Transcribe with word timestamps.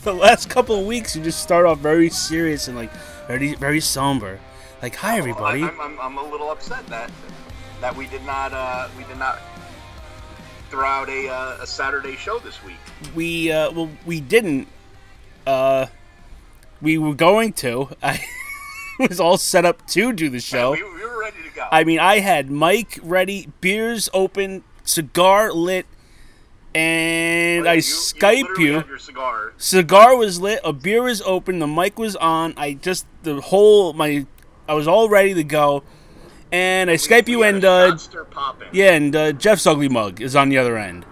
The 0.04 0.14
last 0.14 0.48
couple 0.48 0.78
of 0.80 0.86
weeks, 0.86 1.14
you 1.14 1.22
just 1.22 1.42
start 1.42 1.66
off 1.66 1.78
very 1.78 2.08
serious 2.10 2.68
and 2.68 2.76
like 2.76 2.90
very 3.26 3.54
very 3.54 3.80
somber. 3.80 4.40
Like, 4.82 4.94
hi 4.96 5.18
everybody. 5.18 5.62
I'm, 5.62 5.78
I'm, 5.80 6.00
I'm 6.00 6.18
a 6.18 6.24
little 6.30 6.50
upset 6.50 6.86
that 6.86 7.10
that 7.80 7.94
we 7.94 8.06
did 8.06 8.24
not 8.24 8.52
uh, 8.52 8.88
we 8.96 9.04
did 9.04 9.18
not 9.18 9.40
throw 10.70 10.86
out 10.86 11.08
a, 11.08 11.28
uh, 11.28 11.58
a 11.62 11.66
Saturday 11.66 12.16
show 12.16 12.38
this 12.38 12.62
week. 12.64 12.76
we 13.14 13.50
uh 13.50 13.70
well 13.72 13.90
we 14.06 14.20
didn't 14.20 14.68
uh 15.46 15.86
we 16.80 16.96
were 16.96 17.14
going 17.14 17.52
to 17.52 17.88
i 18.02 18.20
was 19.00 19.18
all 19.18 19.36
set 19.36 19.64
up 19.64 19.84
to 19.88 20.12
do 20.12 20.28
the 20.28 20.38
show 20.38 20.72
We, 20.72 20.82
we 20.84 21.04
were 21.04 21.18
ready 21.18 21.42
to 21.42 21.50
go. 21.56 21.66
i 21.72 21.82
mean 21.82 21.98
i 21.98 22.20
had 22.20 22.50
mic 22.50 23.00
ready 23.02 23.48
beers 23.60 24.08
open 24.14 24.62
cigar 24.84 25.50
lit 25.52 25.86
and 26.74 27.68
i 27.68 27.74
You- 27.74 27.80
skype 27.82 28.58
you. 28.58 28.84
your 28.86 28.98
cigar. 28.98 29.52
cigar 29.56 30.16
was 30.16 30.40
lit 30.40 30.60
a 30.64 30.72
beer 30.72 31.02
was 31.02 31.20
open 31.22 31.58
the 31.58 31.66
mic 31.66 31.98
was 31.98 32.14
on 32.16 32.54
i 32.56 32.74
just 32.74 33.06
the 33.22 33.40
whole 33.40 33.92
my 33.92 34.26
i 34.68 34.74
was 34.74 34.86
all 34.86 35.08
ready 35.08 35.34
to 35.34 35.44
go. 35.44 35.82
And 36.52 36.90
i 36.90 36.94
skype 36.94 37.26
We 37.26 37.32
you 37.34 37.42
and 37.44 37.64
uh 37.64 37.96
yeah 38.72 38.92
and 38.92 39.14
uh, 39.14 39.32
jeff's 39.32 39.66
ugly 39.66 39.88
mug 39.88 40.20
is 40.20 40.34
on 40.34 40.48
the 40.48 40.58
other 40.58 40.76
end. 40.78 41.06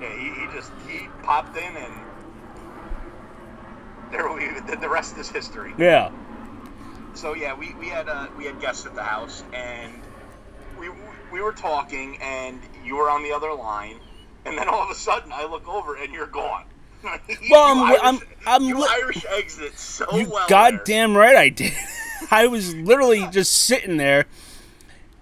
Yeah, 0.00 0.08
he, 0.16 0.28
he 0.40 0.46
just 0.56 0.70
he 0.88 1.06
popped 1.22 1.56
in 1.56 1.76
and 1.76 1.94
there 4.12 4.32
we 4.32 4.46
the, 4.70 4.76
the 4.80 4.88
rest 4.88 5.16
is 5.18 5.28
history. 5.28 5.74
yeah. 5.78 6.10
So 7.14 7.34
yeah, 7.34 7.54
we, 7.54 7.74
we 7.74 7.88
had 7.88 8.08
uh, 8.08 8.26
we 8.36 8.44
had 8.44 8.60
guests 8.60 8.86
at 8.86 8.94
the 8.94 9.02
house 9.02 9.44
and 9.52 9.92
we 10.78 10.88
we 11.32 11.40
were 11.40 11.52
talking 11.52 12.18
and 12.20 12.60
you 12.84 12.96
were 12.96 13.08
on 13.10 13.22
the 13.22 13.32
other 13.32 13.52
line 13.52 13.98
and 14.44 14.56
then 14.58 14.68
all 14.68 14.82
of 14.82 14.90
a 14.90 14.94
sudden 14.94 15.32
I 15.32 15.44
look 15.44 15.68
over 15.68 15.96
and 15.96 16.12
you're 16.12 16.26
gone. 16.26 16.64
You 17.28 17.36
Well, 17.50 17.62
I'm- 17.64 17.82
Irish- 17.84 18.00
I'm- 18.02 18.20
I'm 18.46 18.62
you 18.64 18.78
li- 18.80 18.88
Irish 18.90 19.24
exit 19.36 19.78
so 19.78 20.06
You 20.16 20.28
well. 20.28 20.46
there. 20.48 20.70
goddamn 20.70 21.16
right 21.16 21.36
I 21.36 21.48
did. 21.50 21.72
I 22.30 22.46
was 22.46 22.74
literally 22.74 23.26
just 23.30 23.54
sitting 23.54 23.96
there, 23.98 24.24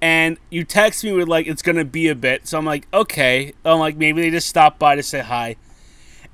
and 0.00 0.39
you 0.50 0.65
text 0.65 1.03
me 1.05 1.12
with 1.12 1.28
like 1.28 1.47
it's 1.47 1.62
gonna 1.62 1.84
be 1.84 2.09
a 2.09 2.15
bit. 2.15 2.47
So 2.47 2.59
I'm 2.59 2.65
like, 2.65 2.87
okay. 2.95 3.53
I'm 3.65 3.78
like 3.81 3.97
maybe 3.97 4.23
they 4.23 4.31
just 4.31 4.48
stopped 4.48 4.78
by 4.78 4.95
to 4.97 5.03
say 5.03 5.20
hi, 5.20 5.56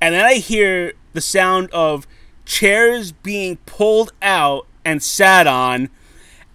and 0.01 0.13
then 0.13 0.23
I 0.25 0.35
hear 0.35 0.93
the 1.13 1.21
sound 1.21 1.69
of 1.71 2.05
chairs 2.45 3.11
being 3.11 3.57
pulled 3.65 4.11
out 4.21 4.67
and 4.85 5.01
sat 5.01 5.47
on. 5.47 5.89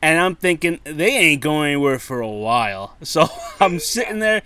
And 0.02 0.20
I'm 0.20 0.36
thinking 0.36 0.80
they 0.84 1.16
ain't 1.16 1.40
going 1.40 1.68
anywhere 1.72 1.98
for 1.98 2.20
a 2.20 2.28
while. 2.28 2.96
So 3.04 3.26
I'm 3.58 3.78
sitting 3.78 4.18
there, 4.18 4.42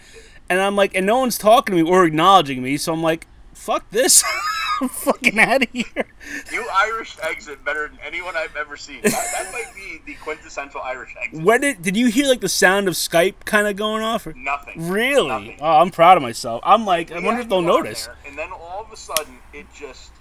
and 0.51 0.61
I'm 0.61 0.77
like, 0.77 0.95
and 0.95 1.07
no 1.07 1.19
one's 1.19 1.39
talking 1.39 1.77
to 1.77 1.83
me 1.83 1.89
or 1.89 2.05
acknowledging 2.05 2.63
me. 2.63 2.77
So 2.77 2.93
I'm 2.93 3.03
like, 3.03 3.27
fuck 3.53 3.89
this, 3.91 4.25
I'm 4.81 4.89
fucking 4.89 5.39
out 5.39 5.63
of 5.63 5.69
here. 5.73 6.07
You 6.53 6.67
Irish 6.73 7.17
exit 7.23 7.65
better 7.65 7.89
than 7.89 7.99
anyone 8.05 8.37
I've 8.37 8.57
ever 8.57 8.77
seen. 8.77 9.01
That, 9.03 9.13
that 9.13 9.51
might 9.53 9.75
be 9.75 10.01
the 10.07 10.15
quintessential 10.23 10.81
Irish 10.83 11.15
exit. 11.21 11.43
When 11.43 11.61
did 11.61 11.83
did 11.83 11.97
you 11.97 12.07
hear 12.07 12.27
like 12.27 12.41
the 12.41 12.49
sound 12.49 12.89
of 12.89 12.95
Skype 12.95 13.35
kind 13.45 13.67
of 13.67 13.77
going 13.77 14.03
off? 14.03 14.27
Or? 14.27 14.33
Nothing. 14.35 14.89
Really? 14.89 15.29
Nothing. 15.29 15.59
Oh, 15.61 15.81
I'm 15.81 15.91
proud 15.91 16.17
of 16.17 16.23
myself. 16.23 16.61
I'm 16.65 16.85
like, 16.87 17.11
I 17.11 17.21
wonder 17.21 17.41
if 17.41 17.49
they'll 17.49 17.63
notice. 17.63 18.07
there, 18.07 18.17
and 18.27 18.39
then 18.39 18.51
all 18.53 18.83
of 18.85 18.93
a 18.93 18.97
sudden, 18.97 19.39
it 19.53 19.67
just 19.75 20.13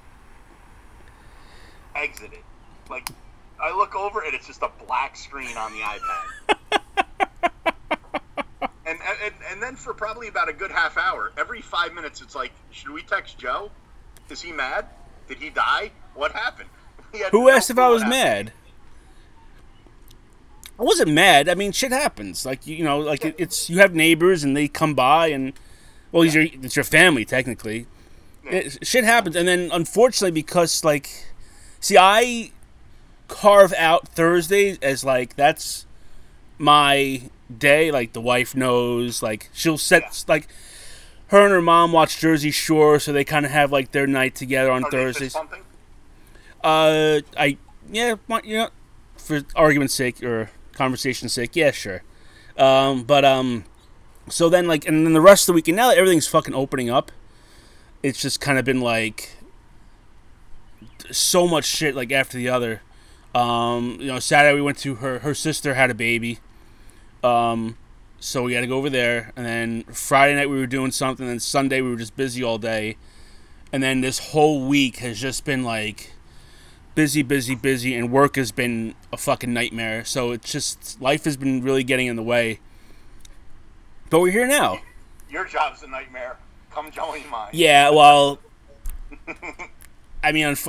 exited. 1.96 2.40
Like, 2.90 3.10
I 3.62 3.76
look 3.76 3.96
over 3.96 4.22
and 4.24 4.34
it's 4.34 4.48
just 4.48 4.62
a 4.62 4.70
black 4.86 5.18
screen 5.18 5.56
on 5.58 5.72
the 5.74 5.80
iPad. 5.80 6.80
and, 9.24 9.34
and 9.52 9.64
then 9.64 9.76
for 9.76 9.94
probably 9.94 10.28
about 10.28 10.50
a 10.50 10.54
good 10.54 10.72
half 10.72 10.98
hour, 10.98 11.32
every 11.38 11.62
five 11.62 11.94
minutes, 11.94 12.22
it's 12.22 12.36
like, 12.36 12.52
should 12.72 12.92
we 12.92 13.04
text 13.04 13.38
Joe? 13.38 13.72
Is 14.30 14.42
he 14.42 14.52
mad? 14.52 14.88
Did 15.28 15.38
he 15.38 15.50
die? 15.50 15.92
What 16.14 16.34
happened? 16.34 16.70
Who 17.32 17.46
no 17.46 17.50
asked 17.50 17.70
if 17.70 17.80
I 17.80 17.88
was 17.90 18.04
mad? 18.04 18.52
I 20.80 20.84
wasn't 20.84 21.12
mad. 21.12 21.50
I 21.50 21.56
mean, 21.56 21.72
shit 21.72 21.92
happens. 21.92 22.46
Like 22.46 22.68
you 22.68 22.84
know, 22.84 23.00
like 23.00 23.26
it, 23.26 23.36
it's 23.38 23.70
you 23.70 23.80
have 23.80 23.96
neighbors 23.96 24.44
and 24.44 24.56
they 24.56 24.68
come 24.68 24.94
by 24.94 25.28
and 25.28 25.54
well, 26.12 26.24
it's 26.24 26.36
your 26.36 26.46
it's 26.62 26.76
your 26.76 26.86
family 26.86 27.26
technically. 27.26 27.88
It, 28.44 28.86
shit 28.86 29.04
happens, 29.04 29.36
and 29.36 29.48
then 29.48 29.70
unfortunately, 29.74 30.32
because 30.32 30.84
like, 30.84 31.10
see, 31.80 31.98
I 31.98 32.52
carve 33.28 33.74
out 33.74 34.08
Thursdays 34.08 34.78
as 34.82 35.04
like 35.04 35.36
that's 35.36 35.86
my 36.58 37.24
day. 37.56 37.92
Like 37.92 38.14
the 38.14 38.22
wife 38.22 38.56
knows. 38.56 39.22
Like 39.24 39.50
she'll 39.54 39.78
set 39.78 40.04
Yeah. 40.04 40.10
like 40.28 40.48
her 41.28 41.42
and 41.44 41.52
her 41.52 41.62
mom 41.62 41.92
watch 41.92 42.20
Jersey 42.20 42.52
Shore, 42.52 43.00
so 43.00 43.12
they 43.12 43.24
kind 43.24 43.46
of 43.46 43.52
have 43.52 43.72
like 43.72 43.92
their 43.92 44.08
night 44.08 44.36
together 44.36 44.72
on 44.72 44.84
Are 44.86 44.90
they 44.92 44.98
Thursdays. 44.98 45.36
Uh, 46.64 47.22
I 47.38 47.58
yeah, 47.92 48.16
you 48.44 48.58
know, 48.58 48.70
for 49.18 49.42
argument's 49.56 49.94
sake 49.94 50.24
or 50.24 50.50
conversation's 50.74 51.34
sake, 51.34 51.56
yeah, 51.56 51.72
sure. 51.72 52.04
Um, 52.58 53.04
but 53.04 53.24
um, 53.24 53.66
so 54.30 54.50
then 54.50 54.68
like, 54.68 54.88
and 54.88 55.06
then 55.06 55.14
the 55.14 55.22
rest 55.22 55.44
of 55.44 55.48
the 55.48 55.54
weekend 55.54 55.78
now 55.78 55.90
that 55.90 55.98
everything's 55.98 56.28
fucking 56.28 56.54
opening 56.54 56.90
up, 56.90 57.12
it's 58.04 58.20
just 58.22 58.40
kind 58.42 58.58
of 58.58 58.66
been 58.66 58.82
like 58.82 59.32
so 61.12 61.48
much 61.48 61.66
shit 61.66 61.96
like 61.96 62.12
after 62.12 62.38
the 62.38 62.50
other. 62.50 62.82
Um, 63.36 63.98
you 64.00 64.08
know, 64.08 64.20
Saturday 64.20 64.56
we 64.56 64.62
went 64.62 64.78
to 64.80 64.96
her 64.96 65.20
her 65.20 65.34
sister 65.34 65.76
had 65.76 65.90
a 65.90 65.94
baby. 65.96 66.40
Um, 67.28 67.78
so 68.20 68.44
we 68.44 68.54
had 68.54 68.62
to 68.62 68.68
go 68.68 68.78
over 68.78 68.90
there, 68.90 69.32
and 69.36 69.46
then 69.46 69.84
Friday 69.84 70.36
night 70.36 70.50
we 70.50 70.58
were 70.58 70.68
doing 70.68 70.92
something, 70.92 71.28
and 71.28 71.42
Sunday 71.42 71.82
we 71.82 71.90
were 71.90 71.98
just 71.98 72.16
busy 72.16 72.44
all 72.44 72.58
day, 72.58 72.98
and 73.72 73.84
then 73.84 74.02
this 74.02 74.32
whole 74.32 74.68
week 74.68 74.98
has 74.98 75.20
just 75.20 75.46
been 75.46 75.64
like 75.64 76.14
busy, 76.96 77.22
busy, 77.22 77.54
busy, 77.54 77.94
and 77.94 78.12
work 78.12 78.38
has 78.38 78.52
been 78.52 78.96
a 79.14 79.18
fucking 79.18 79.54
nightmare. 79.54 80.04
So 80.04 80.32
it's 80.32 80.52
just 80.52 81.00
life 81.00 81.26
has 81.26 81.38
been 81.38 81.62
really 81.62 81.84
getting 81.84 82.08
in 82.08 82.16
the 82.16 82.24
way. 82.24 82.60
But 84.10 84.22
we're 84.22 84.32
here 84.32 84.48
now. 84.48 84.80
Your 85.30 85.46
job's 85.46 85.84
a 85.84 85.88
nightmare. 85.88 86.38
Come 86.72 86.90
join 86.92 87.30
mine. 87.30 87.50
Yeah, 87.52 87.92
well, 87.92 88.40
I 90.24 90.32
mean, 90.32 90.56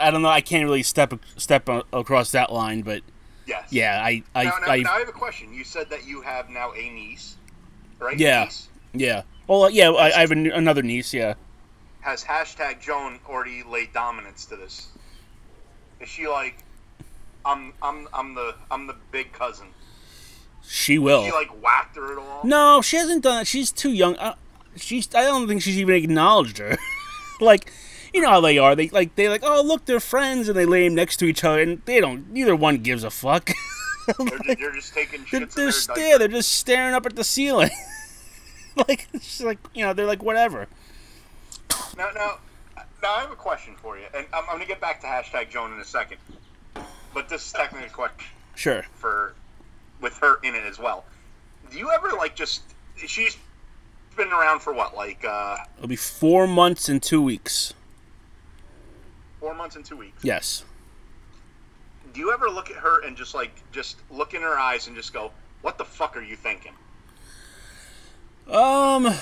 I 0.00 0.10
don't 0.10 0.22
know. 0.22 0.28
I 0.28 0.40
can't 0.40 0.64
really 0.64 0.82
step 0.82 1.14
step 1.36 1.68
across 1.92 2.30
that 2.32 2.52
line, 2.52 2.82
but 2.82 3.02
Yes. 3.46 3.66
yeah, 3.70 4.00
I, 4.02 4.22
I, 4.34 4.44
Now, 4.44 4.50
now, 4.58 4.72
I, 4.72 4.76
now 4.80 4.94
I 4.94 4.98
have 5.00 5.08
a 5.08 5.12
question. 5.12 5.52
You 5.52 5.64
said 5.64 5.90
that 5.90 6.06
you 6.06 6.22
have 6.22 6.48
now 6.48 6.72
a 6.72 6.90
niece, 6.90 7.36
right? 7.98 8.18
Yeah. 8.18 8.44
Niece. 8.44 8.68
yeah. 8.94 9.22
Well, 9.46 9.68
yeah, 9.70 9.90
I, 9.90 10.16
I 10.16 10.20
have 10.20 10.30
an, 10.30 10.50
another 10.50 10.82
niece. 10.82 11.12
Yeah. 11.12 11.34
Has 12.00 12.24
hashtag 12.24 12.80
Joan 12.80 13.18
already 13.28 13.62
laid 13.62 13.92
dominance 13.92 14.46
to 14.46 14.56
this? 14.56 14.88
Is 16.00 16.08
she 16.08 16.26
like, 16.26 16.56
I'm, 17.44 17.72
I'm, 17.82 18.08
I'm 18.14 18.34
the, 18.34 18.54
I'm 18.70 18.86
the 18.86 18.96
big 19.12 19.32
cousin? 19.32 19.68
She 20.66 20.98
will. 20.98 21.24
She 21.24 21.32
like 21.32 21.50
whacked 21.62 21.96
her 21.96 22.12
at 22.12 22.18
all? 22.18 22.44
No, 22.44 22.80
she 22.80 22.96
hasn't 22.96 23.22
done 23.22 23.42
it. 23.42 23.46
She's 23.46 23.70
too 23.70 23.92
young. 23.92 24.16
Uh, 24.16 24.34
she's. 24.76 25.14
I 25.14 25.24
don't 25.24 25.46
think 25.46 25.62
she's 25.62 25.78
even 25.78 25.94
acknowledged 25.94 26.58
her. 26.58 26.76
like, 27.40 27.70
you 28.14 28.20
know 28.20 28.30
how 28.30 28.40
they 28.40 28.56
are. 28.58 28.74
They 28.76 28.88
like 28.88 29.16
they 29.16 29.28
like. 29.28 29.42
Oh, 29.44 29.60
look, 29.62 29.84
they're 29.84 30.00
friends, 30.00 30.48
and 30.48 30.56
they 30.56 30.64
lay 30.64 30.84
them 30.84 30.94
next 30.94 31.16
to 31.18 31.26
each 31.26 31.42
other, 31.44 31.60
and 31.60 31.82
they 31.84 32.00
don't. 32.00 32.30
Neither 32.30 32.54
one 32.56 32.78
gives 32.78 33.04
a 33.04 33.10
fuck. 33.10 33.50
They're, 34.06 34.26
just, 34.28 34.58
they're 34.60 34.72
just 34.72 34.92
taking 34.92 35.24
they're, 35.32 35.46
they're 35.46 35.72
stare. 35.72 36.18
They're 36.18 36.28
just 36.28 36.52
staring 36.52 36.94
up 36.94 37.06
at 37.06 37.16
the 37.16 37.24
ceiling. 37.24 37.70
like 38.76 39.08
it's 39.14 39.24
just 39.24 39.40
like 39.44 39.58
you 39.72 39.82
know. 39.82 39.94
They're 39.94 40.04
like 40.04 40.22
whatever. 40.22 40.68
Now, 41.96 42.10
now, 42.14 42.38
now 43.02 43.14
I 43.14 43.20
have 43.20 43.30
a 43.30 43.36
question 43.36 43.74
for 43.80 43.96
you, 43.96 44.04
and 44.14 44.26
I'm, 44.34 44.44
I'm 44.44 44.56
gonna 44.56 44.66
get 44.66 44.78
back 44.78 45.00
to 45.00 45.06
hashtag 45.06 45.48
Joan 45.48 45.72
in 45.72 45.80
a 45.80 45.84
second. 45.86 46.18
But 47.14 47.30
this 47.30 47.46
is 47.46 47.52
technically 47.52 47.86
a 47.86 47.90
question 47.90 48.26
Sure. 48.56 48.84
for, 48.92 49.34
with 50.02 50.18
her 50.18 50.38
in 50.42 50.54
it 50.54 50.64
as 50.64 50.78
well. 50.78 51.04
Do 51.70 51.78
you 51.78 51.90
ever 51.90 52.10
like 52.10 52.36
just? 52.36 52.62
She's 52.96 53.38
been 54.16 54.28
around 54.28 54.60
for 54.60 54.74
what, 54.74 54.94
like 54.94 55.24
uh, 55.24 55.56
It'll 55.78 55.88
be 55.88 55.96
four 55.96 56.46
months 56.46 56.90
and 56.90 57.02
two 57.02 57.22
weeks. 57.22 57.72
Four 59.44 59.54
months 59.54 59.76
and 59.76 59.84
two 59.84 59.96
weeks? 59.98 60.24
Yes. 60.24 60.64
Do 62.14 62.20
you 62.20 62.32
ever 62.32 62.48
look 62.48 62.70
at 62.70 62.76
her 62.76 63.02
and 63.04 63.14
just 63.14 63.34
like 63.34 63.52
just 63.72 63.98
look 64.10 64.32
in 64.32 64.40
her 64.40 64.58
eyes 64.58 64.86
and 64.86 64.96
just 64.96 65.12
go, 65.12 65.32
"What 65.60 65.76
the 65.76 65.84
fuck 65.84 66.16
are 66.16 66.22
you 66.22 66.36
thinking?" 66.36 66.72
Um. 68.50 69.14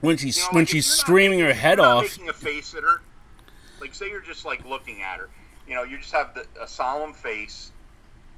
When 0.00 0.16
she's 0.16 0.36
You 0.36 0.42
know, 0.44 0.48
when 0.52 0.62
like, 0.62 0.68
she's 0.68 0.86
screaming 0.86 1.40
her 1.40 1.52
head 1.52 1.80
off. 1.80 2.04
making 2.04 2.28
a 2.28 2.32
face 2.32 2.72
at 2.74 2.84
her. 2.84 3.00
Like, 3.80 3.92
say 3.92 4.08
you're 4.08 4.20
just 4.20 4.44
like 4.44 4.64
looking 4.64 5.02
at 5.02 5.18
her. 5.18 5.28
You 5.66 5.74
know, 5.74 5.82
you 5.82 5.98
just 5.98 6.12
have 6.12 6.34
the, 6.34 6.46
a 6.62 6.68
solemn 6.68 7.12
face, 7.12 7.72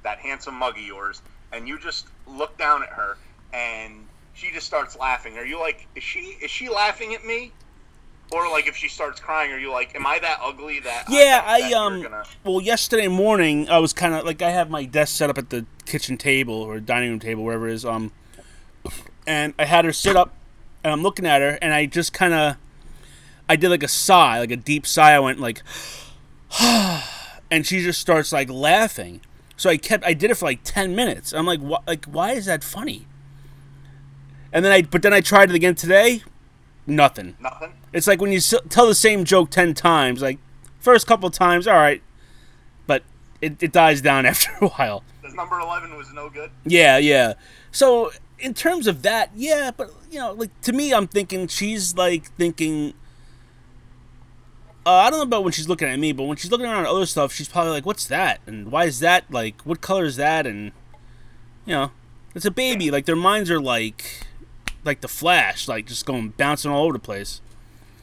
that 0.01 0.17
handsome 0.17 0.55
mug 0.55 0.77
of 0.77 0.83
yours, 0.83 1.21
and 1.51 1.67
you 1.67 1.77
just 1.77 2.07
look 2.25 2.57
down 2.57 2.81
at 2.81 2.89
her, 2.89 3.17
and 3.53 4.07
she 4.33 4.49
just 4.51 4.65
starts 4.65 4.97
laughing. 4.97 5.37
Are 5.37 5.45
you 5.45 5.59
like, 5.59 5.85
is 5.95 6.03
she 6.03 6.35
is 6.41 6.49
she 6.49 6.67
laughing 6.67 7.13
at 7.13 7.23
me, 7.23 7.51
Or 8.31 8.49
like 8.49 8.67
if 8.67 8.77
she 8.77 8.87
starts 8.87 9.19
crying, 9.19 9.51
are 9.51 9.59
you 9.59 9.71
like, 9.71 9.93
am 9.93 10.07
I 10.07 10.17
that 10.19 10.39
ugly 10.41 10.79
that? 10.81 11.05
Yeah, 11.09 11.41
that 11.41 11.47
I 11.47 11.73
um. 11.73 12.01
gonna- 12.01 12.23
Well, 12.45 12.61
yesterday 12.61 13.07
morning 13.09 13.67
I 13.69 13.79
was 13.79 13.91
kind 13.91 14.13
of 14.13 14.23
like 14.25 14.41
I 14.41 14.51
have 14.51 14.69
my 14.69 14.85
desk 14.85 15.15
set 15.17 15.29
up 15.29 15.37
at 15.37 15.49
the 15.49 15.65
kitchen 15.85 16.17
table 16.17 16.53
or 16.53 16.79
dining 16.79 17.09
room 17.09 17.19
table, 17.19 17.43
wherever 17.43 17.67
it 17.67 17.73
is. 17.73 17.83
Um, 17.85 18.11
and 19.27 19.53
I 19.59 19.65
had 19.65 19.83
her 19.85 19.91
sit 19.93 20.15
up, 20.15 20.33
and 20.83 20.93
I'm 20.93 21.03
looking 21.03 21.25
at 21.25 21.41
her, 21.41 21.57
and 21.61 21.73
I 21.73 21.85
just 21.85 22.13
kind 22.13 22.33
of, 22.33 22.55
I 23.49 23.55
did 23.57 23.69
like 23.69 23.83
a 23.83 23.87
sigh, 23.89 24.39
like 24.39 24.51
a 24.51 24.55
deep 24.57 24.87
sigh. 24.87 25.11
I 25.11 25.19
went 25.19 25.39
like, 25.39 25.61
and 26.61 27.65
she 27.67 27.81
just 27.83 27.99
starts 27.99 28.31
like 28.31 28.49
laughing. 28.49 29.19
So 29.57 29.69
I 29.69 29.75
kept, 29.77 30.05
I 30.05 30.13
did 30.13 30.31
it 30.31 30.35
for 30.35 30.45
like 30.45 30.61
ten 30.63 30.95
minutes. 30.95 31.33
I'm 31.33 31.45
like, 31.45 31.59
what? 31.59 31.85
Like, 31.85 32.05
why 32.05 32.31
is 32.31 32.45
that 32.45 32.63
funny? 32.63 33.07
And 34.53 34.63
then 34.65 34.71
I, 34.71 34.81
but 34.83 35.01
then 35.01 35.13
I 35.13 35.21
tried 35.21 35.49
it 35.49 35.55
again 35.55 35.75
today. 35.75 36.23
Nothing. 36.87 37.35
Nothing. 37.39 37.73
It's 37.93 38.07
like 38.07 38.19
when 38.21 38.31
you 38.31 38.37
s- 38.37 38.53
tell 38.69 38.87
the 38.87 38.95
same 38.95 39.23
joke 39.25 39.49
ten 39.51 39.73
times. 39.73 40.21
Like 40.21 40.39
first 40.79 41.07
couple 41.07 41.29
times, 41.29 41.67
all 41.67 41.75
right, 41.75 42.01
but 42.87 43.03
it, 43.41 43.61
it 43.61 43.71
dies 43.71 44.01
down 44.01 44.25
after 44.31 44.49
a 44.61 44.67
while. 44.69 45.03
The 45.21 45.29
number 45.29 45.59
eleven 45.59 45.95
was 45.95 46.11
no 46.13 46.29
good. 46.29 46.51
Yeah, 46.65 46.97
yeah. 46.97 47.33
So 47.71 48.11
in 48.39 48.53
terms 48.53 48.87
of 48.87 49.03
that, 49.03 49.29
yeah, 49.35 49.71
but 49.75 49.91
you 50.09 50.19
know, 50.19 50.33
like 50.33 50.59
to 50.61 50.73
me, 50.73 50.93
I'm 50.93 51.07
thinking 51.07 51.47
she's 51.47 51.95
like 51.95 52.25
thinking. 52.35 52.93
Uh, 54.83 54.89
I 54.95 55.09
don't 55.11 55.19
know 55.19 55.23
about 55.23 55.43
when 55.43 55.53
she's 55.53 55.69
looking 55.69 55.87
at 55.87 55.99
me, 55.99 56.11
but 56.11 56.23
when 56.23 56.37
she's 56.37 56.49
looking 56.49 56.65
around 56.65 56.85
at 56.85 56.89
other 56.89 57.05
stuff, 57.05 57.31
she's 57.31 57.47
probably 57.47 57.71
like, 57.71 57.85
"What's 57.85 58.07
that? 58.07 58.39
And 58.47 58.71
why 58.71 58.85
is 58.85 58.99
that? 58.99 59.25
Like, 59.29 59.61
what 59.61 59.79
color 59.79 60.05
is 60.05 60.15
that?" 60.15 60.47
And 60.47 60.71
you 61.67 61.75
know, 61.75 61.91
it's 62.33 62.45
a 62.45 62.51
baby. 62.51 62.89
Like 62.89 63.05
their 63.05 63.15
minds 63.15 63.51
are 63.51 63.61
like, 63.61 64.25
like 64.83 65.01
the 65.01 65.07
Flash, 65.07 65.67
like 65.67 65.85
just 65.85 66.05
going 66.05 66.29
bouncing 66.29 66.71
all 66.71 66.83
over 66.83 66.93
the 66.93 66.99
place. 66.99 67.41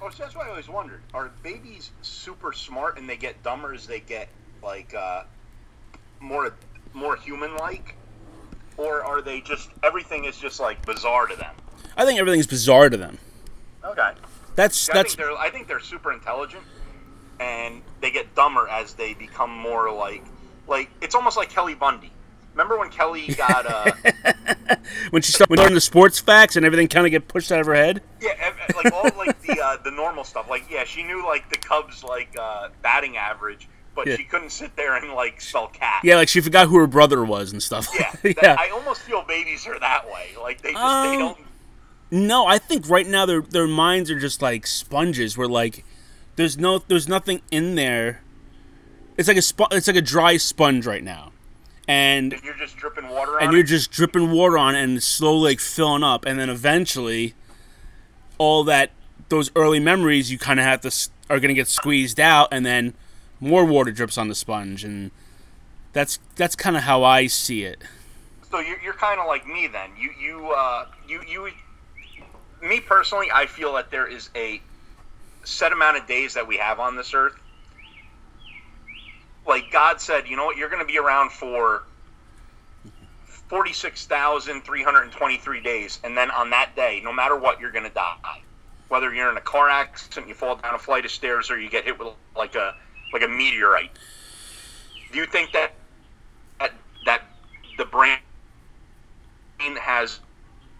Oh, 0.01 0.11
so 0.11 0.23
that's 0.23 0.35
why 0.35 0.47
I 0.47 0.51
always 0.51 0.69
wondered: 0.69 1.01
Are 1.13 1.31
babies 1.43 1.91
super 2.03 2.53
smart 2.53 2.99
and 2.99 3.09
they 3.09 3.17
get 3.17 3.43
dumber 3.43 3.75
as 3.75 3.87
they 3.87 4.01
get 4.01 4.29
like 4.63 4.95
uh, 4.95 5.25
more 6.21 6.55
more 6.95 7.17
human-like, 7.17 7.97
or 8.77 9.03
are 9.03 9.21
they 9.21 9.41
just 9.41 9.71
everything 9.83 10.25
is 10.25 10.37
just 10.37 10.61
like 10.61 10.85
bizarre 10.87 11.27
to 11.27 11.37
them? 11.37 11.55
I 11.97 12.05
think 12.05 12.21
everything's 12.21 12.47
bizarre 12.47 12.89
to 12.91 12.97
them. 12.97 13.19
Okay. 13.85 14.13
That's 14.55 14.89
I 14.91 14.95
that's 14.95 15.15
think 15.15 15.29
I 15.39 15.51
think 15.51 15.69
they're 15.69 15.81
super 15.81 16.13
intelligent, 16.13 16.63
and 17.41 17.83
they 18.01 18.11
get 18.11 18.35
dumber 18.35 18.69
as 18.69 18.95
they 18.95 19.15
become 19.15 19.51
more 19.51 19.93
like 19.93 20.25
like 20.67 20.91
it's 21.01 21.15
almost 21.15 21.37
like 21.37 21.51
Kelly 21.51 21.75
Bundy. 21.75 22.13
Remember 22.59 22.77
when 22.79 22.91
Kelly 22.91 23.29
got 23.37 23.67
uh 23.67 23.93
when 25.11 25.23
she 25.23 25.31
started 25.31 25.57
learning 25.57 25.75
the 25.75 25.81
sports 25.81 26.19
facts 26.19 26.57
and 26.57 26.67
everything 26.67 26.89
kind 26.89 27.07
of 27.07 27.13
get 27.13 27.29
pushed 27.29 27.53
out 27.53 27.61
of 27.61 27.67
her 27.67 27.75
head. 27.75 28.03
yeah 28.21 28.33
like 28.75 28.93
all 28.93 29.05
like 29.17 29.41
the 29.43 29.61
uh, 29.61 29.77
the 29.85 29.91
normal 29.93 30.25
stuff 30.25 30.51
like 30.51 30.65
yeah 30.69 30.83
she 30.85 31.03
knew 31.05 31.25
like 31.25 31.49
the 31.51 31.57
Cubs 31.57 32.03
like 32.03 32.35
uh, 32.39 32.69
batting 32.83 33.17
average 33.17 33.69
but 33.95 34.07
Yeah. 34.09 34.17
she 34.17 34.25
couldn't 34.25 34.51
sit 34.51 34.75
there 34.77 34.97
and 34.97 35.13
like 35.15 35.41
spell 35.41 35.69
cat. 35.69 36.01
Yeah, 36.05 36.17
like 36.17 36.29
she 36.29 36.41
forgot 36.41 36.69
who 36.69 36.79
her 36.79 36.87
brother 36.87 37.25
was 37.25 37.53
and 37.53 37.61
stuff. 37.63 37.89
Yeah, 37.99 38.13
that- 38.23 38.37
yeah. 38.43 38.57
I 38.59 38.71
almost 38.71 39.03
feel 39.03 39.23
babies 39.23 39.67
are 39.67 39.79
that 39.79 40.07
way. 40.07 40.29
Like 40.41 40.61
they 40.63 40.73
just 40.73 40.83
they 41.05 41.15
Um, 41.15 41.19
don't. 41.19 41.39
No, 42.11 42.47
I 42.47 42.59
think 42.59 42.89
right 42.89 43.07
now 43.07 43.25
their 43.27 43.41
their 43.43 43.67
minds 43.69 44.11
are 44.11 44.19
just 44.19 44.41
like 44.43 44.67
sponges. 44.67 45.37
Where 45.39 45.49
like 45.49 45.85
there's 46.37 46.57
no 46.59 46.79
there's 46.79 47.09
nothing 47.09 47.41
in 47.51 47.75
there. 47.77 48.23
It's 49.17 49.27
like 49.29 49.37
a 49.37 49.41
spo- 49.41 49.73
it's 49.73 49.87
like 49.89 49.97
a 49.97 50.03
dry 50.03 50.37
sponge 50.37 50.87
right 50.87 51.03
now, 51.03 51.33
and 51.89 52.35
You're 52.45 52.55
just 52.55 52.77
dripping 52.77 53.09
water 53.09 53.37
on 53.37 53.43
and 53.43 53.53
it. 53.53 53.57
you're 53.57 53.65
just 53.67 53.91
dripping 53.91 54.31
water 54.31 54.59
on 54.59 54.77
it 54.77 54.83
and 54.85 54.99
it's 54.99 55.07
slowly 55.07 55.51
like 55.53 55.61
filling 55.61 56.05
up, 56.05 56.25
and 56.27 56.39
then 56.39 56.51
eventually, 56.51 57.35
all 58.37 58.63
that 58.65 58.91
those 59.31 59.51
early 59.57 59.81
memories 59.81 60.31
you 60.31 60.39
kind 60.39 60.61
of 60.61 60.65
have 60.67 60.81
to 60.83 60.93
are 61.31 61.41
gonna 61.41 61.55
get 61.55 61.67
squeezed 61.67 62.21
out, 62.21 62.49
and 62.53 62.65
then 62.65 62.95
more 63.41 63.65
water 63.65 63.91
drips 63.91 64.19
on 64.19 64.29
the 64.29 64.35
sponge, 64.35 64.85
and 64.85 65.11
that's 65.93 66.19
that's 66.37 66.55
kind 66.55 66.77
of 66.77 66.83
how 66.85 67.03
I 67.03 67.27
see 67.27 67.65
it. 67.65 67.83
So 68.51 68.61
you're, 68.61 68.81
you're 68.81 68.95
kind 68.95 69.21
of 69.21 69.27
like 69.27 69.47
me 69.47 69.67
then. 69.67 69.91
You 69.99 70.11
you 70.21 70.49
uh 70.51 70.87
you 71.09 71.23
you 71.27 71.51
me 72.63 72.81
personally, 72.81 73.29
I 73.33 73.47
feel 73.47 73.73
that 73.75 73.91
there 73.91 74.07
is 74.07 74.31
a 74.35 74.61
set 75.45 75.73
amount 75.73 75.97
of 75.97 76.07
days 76.07 76.35
that 76.35 76.47
we 76.47 76.57
have 76.59 76.81
on 76.81 76.97
this 76.97 77.15
earth. 77.15 77.35
Like 79.49 79.73
God 79.73 80.01
said, 80.01 80.29
you 80.29 80.37
know 80.37 80.45
what? 80.45 80.59
You're 80.59 80.69
going 80.69 80.83
to 80.83 80.87
be 80.87 80.99
around 80.99 81.33
for 81.33 81.85
forty-six 83.25 84.07
thousand 84.07 84.63
three 84.63 84.83
hundred 84.83 85.11
twenty-three 85.11 85.63
days, 85.63 85.99
and 86.05 86.17
then 86.17 86.31
on 86.31 86.51
that 86.51 86.77
day, 86.77 87.01
no 87.03 87.13
matter 87.13 87.37
what, 87.37 87.59
you're 87.59 87.73
going 87.73 87.89
to 87.89 87.95
die. 87.95 88.43
Whether 88.89 89.13
you're 89.15 89.31
in 89.31 89.37
a 89.39 89.41
car 89.41 89.71
accident, 89.71 90.29
you 90.29 90.35
fall 90.35 90.57
down 90.57 90.75
a 90.75 90.79
flight 90.79 91.05
of 91.07 91.11
stairs, 91.11 91.51
or 91.51 91.59
you 91.59 91.71
get 91.71 91.85
hit 91.85 91.99
with 91.99 92.09
like 92.37 92.55
a 92.55 92.75
like 93.13 93.23
a 93.23 93.29
meteorite. 93.29 93.99
Do 95.11 95.19
you 95.19 95.27
think 95.27 95.53
that 95.53 95.75
that 96.61 96.75
that 97.07 97.23
the 97.79 97.87
brain 97.87 98.19
has 99.61 100.21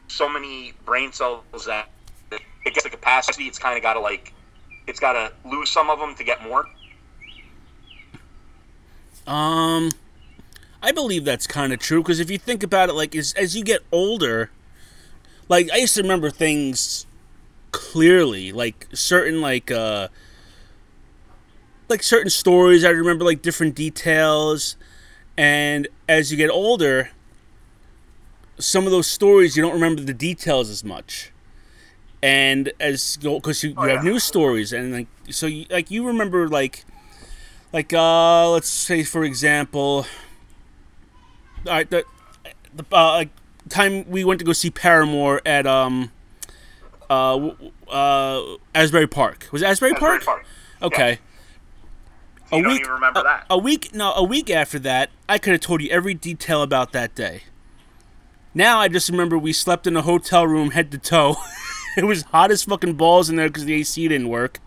so 0.09 0.29
many 0.29 0.73
brain 0.85 1.13
cells 1.13 1.45
that 1.67 1.89
it 2.31 2.43
gets 2.65 2.83
the 2.83 2.91
capacity. 2.91 3.45
It's 3.45 3.59
kind 3.59 3.77
of 3.77 3.83
got 3.83 3.95
to 3.95 4.01
like, 4.01 4.33
it's 4.87 5.01
got 5.01 5.13
to 5.15 5.33
lose 5.49 5.71
some 5.71 5.91
of 5.91 5.99
them 5.99 6.15
to 6.17 6.25
get 6.25 6.43
more. 6.43 6.69
Um, 9.29 9.91
I 10.83 10.93
believe 10.93 11.25
that's 11.25 11.47
kind 11.47 11.73
of 11.73 11.79
true 11.79 12.03
because 12.03 12.19
if 12.21 12.31
you 12.31 12.39
think 12.39 12.63
about 12.63 12.89
it, 12.89 12.95
like 12.95 13.15
as 13.15 13.33
as 13.35 13.55
you 13.57 13.63
get 13.63 13.83
older, 13.93 14.51
like 15.49 15.71
I 15.71 15.77
used 15.77 15.95
to 15.97 16.03
remember 16.03 16.31
things 16.31 17.07
clearly, 17.73 18.53
like 18.53 18.87
certain 18.95 19.41
like 19.41 19.71
uh 19.71 20.09
like 21.89 22.03
certain 22.03 22.31
stories. 22.31 22.85
I 22.85 22.91
remember 22.91 23.25
like 23.25 23.43
different 23.43 23.75
details, 23.75 24.77
and 25.37 25.89
as 26.09 26.31
you 26.31 26.39
get 26.39 26.51
older, 26.51 27.11
some 28.59 28.87
of 28.87 28.91
those 28.93 29.07
stories 29.07 29.57
you 29.57 29.63
don't 29.63 29.75
remember 29.75 30.03
the 30.03 30.15
details 30.15 30.71
as 30.71 30.83
much. 30.85 31.33
And 32.23 32.73
as 32.81 33.17
because 33.17 33.63
you, 33.63 33.71
you 33.71 33.77
Oh, 33.79 33.83
have 33.83 34.03
yeah. 34.05 34.11
new 34.11 34.19
stories 34.19 34.73
and 34.73 34.93
like 34.93 35.07
so 35.31 35.47
you, 35.47 35.67
like 35.71 35.91
you 35.91 36.05
remember 36.07 36.49
like 36.49 36.85
like 37.73 37.93
uh 37.93 38.51
let's 38.51 38.69
say 38.69 39.03
for 39.03 39.25
example 39.25 40.07
all 41.67 41.73
right 41.73 41.91
the 41.91 42.05
the 42.75 42.85
uh, 42.93 43.13
like 43.13 43.31
time 43.69 44.09
we 44.09 44.25
went 44.25 44.39
to 44.39 44.45
go 44.45 44.53
see 44.53 44.71
Paramore 44.71 45.43
at 45.45 45.67
um 45.67 46.11
uh 47.11 47.51
uh 47.89 48.43
Asbury 48.75 49.07
Park. 49.07 49.49
Was 49.53 49.63
it 49.63 49.67
Asbury 49.67 49.93
Asbury 49.93 50.21
Park? 50.21 50.25
Park. 50.25 50.45
okay. 50.83 51.19
You 52.51 52.63
don't 52.63 52.73
even 52.81 52.91
remember 52.91 53.21
a, 53.21 53.23
that. 53.25 53.47
a 53.51 53.59
week 53.59 53.95
no 53.95 54.13
a 54.15 54.25
week 54.25 54.49
after 54.49 54.79
that 54.79 55.11
I 55.29 55.39
could 55.39 55.53
have 55.53 55.61
told 55.61 55.83
you 55.83 55.91
every 55.91 56.15
detail 56.15 56.63
about 56.63 56.93
that 56.93 57.15
day. 57.15 57.43
Now 58.55 58.79
I 58.79 58.89
just 58.89 59.11
remember 59.11 59.37
we 59.37 59.53
slept 59.53 59.87
in 59.87 59.97
a 59.97 60.03
hotel 60.03 60.47
room 60.47 60.71
head 60.71 60.91
to 60.93 60.99
toe. 60.99 61.37
It 61.97 62.05
was 62.05 62.23
hot 62.23 62.53
as 62.53 62.63
fucking 62.63 62.95
balls 62.95 63.29
in 63.29 63.35
there 63.35 63.49
because 63.49 63.65
the 63.65 63.75
AC 63.75 64.07
didn't 64.07 64.29
work 64.29 64.61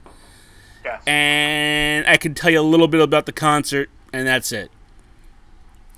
And 1.07 2.07
I 2.07 2.17
can 2.17 2.33
tell 2.33 2.51
you 2.51 2.59
a 2.59 2.63
little 2.63 2.87
bit 2.87 3.01
about 3.01 3.25
the 3.25 3.31
concert, 3.31 3.89
and 4.11 4.27
that's 4.27 4.51
it. 4.51 4.71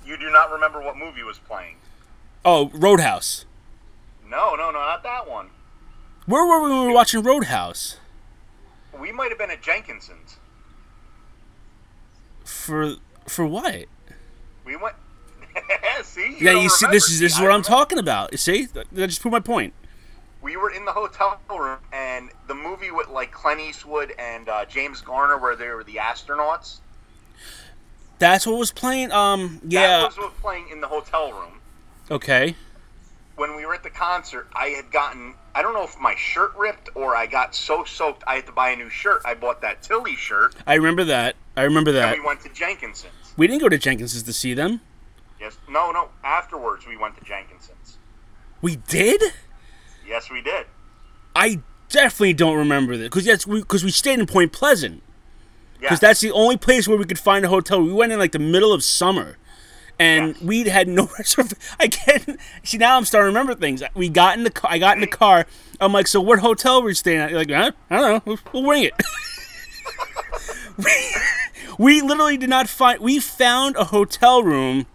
you 0.04 0.16
do 0.16 0.30
not 0.30 0.50
remember 0.50 0.80
what 0.80 0.96
movie 0.96 1.22
was 1.22 1.38
playing. 1.38 1.76
Oh, 2.44 2.70
Roadhouse. 2.74 3.46
No, 4.28 4.54
no, 4.54 4.70
no, 4.70 4.78
not 4.80 5.02
that 5.02 5.28
one. 5.28 5.50
Where 6.26 6.44
were 6.46 6.62
we 6.62 6.70
when 6.70 6.80
we 6.80 6.86
were 6.88 6.94
watching 6.94 7.22
Roadhouse? 7.22 7.98
We 8.98 9.12
might 9.12 9.30
have 9.30 9.38
been 9.38 9.50
at 9.50 9.62
Jenkinson's. 9.62 10.36
For 12.44 12.94
for 13.26 13.46
what? 13.46 13.86
We 14.64 14.76
went. 14.76 14.96
see. 16.02 16.36
yeah, 16.40 16.52
don't 16.52 16.62
you 16.62 16.68
see, 16.68 16.86
remember. 16.86 16.96
this 16.96 17.10
is 17.10 17.20
this 17.20 17.32
is 17.34 17.38
I 17.38 17.42
what 17.42 17.52
I'm 17.52 17.62
talking 17.62 17.98
about. 17.98 18.32
You 18.32 18.38
see, 18.38 18.66
that 18.66 18.92
just 18.94 19.20
proved 19.20 19.32
my 19.32 19.40
point. 19.40 19.74
We 20.44 20.58
were 20.58 20.70
in 20.70 20.84
the 20.84 20.92
hotel 20.92 21.40
room, 21.48 21.78
and 21.90 22.28
the 22.48 22.54
movie 22.54 22.90
with 22.90 23.08
like 23.08 23.32
Clint 23.32 23.60
Eastwood 23.60 24.12
and 24.18 24.46
uh, 24.48 24.66
James 24.66 25.00
Garner, 25.00 25.38
where 25.38 25.56
they 25.56 25.68
were 25.68 25.82
the 25.82 25.94
astronauts. 25.94 26.80
That's 28.18 28.46
what 28.46 28.58
was 28.58 28.70
playing. 28.70 29.10
Um, 29.10 29.60
yeah. 29.66 30.00
That 30.00 30.06
was 30.08 30.18
what 30.18 30.32
was 30.32 30.40
playing 30.40 30.68
in 30.70 30.82
the 30.82 30.86
hotel 30.86 31.32
room. 31.32 31.60
Okay. 32.10 32.54
when 33.36 33.56
we 33.56 33.64
were 33.64 33.74
at 33.74 33.82
the 33.82 33.90
concert, 33.90 34.46
I 34.54 34.66
had 34.68 34.92
gotten 34.92 35.34
I 35.54 35.62
don't 35.62 35.72
know 35.72 35.82
if 35.84 35.98
my 35.98 36.14
shirt 36.16 36.54
ripped 36.56 36.90
or 36.94 37.16
I 37.16 37.24
got 37.26 37.54
so 37.54 37.84
soaked 37.84 38.22
I 38.26 38.34
had 38.36 38.46
to 38.46 38.52
buy 38.52 38.70
a 38.70 38.76
new 38.76 38.90
shirt. 38.90 39.22
I 39.24 39.32
bought 39.34 39.62
that 39.62 39.82
Tilly 39.82 40.14
shirt 40.14 40.54
I 40.66 40.74
remember 40.74 41.04
that. 41.04 41.36
I 41.56 41.62
remember 41.62 41.90
that. 41.92 42.12
and 42.12 42.22
we 42.22 42.26
went 42.26 42.42
to 42.42 42.50
Jenkinson's. 42.50 43.12
We 43.38 43.46
didn't 43.46 43.62
go 43.62 43.70
to 43.70 43.78
Jenkins's 43.78 44.22
to 44.24 44.32
see 44.34 44.52
them. 44.52 44.82
Yes. 45.40 45.56
No, 45.68 45.90
no. 45.90 46.10
Afterwards 46.22 46.86
we 46.86 46.98
went 46.98 47.16
to 47.16 47.24
Jenkinson's. 47.24 47.96
We 48.60 48.76
did. 48.76 49.22
Yes, 50.06 50.30
we 50.30 50.40
did. 50.42 50.66
I 51.36 51.60
definitely 51.88 52.34
don't 52.34 52.56
remember 52.56 52.96
that 52.96 53.04
because 53.04 53.24
that's 53.24 53.44
because 53.44 53.84
we 53.84 53.90
stayed 53.90 54.18
in 54.18 54.26
Point 54.26 54.52
Pleasant. 54.52 55.02
Yeah. 55.80 55.88
because 55.90 56.00
that's 56.00 56.20
the 56.20 56.30
only 56.30 56.56
place 56.56 56.86
where 56.88 56.96
we 56.96 57.04
could 57.04 57.18
find 57.18 57.44
a 57.44 57.48
hotel. 57.48 57.82
We 57.82 57.92
went 57.92 58.12
in 58.12 58.18
like 58.18 58.32
the 58.32 58.38
middle 58.38 58.72
of 58.72 58.82
summer, 58.84 59.36
and 59.98 60.28
Yes. 60.34 60.42
we 60.42 60.62
had 60.68 60.88
no 60.88 61.10
reservation. 61.18 61.58
I 61.80 61.88
can't 61.88 62.38
see 62.62 62.78
now. 62.78 62.96
I'm 62.96 63.04
starting 63.04 63.26
to 63.26 63.38
remember 63.38 63.54
things. 63.54 63.82
We 63.94 64.08
got 64.08 64.38
in 64.38 64.44
the 64.44 64.50
car. 64.50 64.70
I 64.70 64.78
got 64.78 64.96
in 64.96 65.00
the 65.00 65.06
car. 65.06 65.46
I'm 65.80 65.92
like, 65.92 66.06
so 66.06 66.20
what 66.20 66.38
hotel 66.38 66.80
were 66.80 66.86
we 66.86 66.94
staying 66.94 67.18
at? 67.18 67.30
You're 67.30 67.40
like, 67.44 67.50
I 67.50 67.72
don't 67.90 68.26
know. 68.26 68.38
We'll, 68.52 68.62
wing 68.62 68.84
it. 68.84 68.94
we, 70.78 70.84
we 71.78 72.00
literally 72.02 72.36
did 72.36 72.48
not 72.50 72.68
find. 72.68 73.00
We 73.00 73.18
found 73.18 73.76
a 73.76 73.84
hotel 73.84 74.42
room. 74.42 74.86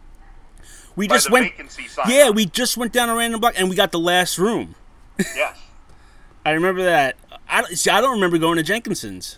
We 0.95 1.07
By 1.07 1.15
just 1.15 1.27
the 1.27 1.33
went. 1.33 1.53
Yeah, 2.07 2.29
we 2.29 2.45
just 2.45 2.77
went 2.77 2.91
down 2.93 3.09
a 3.09 3.15
random 3.15 3.39
block 3.41 3.53
and 3.57 3.69
we 3.69 3.75
got 3.75 3.91
the 3.91 3.99
last 3.99 4.37
room. 4.37 4.75
Yes. 5.35 5.57
I 6.45 6.51
remember 6.51 6.83
that. 6.83 7.15
I 7.47 7.61
don't, 7.61 7.75
see. 7.77 7.89
I 7.89 8.01
don't 8.01 8.13
remember 8.13 8.37
going 8.37 8.57
to 8.57 8.63
Jenkinson's, 8.63 9.37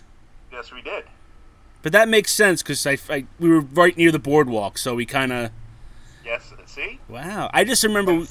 Yes, 0.52 0.70
we 0.72 0.82
did. 0.82 1.04
but 1.82 1.92
that 1.92 2.08
makes 2.08 2.30
sense 2.32 2.62
because 2.62 2.86
I, 2.86 2.96
I 3.10 3.24
we 3.40 3.48
were 3.48 3.60
right 3.60 3.96
near 3.96 4.12
the 4.12 4.18
boardwalk, 4.18 4.78
so 4.78 4.94
we 4.94 5.06
kind 5.06 5.32
of. 5.32 5.50
Yes. 6.24 6.52
See. 6.66 7.00
Wow. 7.08 7.50
I 7.52 7.64
just 7.64 7.82
remember 7.84 8.14
we, 8.14 8.26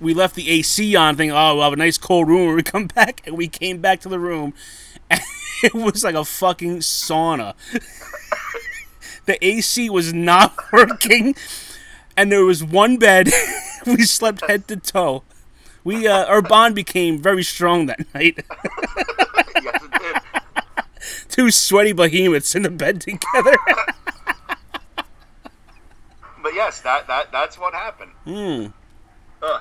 we 0.00 0.14
left 0.14 0.34
the 0.34 0.48
AC 0.50 0.96
on, 0.96 1.16
thinking, 1.16 1.36
oh, 1.36 1.54
we'll 1.54 1.64
have 1.64 1.72
a 1.72 1.76
nice 1.76 1.98
cold 1.98 2.26
room 2.28 2.46
when 2.48 2.56
we 2.56 2.62
come 2.62 2.86
back. 2.88 3.22
And 3.26 3.36
we 3.36 3.46
came 3.48 3.80
back 3.80 4.00
to 4.00 4.08
the 4.08 4.18
room, 4.18 4.54
and 5.10 5.20
it 5.62 5.74
was 5.74 6.02
like 6.02 6.14
a 6.16 6.24
fucking 6.24 6.78
sauna. 6.78 7.54
the 9.26 9.44
AC 9.44 9.90
was 9.90 10.12
not 10.12 10.54
working, 10.72 11.34
and 12.16 12.32
there 12.32 12.44
was 12.44 12.64
one 12.64 12.96
bed. 12.96 13.28
we 13.86 14.02
slept 14.04 14.48
head 14.48 14.66
to 14.68 14.76
toe. 14.76 15.22
We 15.86 16.08
uh, 16.08 16.24
Our 16.24 16.42
bond 16.42 16.74
became 16.74 17.22
very 17.22 17.44
strong 17.44 17.86
that 17.86 18.00
night. 18.12 18.44
yes, 19.62 19.82
it 19.84 19.92
did. 20.02 20.84
Two 21.28 21.52
sweaty 21.52 21.92
behemoths 21.92 22.56
in 22.56 22.62
the 22.62 22.70
bed 22.70 23.00
together. 23.00 23.54
But 26.42 26.54
yes, 26.54 26.80
that 26.80 27.06
that 27.06 27.30
that's 27.30 27.56
what 27.56 27.72
happened. 27.72 28.10
Hmm. 28.24 28.66
I, 29.42 29.60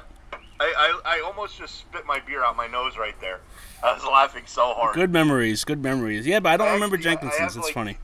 I 0.60 1.00
I 1.06 1.20
almost 1.24 1.58
just 1.60 1.76
spit 1.80 2.08
my 2.08 2.20
beer 2.22 2.44
out 2.44 2.56
my 2.58 2.66
nose 2.68 2.98
right 2.98 3.20
there. 3.22 3.42
I 3.84 3.94
was 3.94 4.04
laughing 4.04 4.44
so 4.48 4.74
hard. 4.74 4.96
Good 4.96 5.12
memories. 5.12 5.64
Good 5.64 5.84
memories. 5.84 6.26
Yeah, 6.26 6.40
but 6.40 6.50
I 6.54 6.58
don't 6.58 6.70
I 6.70 6.74
remember 6.74 6.96
actually- 6.96 7.12
Jenkinson's. 7.18 7.56
It's 7.56 7.66
like- 7.66 7.74
funny. 7.76 7.98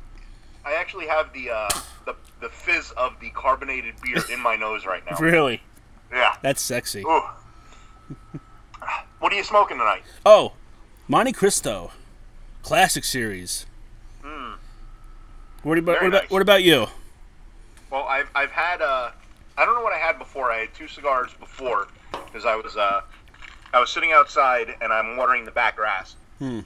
I 0.63 0.73
actually 0.73 1.07
have 1.07 1.33
the 1.33 1.49
uh 1.49 1.69
the 2.05 2.15
the 2.39 2.49
fizz 2.49 2.91
of 2.91 3.13
the 3.19 3.31
carbonated 3.31 3.95
beer 4.03 4.21
in 4.31 4.39
my 4.39 4.55
nose 4.55 4.85
right 4.85 5.03
now. 5.09 5.17
Really? 5.19 5.63
Yeah. 6.11 6.35
That's 6.43 6.61
sexy. 6.61 7.01
Ooh. 7.01 7.23
What 9.19 9.31
are 9.31 9.35
you 9.35 9.43
smoking 9.43 9.77
tonight? 9.77 10.01
Oh, 10.25 10.53
Montecristo, 11.07 11.91
classic 12.63 13.03
series. 13.03 13.65
What 15.63 15.77
about 15.77 15.97
Hmm. 15.99 15.99
Very 15.99 16.01
what 16.01 16.07
about 16.07 16.21
nice. 16.23 16.31
what 16.31 16.41
about 16.41 16.63
you? 16.63 16.87
Well, 17.91 18.03
I've 18.03 18.29
I've 18.33 18.49
had 18.49 18.81
uh 18.81 19.11
I 19.57 19.65
don't 19.65 19.75
know 19.75 19.81
what 19.83 19.93
I 19.93 19.97
had 19.99 20.17
before. 20.17 20.51
I 20.51 20.61
had 20.61 20.73
two 20.73 20.87
cigars 20.87 21.29
before 21.39 21.87
because 22.25 22.45
I 22.45 22.55
was 22.55 22.75
uh 22.75 23.01
I 23.73 23.79
was 23.79 23.91
sitting 23.91 24.11
outside 24.11 24.75
and 24.81 24.91
I'm 24.91 25.17
watering 25.17 25.45
the 25.45 25.51
back 25.51 25.75
grass. 25.75 26.15
Hmm. 26.39 26.61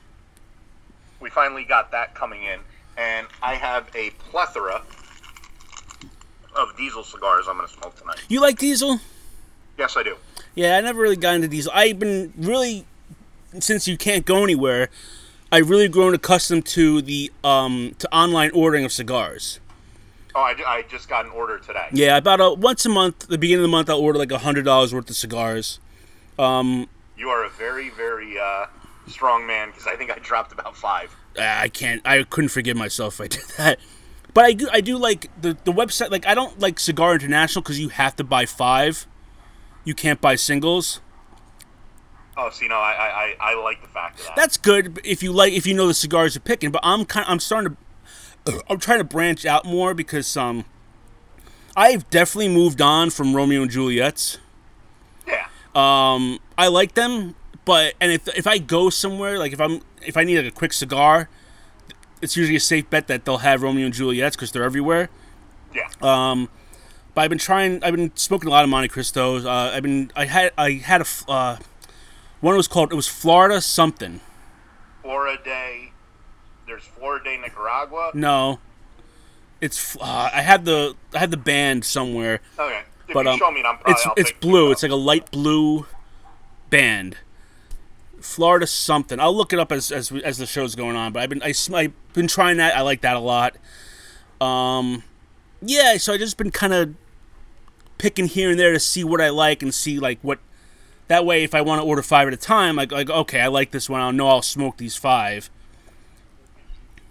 We 1.19 1.29
finally 1.29 1.65
got 1.65 1.91
that 1.91 2.15
coming 2.15 2.43
in, 2.43 2.59
and 2.97 3.27
I 3.43 3.55
have 3.55 3.87
a 3.95 4.11
plethora 4.11 4.81
of 6.55 6.77
diesel 6.77 7.03
cigars 7.03 7.47
I'm 7.49 7.57
going 7.57 7.67
to 7.67 7.73
smoke 7.73 7.97
tonight. 7.97 8.21
You 8.29 8.39
like 8.39 8.57
Diesel? 8.59 8.99
Yes, 9.77 9.97
I 9.97 10.03
do. 10.03 10.15
Yeah, 10.55 10.77
I 10.77 10.81
never 10.81 11.01
really 11.01 11.17
got 11.17 11.35
into 11.35 11.47
Diesel. 11.47 11.71
I've 11.75 11.99
been 11.99 12.33
really 12.37 12.85
since 13.59 13.87
you 13.87 13.97
can't 13.97 14.25
go 14.25 14.43
anywhere. 14.43 14.89
I've 15.51 15.69
really 15.69 15.87
grown 15.87 16.13
accustomed 16.13 16.65
to 16.67 17.01
the 17.01 17.31
um 17.43 17.95
to 17.99 18.13
online 18.15 18.51
ordering 18.53 18.85
of 18.85 18.91
cigars. 18.91 19.59
Oh, 20.33 20.41
I, 20.41 20.55
I 20.67 20.81
just 20.89 21.07
got 21.07 21.25
an 21.25 21.31
order 21.31 21.59
today. 21.59 21.87
Yeah, 21.93 22.17
about 22.17 22.41
a, 22.41 22.53
once 22.53 22.85
a 22.85 22.89
month, 22.89 23.27
the 23.27 23.37
beginning 23.37 23.63
of 23.63 23.69
the 23.69 23.71
month, 23.71 23.89
I'll 23.89 23.99
order 23.99 24.19
like 24.19 24.31
a 24.31 24.39
hundred 24.39 24.65
dollars 24.65 24.93
worth 24.93 25.09
of 25.09 25.15
cigars. 25.15 25.79
Um, 26.37 26.89
You 27.17 27.29
are 27.29 27.45
a 27.45 27.49
very, 27.49 27.89
very 27.89 28.37
uh, 28.37 28.65
strong 29.07 29.47
man 29.47 29.69
because 29.69 29.87
I 29.87 29.95
think 29.95 30.11
I 30.11 30.19
dropped 30.19 30.51
about 30.51 30.75
five. 30.75 31.15
I 31.39 31.69
can't. 31.69 32.01
I 32.05 32.23
couldn't 32.23 32.49
forgive 32.49 32.75
myself 32.75 33.15
if 33.15 33.21
I 33.21 33.27
did 33.37 33.43
that. 33.57 33.79
But 34.33 34.43
I 34.45 34.51
do. 34.53 34.67
I 34.71 34.81
do 34.81 34.97
like 34.97 35.29
the 35.41 35.57
the 35.63 35.71
website. 35.71 36.11
Like 36.11 36.25
I 36.27 36.33
don't 36.35 36.59
like 36.59 36.79
Cigar 36.79 37.13
International 37.13 37.61
because 37.61 37.79
you 37.79 37.89
have 37.89 38.15
to 38.17 38.23
buy 38.25 38.45
five. 38.45 39.07
You 39.85 39.93
can't 39.93 40.19
buy 40.19 40.35
singles. 40.35 40.99
Oh, 42.37 42.49
see, 42.49 42.67
no, 42.67 42.75
I, 42.75 42.91
I, 42.91 43.07
I 43.07 43.51
I 43.51 43.63
like 43.63 43.81
the 43.81 43.87
fact 43.87 44.17
that. 44.17 44.35
That's 44.35 44.57
good 44.57 44.99
if 45.05 45.23
you 45.23 45.31
like 45.31 45.53
if 45.53 45.65
you 45.65 45.73
know 45.73 45.87
the 45.87 45.93
cigars 45.93 46.35
you're 46.35 46.41
picking. 46.41 46.71
But 46.71 46.81
I'm 46.83 47.05
kind. 47.05 47.25
I'm 47.29 47.39
starting 47.39 47.77
to. 48.45 48.63
I'm 48.69 48.79
trying 48.79 48.97
to 48.97 49.05
branch 49.05 49.45
out 49.45 49.63
more 49.65 49.93
because 49.93 50.35
um. 50.35 50.65
I've 51.77 52.09
definitely 52.09 52.49
moved 52.49 52.81
on 52.81 53.09
from 53.09 53.35
Romeo 53.35 53.61
and 53.61 53.69
Juliet's. 53.71 54.37
yeah. 55.27 55.47
Um, 55.75 56.39
I 56.57 56.67
like 56.67 56.93
them, 56.93 57.35
but 57.65 57.95
and 57.99 58.11
if 58.11 58.27
if 58.29 58.47
I 58.47 58.59
go 58.59 58.89
somewhere 58.89 59.37
like 59.37 59.51
if 59.51 59.59
I'm 59.59 59.81
if 60.01 60.15
I 60.15 60.23
need 60.23 60.37
like 60.37 60.53
a 60.53 60.55
quick 60.55 60.71
cigar, 60.71 61.29
it's 62.21 62.37
usually 62.37 62.55
a 62.55 62.61
safe 62.61 62.89
bet 62.89 63.07
that 63.07 63.25
they'll 63.25 63.39
have 63.39 63.61
Romeo 63.61 63.85
and 63.85 63.93
Juliet's 63.93 64.37
because 64.37 64.51
they're 64.53 64.63
everywhere. 64.63 65.09
Yeah. 65.73 65.89
Um, 66.01 66.49
but 67.15 67.21
I've 67.21 67.29
been 67.29 67.39
trying. 67.39 67.81
I've 67.83 67.95
been 67.95 68.15
smoking 68.15 68.47
a 68.47 68.51
lot 68.51 68.65
of 68.65 68.69
Montecristos. 68.69 69.45
Uh, 69.45 69.73
I've 69.73 69.81
been. 69.83 70.11
I 70.15 70.25
had. 70.25 70.51
I 70.57 70.71
had 70.71 71.01
a. 71.01 71.05
Uh, 71.27 71.57
one 72.41 72.55
was 72.55 72.67
called. 72.67 72.91
It 72.91 72.95
was 72.95 73.07
Florida 73.07 73.61
something. 73.61 74.19
Florida 75.01 75.41
Day. 75.43 75.93
There's 76.67 76.83
Florida 76.83 77.23
Day 77.23 77.37
Nicaragua. 77.37 78.11
No, 78.13 78.59
it's. 79.61 79.95
Uh, 79.95 80.29
I 80.33 80.41
had 80.41 80.65
the. 80.65 80.95
I 81.13 81.19
had 81.19 81.31
the 81.31 81.37
band 81.37 81.85
somewhere. 81.85 82.41
Okay. 82.59 82.81
If 83.07 83.13
But 83.13 83.25
you 83.25 83.31
um, 83.31 83.39
show 83.39 83.51
me, 83.51 83.61
probably, 83.61 83.93
it's 83.93 84.05
I'll 84.05 84.13
it's 84.17 84.31
blue. 84.33 84.71
It's 84.71 84.83
like 84.83 84.91
a 84.91 84.95
light 84.95 85.31
blue 85.31 85.85
band. 86.69 87.17
Florida 88.19 88.67
something. 88.67 89.19
I'll 89.19 89.35
look 89.35 89.53
it 89.53 89.59
up 89.59 89.71
as 89.71 89.91
as, 89.91 90.11
as 90.11 90.37
the 90.37 90.45
show's 90.45 90.75
going 90.75 90.97
on. 90.97 91.13
But 91.13 91.21
I've 91.23 91.29
been 91.29 91.41
I 91.43 91.53
I've 91.73 91.93
been 92.13 92.27
trying 92.27 92.57
that. 92.57 92.75
I 92.75 92.81
like 92.81 93.01
that 93.01 93.15
a 93.15 93.19
lot. 93.19 93.55
Um, 94.41 95.03
yeah. 95.61 95.95
So 95.95 96.11
I 96.11 96.17
just 96.17 96.35
been 96.35 96.51
kind 96.51 96.73
of 96.73 96.95
picking 97.97 98.25
here 98.27 98.49
and 98.51 98.59
there 98.59 98.73
to 98.73 98.79
see 98.79 99.03
what 99.03 99.21
I 99.21 99.29
like 99.29 99.61
and 99.61 99.73
see 99.73 99.99
like 99.99 100.19
what. 100.21 100.39
That 101.07 101.23
way, 101.23 101.43
if 101.43 101.53
I 101.53 101.61
want 101.61 101.81
to 101.81 101.85
order 101.85 102.01
five 102.01 102.27
at 102.27 102.33
a 102.33 102.37
time, 102.37 102.75
like 102.75 102.91
like 102.91 103.09
okay, 103.09 103.39
I 103.41 103.47
like 103.47 103.71
this 103.71 103.87
one. 103.89 104.01
I'll 104.01 104.11
know 104.11 104.27
I'll 104.27 104.41
smoke 104.41 104.77
these 104.77 104.95
five. 104.95 105.49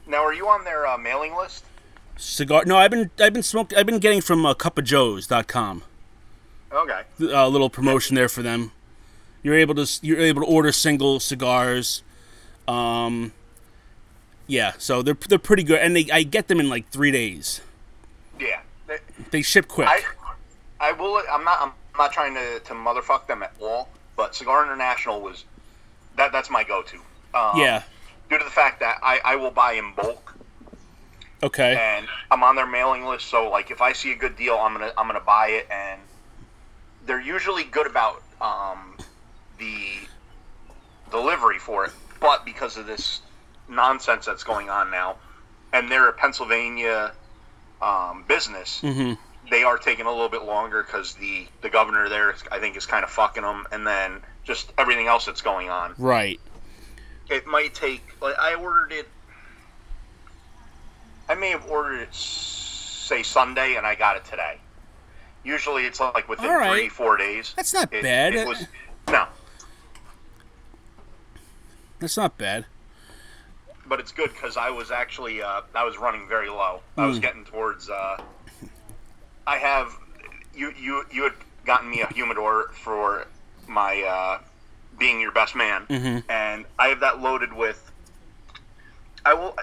Now, 0.06 0.24
are 0.24 0.34
you 0.34 0.48
on 0.48 0.64
their 0.64 0.86
uh, 0.86 0.98
mailing 0.98 1.34
list? 1.36 1.64
Cigar? 2.16 2.64
No, 2.66 2.76
I've 2.76 2.90
been 2.90 3.10
I've 3.20 3.32
been 3.32 3.42
smoking. 3.42 3.78
I've 3.78 3.86
been 3.86 3.98
getting 4.00 4.20
from 4.20 4.44
uh, 4.44 4.54
cupofjoes.com. 4.54 5.82
Okay. 6.72 7.02
a 7.20 7.48
little 7.48 7.70
promotion 7.70 8.16
there 8.16 8.28
for 8.28 8.42
them. 8.42 8.72
You're 9.44 9.54
able 9.54 9.76
to 9.76 9.86
you're 10.02 10.18
able 10.18 10.42
to 10.42 10.48
order 10.48 10.72
single 10.72 11.20
cigars. 11.20 12.02
Um, 12.66 13.32
yeah, 14.48 14.72
so 14.78 15.02
they're 15.02 15.16
they're 15.28 15.38
pretty 15.38 15.62
good, 15.62 15.78
and 15.78 15.94
they 15.94 16.06
I 16.12 16.24
get 16.24 16.48
them 16.48 16.58
in 16.58 16.68
like 16.68 16.88
three 16.90 17.10
days. 17.12 17.60
Yeah. 18.40 18.60
They- 18.88 18.98
They 19.30 19.42
ship 19.42 19.68
quick. 19.68 19.88
I, 19.88 20.00
I 20.84 20.92
will. 20.92 21.22
I'm 21.32 21.44
not. 21.44 21.58
I'm 21.62 21.72
not 21.96 22.12
trying 22.12 22.34
to, 22.34 22.60
to 22.60 22.74
motherfuck 22.74 23.26
them 23.26 23.42
at 23.42 23.54
all. 23.60 23.88
But 24.16 24.34
Cigar 24.34 24.64
International 24.64 25.20
was 25.20 25.44
that. 26.16 26.30
That's 26.30 26.50
my 26.50 26.62
go-to. 26.62 26.96
Um, 27.34 27.58
yeah. 27.58 27.82
Due 28.28 28.38
to 28.38 28.44
the 28.44 28.50
fact 28.50 28.80
that 28.80 28.98
I, 29.02 29.20
I 29.24 29.36
will 29.36 29.50
buy 29.50 29.72
in 29.72 29.94
bulk, 29.94 30.34
Okay. 31.42 31.76
and 31.78 32.06
I'm 32.30 32.42
on 32.42 32.56
their 32.56 32.66
mailing 32.66 33.04
list. 33.04 33.26
So 33.26 33.50
like, 33.50 33.70
if 33.70 33.80
I 33.80 33.92
see 33.92 34.12
a 34.12 34.16
good 34.16 34.36
deal, 34.36 34.54
I'm 34.54 34.72
gonna 34.74 34.92
I'm 34.98 35.06
gonna 35.06 35.20
buy 35.20 35.48
it, 35.48 35.66
and 35.70 36.00
they're 37.06 37.20
usually 37.20 37.64
good 37.64 37.86
about 37.86 38.22
um, 38.40 38.96
the 39.58 40.08
delivery 41.10 41.58
for 41.58 41.86
it. 41.86 41.92
But 42.20 42.44
because 42.44 42.76
of 42.76 42.86
this 42.86 43.20
nonsense 43.68 44.26
that's 44.26 44.44
going 44.44 44.68
on 44.70 44.90
now, 44.90 45.16
and 45.72 45.90
they're 45.90 46.08
a 46.08 46.12
Pennsylvania 46.12 47.12
um, 47.82 48.24
business, 48.28 48.80
hmm 48.80 49.14
they 49.50 49.62
are 49.62 49.76
taking 49.78 50.06
a 50.06 50.10
little 50.10 50.28
bit 50.28 50.44
longer 50.44 50.82
because 50.82 51.14
the 51.14 51.46
the 51.60 51.68
governor 51.70 52.08
there, 52.08 52.34
I 52.50 52.58
think, 52.58 52.76
is 52.76 52.86
kind 52.86 53.04
of 53.04 53.10
fucking 53.10 53.42
them, 53.42 53.66
and 53.72 53.86
then 53.86 54.20
just 54.44 54.72
everything 54.78 55.06
else 55.06 55.24
that's 55.26 55.42
going 55.42 55.70
on. 55.70 55.94
Right. 55.98 56.40
It 57.30 57.46
might 57.46 57.74
take. 57.74 58.02
Like 58.20 58.38
I 58.38 58.54
ordered 58.54 58.92
it. 58.92 59.08
I 61.28 61.34
may 61.34 61.50
have 61.50 61.66
ordered 61.70 62.00
it, 62.02 62.14
say 62.14 63.22
Sunday, 63.22 63.76
and 63.76 63.86
I 63.86 63.94
got 63.94 64.16
it 64.16 64.24
today. 64.26 64.58
Usually, 65.42 65.84
it's 65.84 66.00
like 66.00 66.28
within 66.28 66.50
right. 66.50 66.70
three, 66.72 66.88
four 66.88 67.16
days. 67.16 67.52
That's 67.56 67.72
not 67.74 67.92
It- 67.92 68.02
bad. 68.02 68.34
It 68.34 68.46
was 68.46 68.66
no, 69.10 69.26
That's 71.98 72.16
not 72.16 72.36
bad. 72.38 72.66
but 73.86 74.00
it's 74.00 74.12
good 74.12 74.30
because 74.32 74.56
I 74.56 74.70
was 74.70 74.90
actually 74.90 75.42
uh, 75.42 75.62
I 75.74 75.84
was 75.84 75.98
running 75.98 76.26
very 76.28 76.48
low. 76.48 76.80
I 76.96 77.06
was 77.06 77.18
Mm. 77.18 77.22
getting 77.22 77.44
towards. 77.44 77.88
Uh, 77.90 78.18
I 79.46 79.56
have 79.58 79.98
you 80.54 80.72
you 80.78 81.04
you 81.12 81.22
had 81.24 81.34
gotten 81.64 81.90
me 81.90 82.00
a 82.02 82.06
humidor 82.06 82.66
for 82.72 83.26
my 83.66 84.02
uh, 84.02 84.38
being 84.98 85.20
your 85.20 85.32
best 85.32 85.54
man, 85.56 85.86
Mhm. 85.88 86.22
and 86.28 86.64
I 86.78 86.88
have 86.88 87.00
that 87.00 87.20
loaded 87.20 87.52
with. 87.52 87.90
I 89.24 89.34
will 89.34 89.54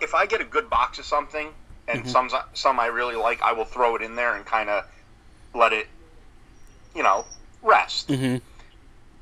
if 0.00 0.14
I 0.14 0.26
get 0.26 0.40
a 0.40 0.44
good 0.44 0.68
box 0.70 0.98
of 0.98 1.04
something 1.04 1.48
and 1.88 2.00
Mm-hmm. 2.00 2.08
some 2.08 2.30
some 2.54 2.80
I 2.80 2.86
really 2.86 3.16
like, 3.16 3.42
I 3.42 3.52
will 3.52 3.64
throw 3.64 3.96
it 3.96 4.02
in 4.02 4.14
there 4.16 4.34
and 4.36 4.44
kind 4.44 4.68
of 4.70 4.84
let 5.54 5.72
it, 5.72 5.88
you 6.94 7.02
know, 7.02 7.26
rest. 7.62 8.08
Mhm. 8.08 8.40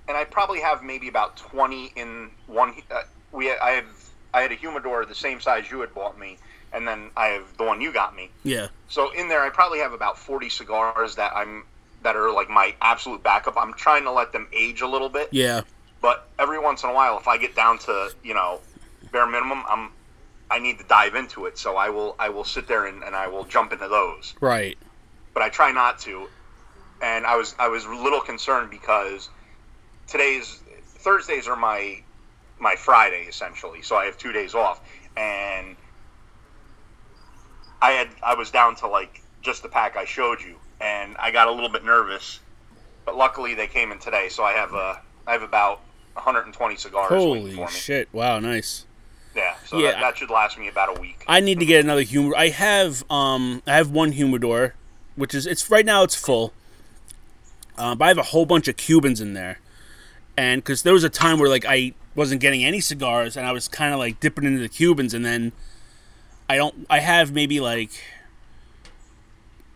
And 0.07 0.17
I 0.17 0.25
probably 0.25 0.61
have 0.61 0.83
maybe 0.83 1.09
about 1.09 1.37
twenty 1.37 1.87
in 1.97 2.31
one. 2.47 2.75
Uh, 2.91 3.01
we 3.33 3.51
I 3.51 3.71
have 3.71 3.87
I 4.35 4.43
had 4.43 4.53
a 4.53 4.57
humidor 4.57 5.05
the 5.07 5.15
same 5.15 5.41
size 5.41 5.71
you 5.71 5.81
had 5.81 5.95
bought 5.95 6.19
me, 6.19 6.39
and 6.75 6.87
then 6.87 7.11
I 7.17 7.27
have 7.29 7.57
the 7.57 7.65
one 7.65 7.81
you 7.81 7.93
got 7.93 8.15
me. 8.15 8.31
Yeah. 8.43 8.69
So 8.89 9.11
in 9.13 9.29
there, 9.29 9.43
I 9.43 9.51
probably 9.51 9.79
have 9.79 9.93
about 9.93 10.19
forty 10.19 10.49
cigars 10.49 11.15
that 11.17 11.33
I'm 11.35 11.65
that 12.03 12.17
are 12.17 12.31
like 12.31 12.51
my 12.51 12.75
absolute 12.83 13.23
backup. 13.23 13.57
I'm 13.57 13.73
trying 13.75 14.05
to 14.05 14.13
let 14.13 14.33
them 14.33 14.47
age 14.53 14.83
a 14.83 14.87
little 14.87 15.09
bit, 15.09 15.29
Yeah. 15.33 15.63
but 16.03 16.29
every 16.39 16.59
once 16.59 16.83
in 16.83 16.91
a 16.91 16.93
while, 16.93 17.19
if 17.19 17.27
I 17.29 17.39
get 17.39 17.55
down 17.57 17.79
to 17.81 18.11
you 18.23 18.35
know 18.35 18.61
bare 19.13 19.27
minimum, 19.27 19.63
I'm 19.69 19.91
I 20.51 20.59
need 20.59 20.79
to 20.79 20.85
dive 20.85 21.15
into 21.15 21.47
it. 21.47 21.57
So 21.57 21.77
I 21.77 21.89
will 21.91 22.15
I 22.19 22.29
will 22.29 22.45
sit 22.45 22.67
there 22.69 22.85
and, 22.87 23.03
and 23.03 23.15
I 23.17 23.29
will 23.29 23.45
jump 23.45 23.73
into 23.73 23.89
those 23.89 24.35
Right. 24.41 24.77
but 25.33 25.43
I 25.43 25.49
try 25.49 25.73
not 25.73 25.99
to. 26.01 26.29
And 27.03 27.27
I 27.27 27.37
was 27.37 27.55
I 27.59 27.69
was 27.69 27.85
a 27.85 27.91
little 27.95 28.21
concerned 28.21 28.71
because 28.71 29.29
today's 30.07 30.61
Thursdays 30.85 31.49
are 31.49 31.57
my 31.57 32.03
my 32.59 32.77
Friday 32.77 33.25
essentially, 33.29 33.83
so 33.83 33.97
I 33.97 34.05
have 34.05 34.17
two 34.19 34.33
days 34.33 34.55
off, 34.55 34.81
and 35.17 35.77
I 37.85 37.91
had 37.91 38.09
I 38.23 38.35
was 38.35 38.51
down 38.51 38.77
to 38.77 38.87
like 38.89 39.21
just 39.43 39.63
the 39.63 39.69
pack 39.69 39.95
I 39.95 40.07
showed 40.07 40.41
you, 40.41 40.57
and 40.81 41.15
I 41.19 41.31
got 41.31 41.49
a 41.49 41.53
little 41.53 41.69
bit 41.69 41.85
nervous, 41.85 42.41
but 43.05 43.15
luckily 43.15 43.55
they 43.55 43.67
came 43.67 43.93
in 43.93 43.99
today, 43.99 44.29
so 44.31 44.43
I 44.43 44.53
have 44.53 44.75
uh, 44.75 44.95
I 45.27 45.33
have 45.33 45.43
about 45.43 45.81
120 46.15 46.77
cigars 46.77 47.09
Holy 47.11 47.53
for 47.53 47.67
me. 47.67 47.73
shit! 47.73 48.09
Wow, 48.11 48.41
nice. 48.41 48.87
Yeah, 49.37 49.57
so 49.67 49.79
Yeah. 49.79 49.93
that, 49.93 50.01
that 50.01 50.19
should 50.19 50.31
last 50.31 50.57
me 50.59 50.69
about 50.69 50.97
a 50.97 51.01
week. 51.01 51.25
I 51.29 51.41
need 51.41 51.61
to 51.61 51.67
get 51.67 51.85
another 51.85 52.03
humidor. 52.03 52.39
I 52.39 52.49
have 52.49 53.05
um 53.11 53.63
I 53.67 53.77
have 53.77 53.91
one 53.91 54.13
humidor, 54.13 54.75
which 55.15 55.35
is 55.35 55.47
it's 55.47 55.71
right 55.71 55.85
now 55.85 56.05
it's 56.05 56.15
full. 56.15 56.55
Uh, 57.77 57.95
but 57.95 58.07
I 58.07 58.09
have 58.09 58.19
a 58.19 58.23
whole 58.23 58.47
bunch 58.47 58.67
of 58.67 58.79
Cubans 58.79 59.21
in 59.21 59.35
there, 59.35 59.59
and 60.39 60.63
because 60.63 60.85
there 60.85 60.95
was 60.95 61.05
a 61.05 61.11
time 61.11 61.39
where 61.39 61.51
like 61.51 61.67
I 61.69 61.93
wasn't 62.15 62.41
getting 62.41 62.65
any 62.65 62.81
cigars, 62.81 63.37
and 63.37 63.47
I 63.47 63.53
was 63.53 63.69
kind 63.69 63.93
of 63.93 63.99
like 63.99 64.21
dipping 64.21 64.45
into 64.45 64.61
the 64.61 64.71
Cubans, 64.71 65.13
and 65.13 65.23
then 65.27 65.53
I 66.49 66.57
don't. 66.57 66.87
I 66.91 66.99
have 67.01 67.33
maybe 67.33 67.61
like 67.61 67.91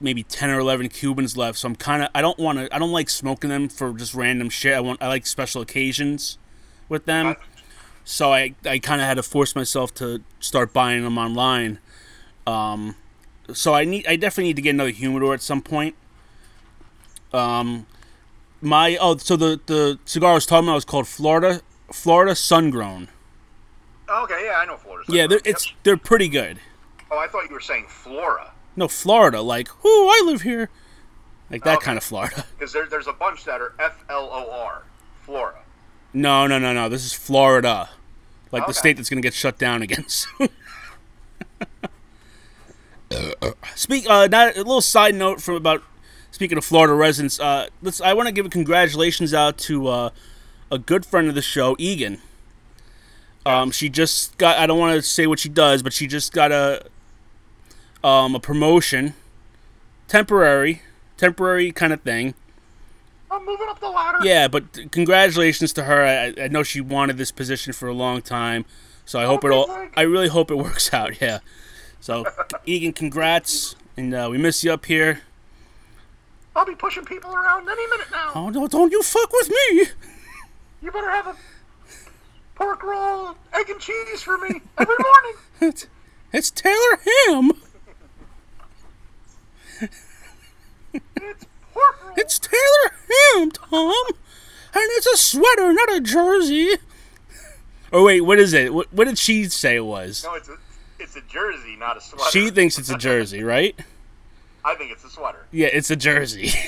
maybe 0.00 0.22
ten 0.22 0.50
or 0.50 0.58
eleven 0.60 0.88
Cubans 0.88 1.36
left, 1.36 1.58
so 1.58 1.68
I'm 1.68 1.76
kind 1.76 2.02
of 2.02 2.10
I 2.14 2.20
don't 2.20 2.38
want 2.38 2.58
to. 2.58 2.74
I 2.74 2.78
don't 2.78 2.92
like 2.92 3.08
smoking 3.10 3.50
them 3.50 3.68
for 3.68 3.92
just 3.92 4.14
random 4.14 4.50
shit. 4.50 4.74
I 4.74 4.80
want 4.80 5.02
I 5.02 5.08
like 5.08 5.26
special 5.26 5.62
occasions 5.62 6.38
with 6.88 7.04
them. 7.06 7.36
So 8.04 8.32
I, 8.32 8.54
I 8.64 8.78
kind 8.78 9.02
of 9.02 9.06
had 9.06 9.14
to 9.18 9.22
force 9.22 9.54
myself 9.54 9.92
to 9.96 10.22
start 10.40 10.72
buying 10.72 11.04
them 11.04 11.18
online. 11.18 11.78
Um, 12.46 12.94
so 13.52 13.74
I 13.74 13.84
need 13.84 14.06
I 14.06 14.16
definitely 14.16 14.44
need 14.44 14.56
to 14.56 14.62
get 14.62 14.70
another 14.70 14.90
humidor 14.90 15.34
at 15.34 15.42
some 15.42 15.60
point. 15.60 15.94
Um, 17.32 17.86
my 18.62 18.96
oh 19.00 19.16
so 19.18 19.36
the 19.36 19.60
the 19.66 19.98
cigar 20.04 20.30
I 20.32 20.34
was 20.34 20.46
talking 20.46 20.68
about 20.68 20.76
was 20.76 20.84
called 20.86 21.06
Florida 21.06 21.60
Florida 21.92 22.32
Sungrown. 22.32 23.08
okay, 24.08 24.46
yeah, 24.46 24.58
I 24.58 24.64
know 24.64 24.76
Florida. 24.78 25.04
Yeah, 25.12 25.26
they're, 25.26 25.38
Yep. 25.38 25.46
it's 25.46 25.72
they're 25.82 25.96
pretty 25.98 26.28
good. 26.28 26.58
Oh, 27.10 27.18
I 27.18 27.26
thought 27.26 27.48
you 27.48 27.54
were 27.54 27.60
saying 27.60 27.86
Flora. 27.88 28.52
No 28.76 28.86
Florida 28.88 29.40
like 29.40 29.68
whoo 29.84 30.08
I 30.08 30.22
live 30.24 30.42
here, 30.42 30.70
like 31.50 31.64
that 31.64 31.78
Okay. 31.78 31.84
kind 31.86 31.98
of 31.98 32.04
Florida. 32.04 32.44
Because 32.58 32.72
there, 32.72 32.86
there's 32.86 33.06
a 33.06 33.12
bunch 33.12 33.44
that 33.44 33.60
are 33.60 33.72
F 33.78 34.04
L 34.08 34.28
O 34.32 34.50
R, 34.50 34.82
Flora. 35.22 35.58
No 36.12 36.46
no 36.46 36.58
no 36.58 36.72
no 36.72 36.88
this 36.88 37.04
is 37.04 37.12
Florida, 37.12 37.88
like 38.52 38.66
the 38.66 38.74
state 38.74 38.96
that's 38.96 39.08
gonna 39.10 39.20
get 39.22 39.34
shut 39.34 39.58
down 39.58 39.82
again 39.82 40.04
soon. 40.08 40.48
Speak. 43.74 44.08
Uh, 44.08 44.26
not 44.30 44.54
a 44.54 44.58
little 44.58 44.80
side 44.80 45.14
note 45.14 45.40
from 45.40 45.54
about 45.54 45.82
speaking 46.30 46.58
of 46.58 46.64
Florida 46.64 46.92
residents. 46.94 47.40
Uh, 47.40 47.68
let's. 47.82 48.00
I 48.00 48.12
want 48.12 48.26
to 48.28 48.32
give 48.32 48.44
a 48.44 48.50
congratulations 48.50 49.32
out 49.32 49.56
to 49.58 49.88
uh, 49.88 50.10
a 50.70 50.78
good 50.78 51.06
friend 51.06 51.28
of 51.28 51.34
the 51.34 51.42
show, 51.42 51.74
Egan. 51.78 52.18
Um, 53.46 53.70
she 53.70 53.88
just 53.88 54.36
got. 54.36 54.58
I 54.58 54.66
don't 54.66 54.78
want 54.78 54.94
to 54.94 55.02
say 55.02 55.26
what 55.26 55.38
she 55.38 55.48
does, 55.48 55.82
but 55.82 55.92
she 55.94 56.06
just 56.06 56.32
got 56.32 56.52
a 56.52 56.84
um 58.04 58.34
a 58.34 58.40
promotion, 58.40 59.14
temporary, 60.06 60.82
temporary 61.16 61.72
kind 61.72 61.92
of 61.92 62.00
thing. 62.02 62.34
I'm 63.30 63.44
moving 63.44 63.68
up 63.68 63.80
the 63.80 63.88
ladder. 63.90 64.18
Yeah, 64.22 64.48
but 64.48 64.90
congratulations 64.90 65.72
to 65.74 65.84
her. 65.84 66.04
I, 66.04 66.44
I 66.44 66.48
know 66.48 66.62
she 66.62 66.80
wanted 66.80 67.18
this 67.18 67.30
position 67.30 67.72
for 67.72 67.88
a 67.88 67.92
long 67.92 68.22
time, 68.22 68.64
so 69.04 69.18
I 69.18 69.24
hope 69.26 69.44
it 69.44 69.50
all. 69.50 69.70
I 69.96 70.02
really 70.02 70.28
hope 70.28 70.50
it 70.50 70.56
works 70.68 70.92
out. 70.94 71.20
Yeah. 71.20 71.40
So, 72.00 72.24
Egan, 72.64 72.92
congrats, 72.92 73.74
and 73.96 74.14
uh, 74.14 74.28
we 74.30 74.38
miss 74.38 74.62
you 74.62 74.72
up 74.72 74.86
here. 74.86 75.22
I'll 76.54 76.64
be 76.64 76.74
pushing 76.74 77.04
people 77.04 77.34
around 77.34 77.68
any 77.68 77.86
minute 77.88 78.06
now. 78.10 78.32
Oh 78.34 78.48
no! 78.50 78.66
Don't 78.66 78.90
you 78.92 79.02
fuck 79.02 79.32
with 79.32 79.48
me! 79.50 79.86
You 80.80 80.90
better 80.92 81.10
have 81.10 81.26
a 81.26 81.36
pork 82.54 82.82
roll, 82.82 83.34
egg 83.52 83.68
and 83.68 83.80
cheese 83.80 84.22
for 84.22 84.38
me 84.38 84.60
every 84.78 84.96
morning. 85.00 85.34
It's, 85.60 85.86
it's 86.32 86.50
Taylor 86.52 87.00
Ham. 87.26 87.50
It's. 89.80 91.46
It's 92.16 92.38
Taylor 92.40 92.92
Ham, 93.36 93.50
Tom, 93.52 93.94
and 94.08 94.16
it's 94.74 95.06
a 95.06 95.16
sweater, 95.16 95.72
not 95.72 95.92
a 95.92 96.00
jersey. 96.00 96.76
Oh 97.92 98.04
wait, 98.04 98.22
what 98.22 98.40
is 98.40 98.52
it? 98.52 98.74
What, 98.74 98.92
what 98.92 99.04
did 99.04 99.18
she 99.18 99.44
say 99.44 99.76
it 99.76 99.84
was? 99.84 100.24
no, 100.24 100.34
it's 100.34 100.48
a 100.48 100.56
it's 100.98 101.14
a 101.14 101.20
jersey, 101.22 101.76
not 101.76 101.96
a 101.96 102.00
sweater. 102.00 102.30
She 102.30 102.50
thinks 102.50 102.78
it's 102.78 102.90
a 102.90 102.98
jersey, 102.98 103.44
right? 103.44 103.78
I 104.64 104.74
think 104.74 104.90
it's 104.90 105.04
a 105.04 105.10
sweater. 105.10 105.46
Yeah, 105.52 105.68
it's 105.68 105.90
a 105.90 105.96
jersey. 105.96 106.50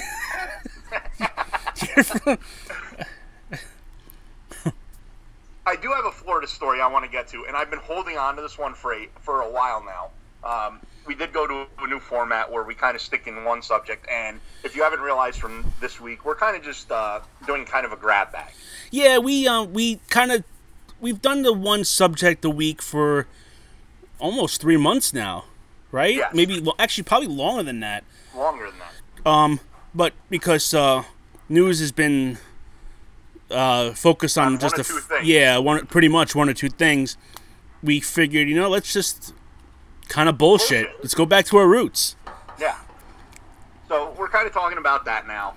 I 5.66 5.76
do 5.76 5.90
have 5.92 6.04
a 6.04 6.12
Florida 6.12 6.46
story 6.46 6.80
I 6.80 6.86
want 6.86 7.04
to 7.04 7.10
get 7.10 7.28
to, 7.28 7.44
and 7.46 7.56
I've 7.56 7.70
been 7.70 7.80
holding 7.80 8.16
on 8.16 8.36
to 8.36 8.42
this 8.42 8.56
one 8.56 8.74
for 8.74 8.94
a, 8.94 9.08
for 9.20 9.42
a 9.42 9.50
while 9.50 9.84
now. 9.84 10.10
Um, 10.48 10.80
we 11.10 11.16
did 11.16 11.32
go 11.32 11.44
to 11.44 11.66
a 11.82 11.86
new 11.88 11.98
format 11.98 12.48
where 12.52 12.62
we 12.62 12.72
kind 12.72 12.94
of 12.94 13.02
stick 13.02 13.26
in 13.26 13.42
one 13.42 13.60
subject, 13.62 14.06
and 14.08 14.38
if 14.62 14.76
you 14.76 14.82
haven't 14.84 15.00
realized 15.00 15.40
from 15.40 15.64
this 15.80 16.00
week, 16.00 16.24
we're 16.24 16.36
kind 16.36 16.56
of 16.56 16.62
just 16.62 16.92
uh, 16.92 17.18
doing 17.48 17.64
kind 17.64 17.84
of 17.84 17.90
a 17.90 17.96
grab 17.96 18.30
bag. 18.30 18.52
Yeah, 18.92 19.18
we 19.18 19.48
um 19.48 19.72
we 19.72 19.96
kind 20.08 20.30
of 20.30 20.44
we've 21.00 21.20
done 21.20 21.42
the 21.42 21.52
one 21.52 21.82
subject 21.82 22.44
a 22.44 22.50
week 22.50 22.80
for 22.80 23.26
almost 24.20 24.60
three 24.60 24.76
months 24.76 25.12
now, 25.12 25.46
right? 25.90 26.14
Yes. 26.14 26.32
Maybe 26.32 26.60
well, 26.60 26.76
actually 26.78 27.02
probably 27.04 27.26
longer 27.26 27.64
than 27.64 27.80
that. 27.80 28.04
Longer 28.36 28.70
than 28.70 28.78
that. 28.78 29.28
Um, 29.28 29.58
but 29.92 30.12
because 30.28 30.72
uh, 30.72 31.02
news 31.48 31.80
has 31.80 31.90
been 31.90 32.38
uh, 33.50 33.90
focused 33.94 34.38
on, 34.38 34.52
On 34.52 34.58
just 34.60 34.74
one 34.76 34.80
a 34.80 34.84
two 34.84 34.96
f- 34.96 35.02
things. 35.08 35.26
yeah 35.26 35.58
one 35.58 35.86
pretty 35.86 36.06
much 36.08 36.36
one 36.36 36.48
or 36.48 36.54
two 36.54 36.68
things, 36.68 37.16
we 37.82 37.98
figured 37.98 38.48
you 38.48 38.54
know 38.54 38.68
let's 38.68 38.92
just 38.92 39.34
kind 40.10 40.28
of 40.28 40.36
bullshit. 40.36 40.86
Bullshit. 40.86 41.02
Let's 41.02 41.14
go 41.14 41.24
back 41.24 41.46
to 41.46 41.56
our 41.56 41.66
roots. 41.66 42.16
Yeah. 42.60 42.76
So 43.88 44.14
we're 44.18 44.28
kind 44.28 44.46
of 44.46 44.52
talking 44.52 44.76
about 44.76 45.06
that 45.06 45.26
now. 45.26 45.54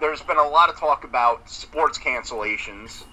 There's 0.00 0.20
been 0.22 0.36
a 0.36 0.46
lot 0.46 0.68
of 0.68 0.78
talk 0.78 1.04
about 1.04 1.48
sports 1.48 1.98
cancellations. 1.98 3.04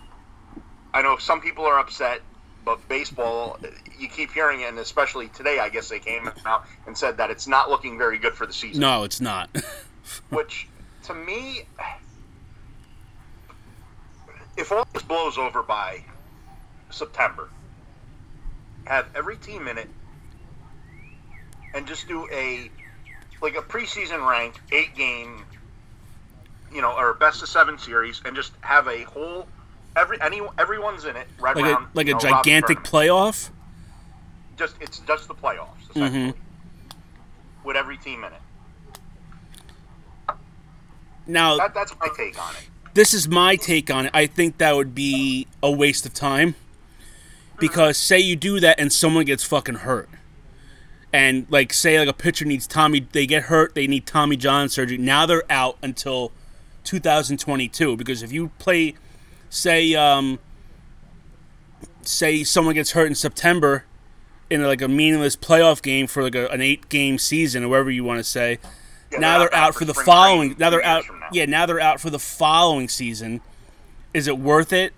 I 0.94 1.02
know 1.02 1.18
some 1.18 1.42
people 1.42 1.66
are 1.66 1.80
upset, 1.80 2.22
but 2.64 2.88
baseball, 2.90 3.60
you 3.98 4.08
keep 4.10 4.32
hearing 4.32 4.62
it, 4.62 4.70
and 4.70 4.80
especially 4.80 5.30
today, 5.30 5.60
I 5.60 5.70
guess 5.70 5.90
they 5.90 6.00
came 6.00 6.30
out 6.46 6.66
and 6.86 6.98
said 6.98 7.18
that 7.18 7.30
it's 7.32 7.48
not 7.48 7.70
looking 7.70 7.98
very 7.98 8.18
good 8.18 8.34
for 8.34 8.46
the 8.46 8.54
season. 8.54 8.82
No, 8.82 9.04
it's 9.04 9.22
not. 9.22 9.50
Which, 10.30 10.68
to 11.04 11.14
me, 11.14 11.68
if 14.58 14.72
all 14.72 14.88
this 14.94 15.04
blows 15.04 15.38
over 15.38 15.64
by 15.64 16.04
September, 16.90 17.50
have 18.86 19.08
every 19.16 19.38
team 19.38 19.68
in 19.68 19.78
it, 19.78 19.90
and 21.76 21.86
just 21.88 22.08
do 22.08 22.28
a 22.32 22.72
like 23.42 23.56
a 23.56 23.62
preseason 23.62 24.28
ranked 24.28 24.60
eight 24.72 24.96
game, 24.96 25.46
you 26.74 26.82
know, 26.82 26.92
or 26.98 27.14
best 27.14 27.44
of 27.44 27.50
seven 27.50 27.78
series, 27.78 28.22
and 28.26 28.36
just 28.36 28.54
have 28.62 28.88
a 28.88 29.04
whole 29.04 29.48
every 29.96 30.20
any 30.22 30.42
everyone's 30.58 31.06
in 31.06 31.16
it 31.16 31.28
right 31.40 31.56
like 31.56 31.66
a 31.66 31.70
around 31.74 31.88
like 31.94 32.08
a 32.08 32.12
know, 32.14 32.20
gigantic 32.20 32.80
playoff. 32.80 33.50
Just 34.58 34.76
it's 34.80 35.00
just 35.00 35.28
the 35.28 35.36
playoffs 35.36 35.68
essentially, 35.92 36.32
Mm-hmm. 36.32 36.40
with 37.68 37.76
every 37.76 37.98
team 37.98 38.24
in 38.24 38.32
it. 38.32 38.42
Now 41.28 41.58
That, 41.58 41.74
that's 41.74 41.94
my 42.00 42.08
take 42.16 42.42
on 42.42 42.56
it. 42.56 42.68
this 42.94 43.14
is 43.14 43.28
my 43.28 43.56
take 43.56 43.90
on 43.92 44.06
it. 44.06 44.12
I 44.14 44.28
think 44.28 44.60
that 44.60 44.76
would 44.76 44.94
be 44.96 45.48
a 45.62 45.72
waste 45.72 46.06
of 46.06 46.14
time. 46.14 46.56
Because 47.58 47.98
say 47.98 48.20
you 48.20 48.36
do 48.36 48.60
that 48.60 48.80
and 48.82 48.92
someone 48.92 49.24
gets 49.24 49.44
fucking 49.46 49.76
hurt. 49.76 50.10
And 51.16 51.48
like 51.50 51.72
say 51.72 51.98
like 51.98 52.10
a 52.10 52.14
pitcher 52.14 52.44
needs 52.44 52.68
Tommy 52.68 53.08
they 53.14 53.26
get 53.26 53.44
hurt, 53.44 53.74
they 53.74 53.88
need 53.88 54.06
Tommy 54.06 54.36
John 54.36 54.68
surgery. 54.68 54.98
Now 54.98 55.26
they're 55.26 55.50
out 55.50 55.78
until 55.82 56.34
2022 56.84 57.96
because 57.96 58.22
if 58.22 58.34
you 58.34 58.52
play 58.60 58.96
say 59.50 59.96
um 59.96 60.40
say 62.02 62.44
someone 62.44 62.76
gets 62.76 62.92
hurt 62.92 63.08
in 63.08 63.16
September 63.16 63.86
in 64.50 64.62
like 64.62 64.82
a 64.82 64.90
meaningless 64.90 65.38
playoff 65.38 65.82
game 65.82 66.06
for 66.06 66.22
like 66.22 66.36
a, 66.36 66.50
an 66.50 66.60
8 66.60 66.90
game 66.90 67.18
season 67.18 67.64
or 67.64 67.70
whatever 67.70 67.92
you 67.92 68.04
want 68.04 68.20
to 68.20 68.24
say, 68.26 68.60
Yeah, 69.10 69.20
now 69.20 69.40
they're 69.40 69.48
they're 69.48 69.58
not 69.58 69.68
out 69.70 69.76
for 69.76 69.86
the 69.86 69.94
following. 69.94 70.58
Now 70.60 70.70
they're 70.70 70.84
out. 70.84 71.06
now. 71.10 71.30
Yeah, 71.32 71.46
now 71.46 71.66
they're 71.66 71.80
out 71.80 72.02
for 72.02 72.10
the 72.10 72.20
following 72.20 72.90
season. 72.90 73.40
Is 74.14 74.28
it 74.28 74.38
worth 74.38 74.74
it? 74.74 74.92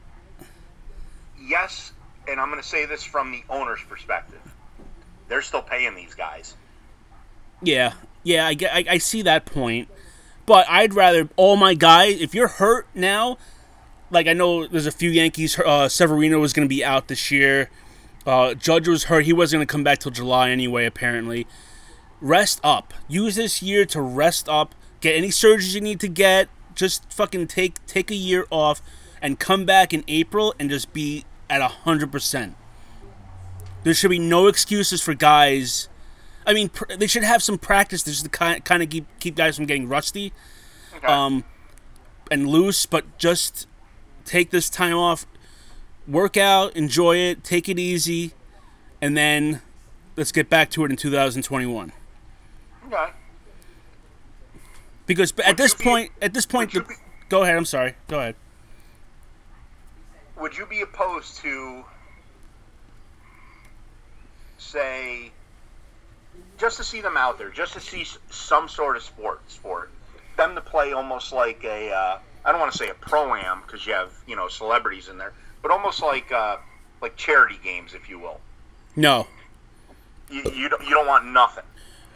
Yes, 1.39 1.91
and 2.27 2.39
I'm 2.39 2.49
going 2.49 2.60
to 2.60 2.67
say 2.67 2.88
this 2.88 3.03
from 3.03 3.32
the 3.32 3.43
owner's 3.51 3.84
perspective. 3.88 4.41
They're 5.27 5.41
still 5.41 5.61
paying 5.61 5.95
these 5.95 6.13
guys. 6.13 6.55
Yeah, 7.61 7.93
yeah, 8.23 8.45
I, 8.47 8.55
I, 8.71 8.85
I 8.91 8.97
see 8.97 9.21
that 9.23 9.45
point, 9.45 9.89
but 10.45 10.67
I'd 10.69 10.93
rather 10.93 11.29
all 11.35 11.55
my 11.55 11.73
guys. 11.73 12.21
If 12.21 12.35
you're 12.35 12.47
hurt 12.47 12.87
now, 12.93 13.37
like 14.09 14.27
I 14.27 14.33
know 14.33 14.67
there's 14.67 14.85
a 14.85 14.91
few 14.91 15.09
Yankees. 15.09 15.59
Uh, 15.59 15.89
Severino 15.89 16.39
was 16.39 16.53
going 16.53 16.67
to 16.67 16.73
be 16.73 16.83
out 16.83 17.07
this 17.07 17.31
year. 17.31 17.69
Uh, 18.25 18.53
Judge 18.53 18.87
was 18.87 19.05
hurt. 19.05 19.25
He 19.25 19.33
wasn't 19.33 19.59
going 19.59 19.67
to 19.67 19.71
come 19.71 19.83
back 19.83 19.99
till 19.99 20.11
July 20.11 20.49
anyway. 20.49 20.85
Apparently, 20.85 21.47
rest 22.21 22.59
up. 22.63 22.93
Use 23.07 23.35
this 23.35 23.61
year 23.61 23.85
to 23.85 24.01
rest 24.01 24.47
up. 24.49 24.75
Get 24.99 25.15
any 25.15 25.29
surgeries 25.29 25.73
you 25.73 25.81
need 25.81 25.99
to 26.01 26.07
get. 26.07 26.49
Just 26.75 27.11
fucking 27.11 27.47
take 27.47 27.83
take 27.85 28.11
a 28.11 28.15
year 28.15 28.45
off 28.51 28.81
and 29.21 29.39
come 29.39 29.65
back 29.65 29.93
in 29.93 30.03
April 30.07 30.53
and 30.59 30.69
just 30.69 30.93
be 30.93 31.25
at 31.49 31.61
hundred 31.61 32.11
percent. 32.11 32.55
There 33.88 33.93
should 33.93 34.10
be 34.10 34.19
no 34.19 34.47
excuses 34.47 35.02
for 35.02 35.13
guys. 35.13 35.88
I 36.45 36.54
mean, 36.54 36.67
pr- 36.67 36.93
they 36.97 37.08
should 37.08 37.23
have 37.23 37.41
some 37.41 37.58
practice 37.58 38.04
just 38.04 38.21
to 38.26 38.30
kind 38.30 38.62
kind 38.65 38.84
of 38.84 38.89
keep 38.89 39.06
keep 39.21 39.34
guys 39.38 39.56
from 39.56 39.65
getting 39.65 39.88
rusty 39.88 40.34
Okay. 40.97 41.08
um, 41.08 41.45
and 42.30 42.50
loose. 42.50 42.86
But 42.86 43.17
just 43.17 43.65
take 44.26 44.50
this 44.50 44.69
time 44.69 44.97
off, 44.97 45.26
work 46.06 46.36
out, 46.36 46.76
enjoy 46.76 47.15
it, 47.15 47.45
take 47.45 47.69
it 47.69 47.80
easy, 47.80 48.34
and 49.02 49.15
then 49.15 49.62
let's 50.17 50.34
get 50.34 50.50
back 50.50 50.69
to 50.71 50.84
it 50.84 50.91
in 50.91 50.97
2021. 50.97 51.93
okay. 52.88 53.12
Because 55.06 55.34
at 55.45 55.56
this 55.56 55.73
be- 55.73 55.84
point, 55.86 56.12
at 56.21 56.34
this 56.34 56.45
point, 56.45 56.73
the, 56.73 56.82
be- 56.82 56.95
go 57.30 57.43
ahead. 57.43 57.56
I'm 57.56 57.63
sorry. 57.63 57.95
Go 58.10 58.19
ahead. 58.19 58.36
Would 60.36 60.58
you 60.58 60.65
be 60.65 60.82
opposed 60.82 61.38
to, 61.38 61.86
say, 64.57 65.31
just 66.57 66.77
to 66.77 66.83
see 66.83 67.01
them 67.01 67.17
out 67.17 67.37
there, 67.37 67.49
just 67.49 67.73
to 67.73 67.79
see 67.79 68.05
some 68.29 68.67
sort 68.67 68.95
of 68.95 69.03
sports 69.03 69.53
sport, 69.53 69.91
them 70.37 70.55
to 70.55 70.61
play 70.61 70.93
almost 70.93 71.31
like 71.33 71.63
a, 71.63 71.91
uh, 71.91 72.19
I 72.45 72.51
don't 72.51 72.59
want 72.59 72.71
to 72.71 72.77
say 72.77 72.89
a 72.89 72.93
pro 72.93 73.33
am 73.35 73.61
because 73.65 73.85
you 73.85 73.93
have 73.93 74.11
you 74.27 74.35
know 74.35 74.47
celebrities 74.47 75.09
in 75.09 75.17
there, 75.17 75.33
but 75.61 75.71
almost 75.71 76.01
like 76.01 76.31
uh, 76.31 76.57
like 77.01 77.15
charity 77.15 77.59
games, 77.63 77.93
if 77.93 78.09
you 78.09 78.19
will. 78.19 78.39
No, 78.95 79.27
You, 80.31 80.43
you 80.55 80.69
don't 80.69 80.83
you 80.83 80.89
don't 80.91 81.07
want 81.07 81.25
nothing. 81.25 81.63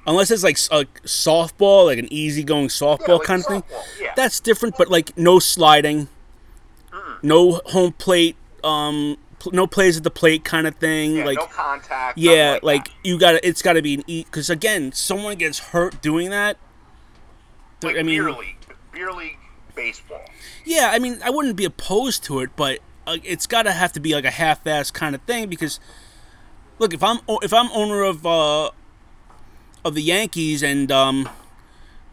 unless 0.07 0.31
it's 0.31 0.43
like 0.43 0.57
like 0.71 1.03
softball, 1.03 1.85
like 1.85 1.99
an 1.99 2.11
easygoing 2.11 2.69
softball 2.69 3.19
like 3.19 3.27
kind 3.27 3.41
of 3.41 3.47
thing. 3.47 3.63
yeah. 4.01 4.13
That's 4.15 4.39
different, 4.39 4.75
but 4.77 4.87
like 4.89 5.15
no 5.17 5.37
sliding, 5.39 6.07
no 7.21 7.61
home 7.65 7.93
plate, 7.93 8.35
um, 8.63 9.17
no 9.51 9.67
plays 9.67 9.97
at 9.97 10.03
the 10.03 10.11
plate 10.11 10.43
kind 10.43 10.67
of 10.67 10.75
thing. 10.75 11.17
Yeah, 11.17 11.25
like 11.25 11.37
no 11.37 11.45
contact. 11.47 12.17
Yeah, 12.17 12.53
like, 12.53 12.63
like 12.63 12.87
you 13.03 13.17
got 13.19 13.33
to 13.33 13.47
It's 13.47 13.61
got 13.61 13.73
to 13.73 13.81
be 13.81 13.95
an 13.95 14.03
eat 14.07 14.25
because 14.27 14.49
again, 14.49 14.91
someone 14.91 15.37
gets 15.37 15.59
hurt 15.59 16.01
doing 16.01 16.29
that. 16.29 16.57
like 17.83 17.95
I 17.97 18.03
mean, 18.03 18.21
beer 18.21 18.31
league, 18.31 18.55
beer 18.91 19.11
league 19.11 19.37
baseball. 19.75 20.21
yeah, 20.65 20.89
I 20.93 20.99
mean, 20.99 21.19
I 21.23 21.29
wouldn't 21.29 21.55
be 21.55 21.65
opposed 21.65 22.23
to 22.25 22.39
it, 22.41 22.49
but 22.55 22.79
uh, 23.07 23.17
it's 23.23 23.47
got 23.47 23.63
to 23.63 23.71
have 23.71 23.91
to 23.93 23.99
be 23.99 24.13
like 24.13 24.25
a 24.25 24.31
half-ass 24.31 24.91
kind 24.91 25.15
of 25.15 25.21
thing 25.23 25.49
because, 25.49 25.79
look, 26.77 26.93
if 26.93 27.01
I'm 27.03 27.19
if 27.41 27.53
I'm 27.53 27.71
owner 27.71 28.03
of 28.03 28.25
uh 28.25 28.71
of 29.83 29.95
the 29.95 30.01
Yankees 30.03 30.61
and 30.61 30.91
um 30.91 31.29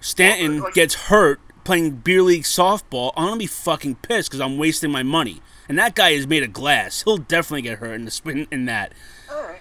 Stanton 0.01 0.61
like- 0.61 0.75
gets 0.75 0.95
hurt 0.95 1.41
playing 1.65 1.91
beer 1.97 2.23
league 2.23 2.45
softball, 2.45 3.13
I'm 3.17 3.27
gonna 3.29 3.37
be 3.39 3.47
fucking 3.47 3.97
pissed 3.97 4.31
because 4.31 4.41
I'm 4.41 4.57
wasting 4.57 4.91
my 4.91 5.03
money. 5.03 5.43
And 5.69 5.79
that 5.79 5.95
guy 5.95 6.11
is 6.11 6.27
made 6.27 6.43
of 6.43 6.53
glass. 6.53 7.03
He'll 7.03 7.19
definitely 7.19 7.63
get 7.63 7.79
hurt 7.79 7.95
in 7.95 8.05
the 8.05 8.11
spin 8.11 8.47
in 8.51 8.65
that. 8.67 8.93
All 9.31 9.43
right. 9.43 9.61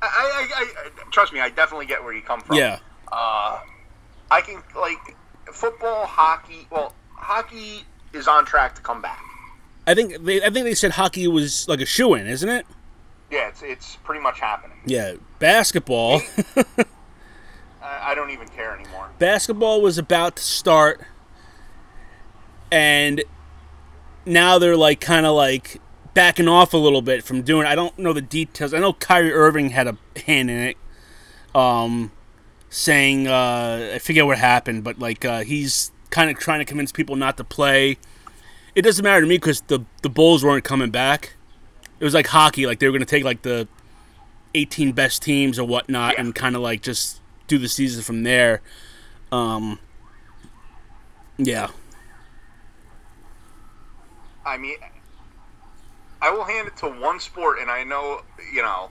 I, 0.00 0.48
I, 0.54 0.60
I, 0.60 1.10
trust 1.10 1.32
me, 1.32 1.40
I 1.40 1.48
definitely 1.48 1.86
get 1.86 2.04
where 2.04 2.12
you 2.12 2.22
come 2.22 2.40
from. 2.40 2.56
Yeah. 2.56 2.78
Uh, 3.10 3.60
I 4.30 4.40
can 4.40 4.62
like 4.76 5.16
football, 5.52 6.06
hockey. 6.06 6.66
Well, 6.70 6.94
hockey 7.14 7.84
is 8.12 8.28
on 8.28 8.44
track 8.44 8.74
to 8.76 8.82
come 8.82 9.02
back. 9.02 9.22
I 9.86 9.94
think 9.94 10.24
they 10.24 10.42
I 10.42 10.50
think 10.50 10.64
they 10.64 10.74
said 10.74 10.92
hockey 10.92 11.28
was 11.28 11.68
like 11.68 11.80
a 11.80 11.86
shoo 11.86 12.14
in, 12.14 12.26
isn't 12.26 12.48
it? 12.48 12.66
Yeah, 13.30 13.48
it's 13.48 13.62
it's 13.62 13.96
pretty 13.96 14.22
much 14.22 14.40
happening. 14.40 14.78
Yeah, 14.86 15.14
basketball. 15.38 16.22
I, 17.82 18.12
I 18.12 18.14
don't 18.14 18.30
even 18.30 18.48
care 18.48 18.74
anymore. 18.74 19.10
basketball 19.18 19.82
was 19.82 19.98
about 19.98 20.36
to 20.36 20.42
start, 20.42 21.02
and 22.72 23.22
now 24.26 24.58
they're 24.58 24.76
like 24.76 25.00
kind 25.00 25.26
of 25.26 25.34
like 25.34 25.80
backing 26.14 26.48
off 26.48 26.72
a 26.74 26.76
little 26.76 27.02
bit 27.02 27.24
from 27.24 27.42
doing. 27.42 27.66
I 27.66 27.74
don't 27.74 27.98
know 27.98 28.12
the 28.12 28.22
details. 28.22 28.72
I 28.74 28.78
know 28.78 28.92
Kyrie 28.92 29.32
Irving 29.32 29.70
had 29.70 29.86
a 29.86 29.96
hand 30.26 30.50
in 30.50 30.58
it, 30.58 30.76
um, 31.54 32.12
saying 32.70 33.26
uh, 33.28 33.92
I 33.94 33.98
forget 33.98 34.26
what 34.26 34.38
happened, 34.38 34.84
but 34.84 34.98
like 34.98 35.24
uh, 35.24 35.40
he's 35.42 35.90
kind 36.10 36.30
of 36.30 36.38
trying 36.38 36.60
to 36.60 36.64
convince 36.64 36.92
people 36.92 37.16
not 37.16 37.36
to 37.38 37.44
play. 37.44 37.98
It 38.74 38.82
doesn't 38.82 39.02
matter 39.04 39.20
to 39.20 39.26
me 39.26 39.36
because 39.36 39.60
the 39.62 39.80
the 40.02 40.08
Bulls 40.10 40.44
weren't 40.44 40.64
coming 40.64 40.90
back. 40.90 41.34
It 42.00 42.04
was 42.04 42.14
like 42.14 42.26
hockey, 42.28 42.66
like 42.66 42.78
they 42.80 42.86
were 42.86 42.92
going 42.92 43.00
to 43.00 43.06
take 43.06 43.24
like 43.24 43.42
the 43.42 43.68
18 44.54 44.92
best 44.92 45.22
teams 45.22 45.58
or 45.58 45.66
whatnot, 45.66 46.14
Yeah. 46.14 46.20
and 46.20 46.34
kind 46.34 46.54
of 46.56 46.62
like 46.62 46.82
just 46.82 47.20
do 47.46 47.58
the 47.58 47.68
season 47.68 48.02
from 48.02 48.22
there. 48.24 48.62
Um, 49.32 49.78
yeah, 51.36 51.68
I 54.44 54.56
mean, 54.58 54.76
I 56.20 56.30
will 56.30 56.44
hand 56.44 56.66
it 56.68 56.76
to 56.78 56.88
one 56.88 57.20
sport, 57.20 57.58
and 57.60 57.70
I 57.70 57.84
know 57.84 58.22
you 58.52 58.62
know 58.62 58.90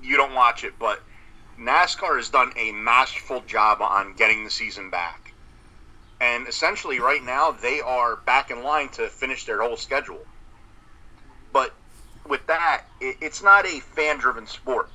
you 0.00 0.16
don't 0.16 0.34
watch 0.34 0.64
it, 0.64 0.78
but 0.78 1.04
NASCAR 1.58 2.16
has 2.16 2.30
done 2.30 2.52
a 2.56 2.72
masterful 2.72 3.42
job 3.42 3.82
on 3.82 4.14
getting 4.14 4.44
the 4.44 4.50
season 4.50 4.90
back. 4.90 5.34
And 6.20 6.46
essentially, 6.48 7.00
right 7.00 7.22
now, 7.22 7.50
they 7.52 7.80
are 7.80 8.16
back 8.16 8.50
in 8.50 8.62
line 8.62 8.88
to 8.90 9.08
finish 9.08 9.44
their 9.44 9.62
whole 9.62 9.76
schedule. 9.76 10.26
But 11.52 11.76
with 12.26 12.46
that, 12.46 12.84
it, 13.00 13.16
it's 13.20 13.42
not 13.42 13.66
a 13.66 13.80
fan 13.80 14.18
driven 14.18 14.46
sport. 14.46 14.90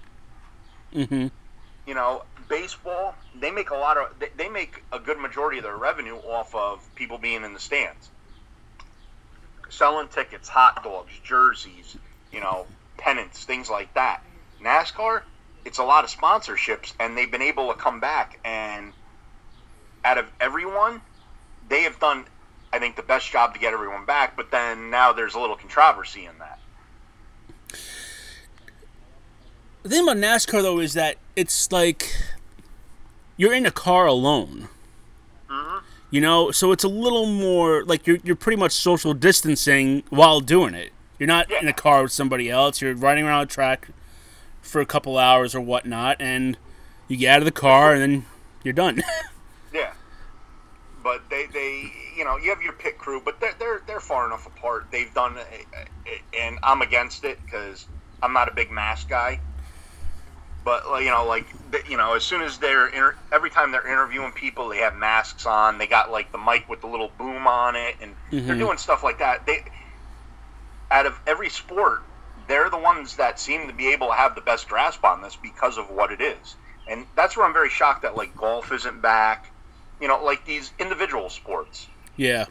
hmm 0.93 1.27
You 1.85 1.95
know, 1.95 2.23
baseball, 2.49 3.15
they 3.33 3.51
make 3.51 3.69
a 3.71 3.75
lot 3.75 3.97
of, 3.97 4.19
they, 4.19 4.29
they 4.35 4.49
make 4.49 4.83
a 4.91 4.99
good 4.99 5.19
majority 5.19 5.57
of 5.59 5.63
their 5.63 5.77
revenue 5.77 6.17
off 6.17 6.53
of 6.55 6.93
people 6.95 7.17
being 7.17 7.43
in 7.43 7.53
the 7.53 7.59
stands. 7.59 8.11
Selling 9.69 10.07
tickets, 10.07 10.47
hot 10.47 10.83
dogs, 10.83 11.11
jerseys, 11.23 11.97
you 12.31 12.39
know, 12.39 12.65
pennants, 12.97 13.43
things 13.43 13.69
like 13.69 13.93
that. 13.93 14.21
NASCAR, 14.61 15.23
it's 15.65 15.79
a 15.79 15.83
lot 15.83 16.03
of 16.03 16.09
sponsorships, 16.09 16.93
and 16.99 17.17
they've 17.17 17.31
been 17.31 17.41
able 17.41 17.67
to 17.69 17.79
come 17.79 17.99
back. 17.99 18.39
And 18.45 18.93
out 20.03 20.17
of 20.17 20.25
everyone, 20.39 21.01
they 21.67 21.81
have 21.83 21.99
done, 21.99 22.25
I 22.71 22.79
think, 22.79 22.95
the 22.95 23.03
best 23.03 23.31
job 23.31 23.53
to 23.53 23.59
get 23.59 23.73
everyone 23.73 24.05
back. 24.05 24.37
But 24.37 24.51
then 24.51 24.89
now 24.89 25.13
there's 25.13 25.35
a 25.35 25.39
little 25.39 25.55
controversy 25.55 26.25
in 26.25 26.37
that. 26.39 26.59
The 29.83 29.89
thing 29.89 30.03
about 30.03 30.17
NASCAR 30.17 30.63
though 30.63 30.79
is 30.79 30.93
that 30.93 31.17
it's 31.35 31.71
like 31.71 32.11
you're 33.37 33.53
in 33.53 33.67
a 33.67 33.71
car 33.71 34.07
alone. 34.07 34.69
Mm-hmm. 35.47 35.85
You 36.15 36.21
know, 36.21 36.49
so 36.49 36.71
it's 36.71 36.85
a 36.85 36.87
little 36.87 37.25
more 37.25 37.83
like 37.83 38.07
you're 38.07 38.19
you're 38.23 38.37
pretty 38.37 38.55
much 38.55 38.71
social 38.71 39.13
distancing 39.13 40.01
while 40.09 40.39
doing 40.39 40.73
it. 40.73 40.93
You're 41.19 41.27
not 41.27 41.51
in 41.51 41.67
a 41.67 41.73
car 41.73 42.03
with 42.03 42.13
somebody 42.13 42.49
else. 42.49 42.79
You're 42.79 42.95
riding 42.95 43.25
around 43.25 43.41
a 43.41 43.45
track 43.47 43.89
for 44.61 44.79
a 44.79 44.85
couple 44.85 45.17
hours 45.17 45.53
or 45.53 45.59
whatnot, 45.59 46.15
and 46.21 46.57
you 47.09 47.17
get 47.17 47.33
out 47.33 47.39
of 47.39 47.45
the 47.45 47.51
car 47.51 47.91
and 47.91 48.01
then 48.01 48.25
you're 48.63 48.73
done. 48.73 49.03
Yeah. 49.73 49.91
But 51.03 51.29
they, 51.29 51.47
they, 51.47 51.91
you 52.15 52.23
know, 52.23 52.37
you 52.37 52.49
have 52.49 52.61
your 52.61 52.71
pit 52.71 52.97
crew, 52.97 53.21
but 53.25 53.41
they're 53.41 53.55
they're, 53.59 53.81
they're 53.85 53.99
far 53.99 54.25
enough 54.25 54.47
apart. 54.47 54.85
They've 54.91 55.13
done, 55.13 55.35
and 56.33 56.59
I'm 56.63 56.81
against 56.81 57.25
it 57.25 57.39
because 57.43 57.87
I'm 58.23 58.31
not 58.31 58.47
a 58.47 58.53
big 58.53 58.71
mask 58.71 59.09
guy. 59.09 59.41
But 60.65 60.83
you 61.03 61.11
know, 61.11 61.25
like 61.25 61.45
you 61.87 61.95
know, 61.95 62.15
as 62.15 62.23
soon 62.23 62.41
as 62.41 62.57
they're 62.57 62.87
inter- 62.87 63.15
every 63.31 63.51
time 63.51 63.71
they're 63.71 63.87
interviewing 63.87 64.31
people, 64.31 64.67
they 64.69 64.79
have 64.79 64.95
masks 64.95 65.45
on. 65.45 65.77
They 65.77 65.85
got 65.85 66.11
like 66.11 66.31
the 66.31 66.39
mic 66.39 66.67
with 66.67 66.81
the 66.81 66.87
little 66.87 67.11
boom 67.19 67.45
on 67.45 67.75
it, 67.75 67.95
and 68.01 68.15
they're 68.31 68.55
doing 68.57 68.77
stuff 68.79 69.03
like 69.03 69.19
that. 69.19 69.45
They, 69.45 69.63
out 70.89 71.05
of 71.05 71.19
every 71.27 71.49
sport, 71.49 72.01
they're 72.47 72.71
the 72.71 72.79
ones 72.79 73.15
that 73.17 73.39
seem 73.39 73.67
to 73.67 73.73
be 73.73 73.93
able 73.93 74.07
to 74.07 74.13
have 74.13 74.33
the 74.33 74.41
best 74.41 74.67
grasp 74.67 75.03
on 75.03 75.21
this 75.21 75.35
because 75.35 75.77
of 75.77 75.91
what 75.91 76.11
it 76.11 76.19
is. 76.19 76.55
And 76.89 77.05
that's 77.15 77.37
where 77.37 77.45
I'm 77.45 77.53
very 77.53 77.69
shocked 77.69 78.01
that 78.01 78.17
like 78.17 78.35
golf 78.35 78.71
isn't 78.71 79.01
back. 79.01 79.51
You 80.01 80.07
know, 80.07 80.23
like 80.23 80.45
these 80.45 80.71
individual 80.79 81.29
sports. 81.29 81.87
Yeah. 82.17 82.45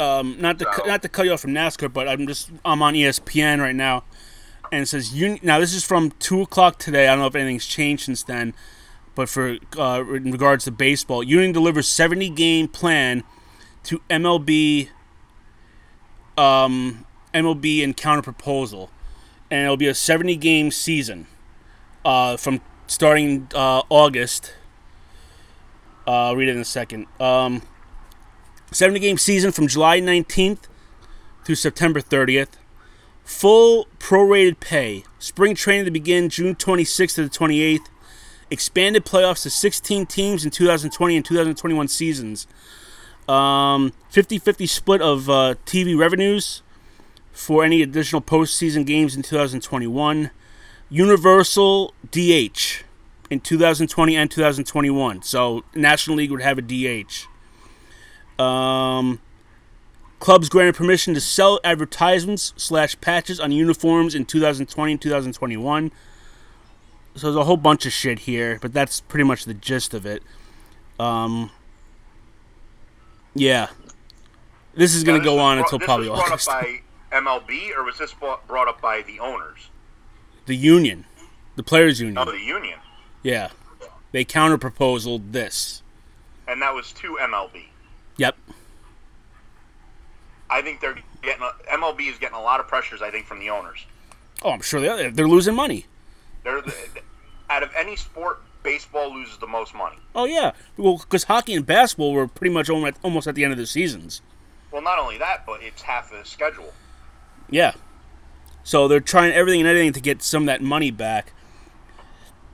Um, 0.00 0.36
not 0.40 0.58
to 0.60 0.64
cu- 0.64 0.86
not 0.86 1.02
to 1.02 1.08
cut 1.08 1.26
you 1.26 1.32
off 1.32 1.40
from 1.40 1.52
NASCAR, 1.52 1.92
but 1.92 2.08
I'm 2.08 2.26
just 2.26 2.50
I'm 2.64 2.82
on 2.82 2.94
ESPN 2.94 3.60
right 3.60 3.74
now, 3.74 4.04
and 4.72 4.82
it 4.82 4.86
says 4.86 5.14
you 5.14 5.38
now 5.42 5.58
this 5.58 5.74
is 5.74 5.84
from 5.84 6.12
two 6.18 6.42
o'clock 6.42 6.78
today. 6.78 7.08
I 7.08 7.12
don't 7.12 7.20
know 7.20 7.26
if 7.26 7.34
anything's 7.34 7.66
changed 7.66 8.04
since 8.04 8.22
then, 8.22 8.54
but 9.14 9.28
for 9.28 9.58
uh, 9.78 10.04
in 10.14 10.30
regards 10.30 10.64
to 10.64 10.70
baseball, 10.70 11.22
Union 11.22 11.52
delivers 11.52 11.88
70 11.88 12.30
game 12.30 12.68
plan 12.68 13.24
to 13.84 14.00
MLB 14.10 14.88
um, 16.36 17.04
MLB 17.34 17.82
and 17.82 17.96
counter 17.96 18.22
proposal, 18.22 18.90
and 19.50 19.64
it'll 19.64 19.76
be 19.76 19.88
a 19.88 19.94
70 19.94 20.36
game 20.36 20.70
season 20.70 21.26
uh, 22.04 22.36
from 22.36 22.60
starting 22.86 23.48
uh, 23.54 23.82
August. 23.88 24.54
Uh, 26.06 26.28
I'll 26.28 26.36
read 26.36 26.48
it 26.48 26.54
in 26.54 26.60
a 26.60 26.64
second. 26.64 27.06
Um, 27.20 27.62
70 28.72 29.00
game 29.00 29.18
season 29.18 29.52
from 29.52 29.66
July 29.66 30.00
19th 30.00 30.68
through 31.44 31.56
September 31.56 32.00
30th. 32.00 32.50
Full 33.28 33.86
prorated 33.98 34.58
pay. 34.58 35.04
Spring 35.18 35.54
training 35.54 35.84
to 35.84 35.90
begin 35.90 36.30
June 36.30 36.54
26th 36.56 37.16
to 37.16 37.24
the 37.24 37.28
28th. 37.28 37.86
Expanded 38.50 39.04
playoffs 39.04 39.42
to 39.42 39.50
16 39.50 40.06
teams 40.06 40.46
in 40.46 40.50
2020 40.50 41.14
and 41.14 41.24
2021 41.26 41.88
seasons. 41.88 42.46
Um, 43.28 43.92
50-50 44.10 44.66
split 44.66 45.02
of 45.02 45.28
uh, 45.28 45.56
TV 45.66 45.96
revenues 45.96 46.62
for 47.30 47.62
any 47.62 47.82
additional 47.82 48.22
postseason 48.22 48.86
games 48.86 49.14
in 49.14 49.20
2021. 49.20 50.30
Universal 50.88 51.92
DH 52.10 52.82
in 53.28 53.40
2020 53.40 54.16
and 54.16 54.30
2021. 54.30 55.20
So 55.22 55.64
National 55.74 56.16
League 56.16 56.30
would 56.30 56.40
have 56.40 56.56
a 56.56 56.62
DH. 56.62 57.28
Um, 58.40 59.20
clubs 60.18 60.48
granted 60.48 60.74
permission 60.74 61.14
to 61.14 61.20
sell 61.20 61.60
advertisements 61.64 62.52
slash 62.56 63.00
patches 63.00 63.38
on 63.40 63.52
uniforms 63.52 64.14
in 64.14 64.24
2020 64.24 64.92
and 64.92 65.00
2021. 65.02 65.92
So 67.14 67.26
there's 67.28 67.36
a 67.36 67.44
whole 67.44 67.56
bunch 67.56 67.86
of 67.86 67.92
shit 67.92 68.20
here, 68.20 68.58
but 68.60 68.72
that's 68.72 69.00
pretty 69.00 69.24
much 69.24 69.44
the 69.44 69.54
gist 69.54 69.94
of 69.94 70.06
it. 70.06 70.22
Um, 71.00 71.50
yeah, 73.34 73.68
this 74.74 74.94
is 74.94 75.04
going 75.04 75.20
to 75.20 75.24
go 75.24 75.38
on 75.38 75.58
brought- 75.58 75.72
until 75.72 75.84
probably 75.84 76.08
was 76.08 76.20
brought 76.20 76.32
up 76.32 76.44
by 76.46 76.80
MLB, 77.12 77.76
or 77.76 77.84
was 77.84 77.98
this 77.98 78.12
brought 78.14 78.46
brought 78.46 78.68
up 78.68 78.80
by 78.80 79.02
the 79.02 79.18
owners? 79.20 79.68
the 80.46 80.56
union, 80.56 81.04
the 81.56 81.62
players' 81.62 82.00
union. 82.00 82.16
Oh, 82.16 82.24
the 82.24 82.40
union, 82.40 82.78
Yeah, 83.22 83.50
they 84.12 84.24
counter 84.24 84.56
proposed 84.56 85.32
this. 85.32 85.82
and 86.46 86.62
that 86.62 86.72
was 86.74 86.90
to 86.94 87.18
MLB. 87.20 87.66
Yep. 88.16 88.34
I 90.50 90.62
think 90.62 90.80
they're 90.80 90.98
getting 91.22 91.42
MLB 91.70 92.10
is 92.10 92.18
getting 92.18 92.36
a 92.36 92.40
lot 92.42 92.60
of 92.60 92.68
pressures. 92.68 93.02
I 93.02 93.10
think 93.10 93.26
from 93.26 93.38
the 93.40 93.50
owners. 93.50 93.84
Oh, 94.42 94.50
I'm 94.50 94.60
sure 94.62 94.80
they're 94.80 95.10
they're 95.10 95.28
losing 95.28 95.54
money. 95.54 95.86
They're 96.44 96.62
out 97.50 97.62
of 97.62 97.70
any 97.76 97.96
sport, 97.96 98.40
baseball 98.62 99.12
loses 99.12 99.38
the 99.38 99.46
most 99.46 99.74
money. 99.74 99.96
Oh 100.14 100.24
yeah, 100.24 100.52
well 100.76 100.98
because 100.98 101.24
hockey 101.24 101.54
and 101.54 101.66
basketball 101.66 102.12
were 102.12 102.28
pretty 102.28 102.52
much 102.52 102.68
almost 102.70 103.26
at, 103.26 103.34
the 103.34 103.44
end 103.44 103.52
of 103.52 103.58
the 103.58 103.66
seasons. 103.66 104.22
Well, 104.70 104.82
not 104.82 104.98
only 104.98 105.18
that, 105.18 105.44
but 105.46 105.62
it's 105.62 105.82
half 105.82 106.10
the 106.10 106.24
schedule. 106.24 106.72
Yeah. 107.50 107.72
So 108.64 108.86
they're 108.86 109.00
trying 109.00 109.32
everything 109.32 109.60
and 109.60 109.68
anything 109.68 109.94
to 109.94 110.00
get 110.00 110.22
some 110.22 110.42
of 110.42 110.46
that 110.46 110.60
money 110.62 110.90
back. 110.90 111.32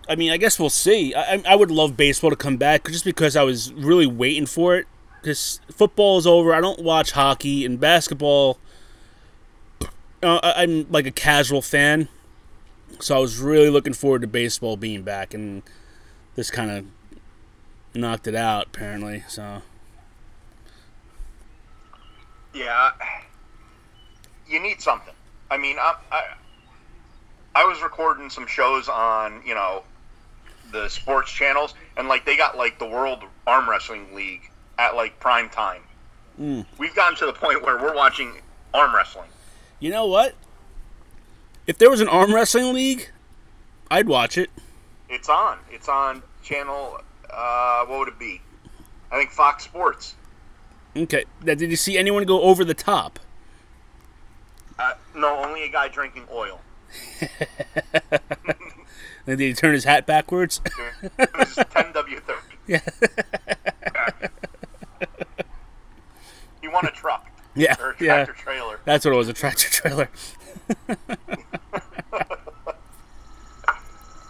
I 0.09 0.15
mean, 0.15 0.31
I 0.31 0.37
guess 0.37 0.61
we'll 0.61 0.71
see. 0.71 1.13
I, 1.15 1.35
I- 1.35 1.43
I 1.49 1.55
would 1.57 1.71
love 1.73 1.97
baseball 1.97 2.31
to 2.31 2.37
come 2.37 2.57
back 2.57 2.87
just 2.87 3.05
because 3.05 3.35
I 3.37 3.43
was 3.43 3.73
really 3.73 4.07
waiting 4.07 4.47
for 4.47 4.77
it. 4.77 4.87
Because 5.25 5.59
football 5.73 6.19
is 6.19 6.27
over. 6.27 6.53
I 6.53 6.61
don't 6.61 6.81
watch 6.81 7.13
hockey 7.13 7.65
and 7.65 7.81
basketball. 7.81 8.59
Uh, 10.23 10.39
I'm 10.43 10.87
like 10.93 11.07
a 11.07 11.11
casual 11.11 11.63
fan, 11.63 12.09
so 13.01 13.17
I 13.17 13.21
was 13.21 13.39
really 13.39 13.71
looking 13.71 13.95
forward 13.95 14.21
to 14.21 14.27
baseball 14.27 14.77
being 14.77 15.01
back, 15.01 15.33
and 15.33 15.63
this 16.35 16.51
kind 16.51 16.71
of 16.71 16.85
knocked 17.99 18.27
it 18.27 18.35
out 18.35 18.67
apparently. 18.67 19.25
So 19.27 19.63
Yeah, 22.53 22.91
you 24.47 24.61
need 24.61 24.83
something. 24.83 25.15
I 25.51 25.57
mean, 25.57 25.79
I, 25.79 25.95
I, 26.13 26.23
I 27.55 27.65
was 27.65 27.81
recording 27.83 28.29
some 28.29 28.47
shows 28.47 28.91
on 28.91 29.41
you 29.47 29.55
know 29.55 29.85
the 30.71 30.91
sports 30.91 31.33
channels, 31.33 31.73
and 31.97 32.09
like 32.09 32.27
they 32.27 32.37
got 32.37 32.59
like 32.59 32.79
the 32.79 32.87
World 32.87 33.25
Arm 33.47 33.71
Wrestling 33.71 34.15
League 34.15 34.51
at 34.79 34.95
like 34.95 35.19
prime 35.21 35.49
time. 35.49 35.83
Mm. 36.41 36.67
We've 36.79 36.95
gotten 36.95 37.17
to 37.19 37.27
the 37.27 37.33
point 37.33 37.63
where 37.63 37.79
we're 37.79 37.95
watching 37.95 38.33
arm 38.73 38.95
wrestling. 38.95 39.29
you 39.79 39.91
know 39.91 40.07
what? 40.07 40.35
If 41.67 41.79
there 41.79 41.91
was 41.91 42.01
an 42.01 42.09
arm 42.09 42.35
wrestling 42.35 42.75
league, 42.75 43.11
I'd 43.91 44.09
watch 44.09 44.37
it. 44.37 44.51
It's 45.09 45.29
on. 45.29 45.59
It's 45.71 45.89
on 45.89 46.23
channel. 46.43 46.99
Uh, 47.31 47.85
what 47.87 48.01
would 48.01 48.09
it 48.09 48.19
be? 48.19 48.41
I 49.11 49.19
think 49.19 49.31
Fox 49.31 49.65
Sports. 49.65 50.15
Okay. 50.97 51.25
Now, 51.43 51.55
did 51.55 51.71
you 51.71 51.77
see 51.77 51.97
anyone 51.97 52.25
go 52.25 52.43
over 52.43 52.65
the 52.65 52.75
top? 52.75 53.19
Uh, 54.79 54.95
no, 55.15 55.37
only 55.45 55.65
a 55.65 55.69
guy 55.69 55.89
drinking 55.89 56.25
oil. 56.33 56.61
Did 59.27 59.41
he 59.41 59.55
turn 59.55 59.73
his 59.73 59.85
hat 59.85 60.07
backwards? 60.07 60.61
It 61.19 61.31
was 61.39 61.55
10W30. 61.57 62.35
yeah. 62.67 62.81
Won 66.75 66.87
a 66.87 66.91
truck 66.91 67.31
Yeah. 67.55 67.77
or 67.81 67.93
a 67.93 67.95
Yeah. 68.01 68.25
tractor 68.25 68.33
trailer. 68.33 68.81
That's 68.85 69.05
what 69.05 69.15
it 69.15 69.17
was, 69.17 69.29
a 69.29 69.33
tractor 69.33 69.69
trailer. 69.71 70.09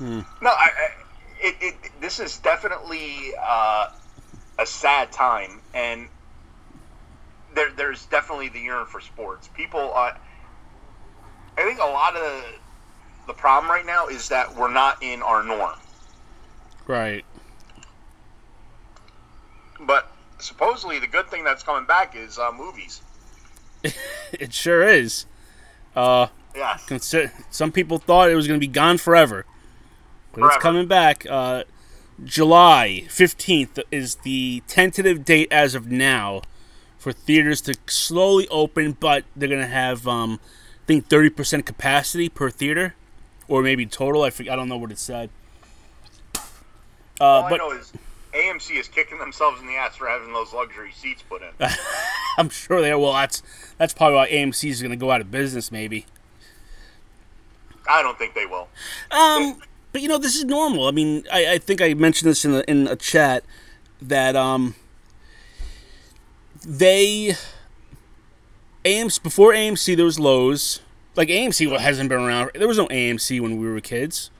No, 0.00 0.22
I, 0.42 0.68
I 0.76 0.88
it, 1.40 1.54
it 1.60 1.74
this 2.00 2.20
is 2.20 2.36
definitely 2.38 3.32
uh, 3.42 3.88
a 4.58 4.66
sad 4.66 5.12
time, 5.12 5.60
and 5.72 6.08
there 7.54 7.70
there's 7.70 8.04
definitely 8.06 8.50
the 8.50 8.60
yearn 8.60 8.84
for 8.84 9.00
sports. 9.00 9.48
People, 9.54 9.92
uh, 9.94 10.12
I 11.56 11.62
think 11.62 11.78
a 11.78 11.86
lot 11.86 12.16
of 12.16 12.44
the 13.26 13.32
problem 13.32 13.70
right 13.70 13.86
now 13.86 14.08
is 14.08 14.28
that 14.28 14.54
we're 14.54 14.70
not 14.72 15.02
in 15.02 15.22
our 15.22 15.42
norm. 15.42 15.78
Right. 16.86 17.24
But 19.80 20.10
supposedly, 20.44 20.98
the 20.98 21.06
good 21.06 21.28
thing 21.28 21.44
that's 21.44 21.62
coming 21.62 21.86
back 21.86 22.14
is 22.14 22.38
uh, 22.38 22.52
movies. 22.52 23.00
It 24.32 24.52
sure 24.52 24.82
is. 24.82 25.26
Uh, 25.94 26.26
Yeah, 26.56 26.78
consider, 26.86 27.32
some 27.50 27.70
people 27.70 27.98
thought 27.98 28.30
it 28.30 28.34
was 28.34 28.46
going 28.48 28.58
to 28.58 28.66
be 28.66 28.72
gone 28.72 28.98
forever. 28.98 29.46
But 30.32 30.46
it's 30.46 30.56
coming 30.56 30.86
back. 30.88 31.26
Uh, 31.28 31.64
July 32.24 33.04
15th 33.08 33.80
is 33.92 34.16
the 34.16 34.62
tentative 34.66 35.24
date 35.24 35.48
as 35.52 35.74
of 35.74 35.90
now 35.90 36.42
for 36.98 37.12
theaters 37.12 37.60
to 37.62 37.74
slowly 37.86 38.48
open, 38.48 38.96
but 38.98 39.24
they're 39.36 39.48
going 39.48 39.60
to 39.60 39.66
have, 39.66 40.08
um, 40.08 40.40
I 40.84 40.86
think, 40.86 41.08
30% 41.08 41.64
capacity 41.64 42.28
per 42.28 42.50
theater. 42.50 42.94
Or 43.46 43.62
maybe 43.62 43.84
total. 43.86 44.22
I, 44.22 44.30
forget, 44.30 44.54
I 44.54 44.56
don't 44.56 44.68
know 44.68 44.78
what 44.78 44.90
it 44.90 44.98
said. 44.98 45.28
Uh, 47.20 47.24
all 47.24 47.44
I 47.44 47.56
know 47.56 47.70
is 47.72 47.92
AMC 48.34 48.78
is 48.78 48.88
kicking 48.88 49.18
themselves 49.18 49.60
in 49.60 49.66
the 49.66 49.74
ass 49.74 49.96
for 49.96 50.08
having 50.08 50.32
those 50.32 50.52
luxury 50.52 50.92
seats 50.92 51.22
put 51.22 51.42
in. 51.42 51.50
I'm 52.38 52.48
sure 52.48 52.80
they 52.80 52.90
are. 52.90 52.98
Well, 52.98 53.12
that's 53.12 53.42
that's 53.78 53.94
probably 53.94 54.16
why 54.16 54.30
AMC 54.30 54.68
is 54.68 54.82
going 54.82 54.90
to 54.90 54.96
go 54.96 55.10
out 55.10 55.20
of 55.20 55.30
business, 55.30 55.70
maybe. 55.70 56.06
I 57.88 58.02
don't 58.02 58.18
think 58.18 58.34
they 58.34 58.46
will. 58.46 58.68
Um, 59.10 59.60
but 59.92 60.02
you 60.02 60.08
know, 60.08 60.18
this 60.18 60.34
is 60.34 60.44
normal. 60.44 60.88
I 60.88 60.90
mean, 60.90 61.24
I, 61.32 61.52
I 61.52 61.58
think 61.58 61.80
I 61.80 61.94
mentioned 61.94 62.30
this 62.30 62.44
in 62.44 62.54
a, 62.54 62.60
in 62.60 62.88
a 62.88 62.96
chat 62.96 63.44
that 64.02 64.34
um, 64.34 64.74
they 66.66 67.36
AMC 68.84 69.22
before 69.22 69.52
AMC 69.52 69.96
there 69.96 70.04
was 70.04 70.18
Lowe's. 70.18 70.80
Like 71.16 71.28
AMC 71.28 71.78
hasn't 71.78 72.08
been 72.08 72.20
around. 72.20 72.50
There 72.54 72.66
was 72.66 72.78
no 72.78 72.88
AMC 72.88 73.40
when 73.40 73.56
we 73.58 73.68
were 73.68 73.80
kids. 73.80 74.30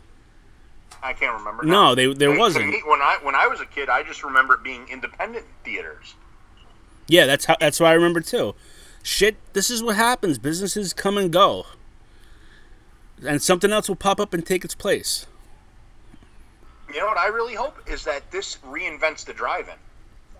I 1.05 1.13
can't 1.13 1.37
remember. 1.37 1.65
No, 1.65 1.95
they 1.95 2.13
there 2.15 2.37
wasn't. 2.37 2.71
me, 2.71 2.83
when 2.87 3.03
I 3.03 3.19
when 3.23 3.35
I 3.35 3.47
was 3.47 3.61
a 3.61 3.67
kid, 3.67 3.91
I 3.91 4.03
just 4.03 4.25
remember 4.25 4.55
it 4.55 4.63
being 4.63 4.89
independent 4.89 5.45
theaters. 5.63 6.15
Yeah, 7.07 7.27
that's 7.27 7.45
how 7.45 7.57
that's 7.61 7.79
what 7.79 7.89
I 7.89 7.93
remember 7.93 8.23
too. 8.23 8.55
Shit, 9.03 9.37
this 9.53 9.69
is 9.69 9.83
what 9.83 9.97
happens. 9.97 10.39
Businesses 10.39 10.95
come 10.95 11.19
and 11.19 11.31
go, 11.31 11.67
and 13.25 13.43
something 13.43 13.71
else 13.71 13.87
will 13.87 13.97
pop 13.97 14.19
up 14.19 14.33
and 14.33 14.47
take 14.47 14.65
its 14.65 14.75
place. 14.75 15.27
You 16.89 17.01
know 17.01 17.07
what 17.07 17.19
I 17.19 17.27
really 17.27 17.55
hope 17.55 17.77
is 17.87 18.05
that 18.05 18.31
this 18.31 18.57
reinvents 18.65 19.27
the 19.27 19.35
drive-in. 19.35 19.75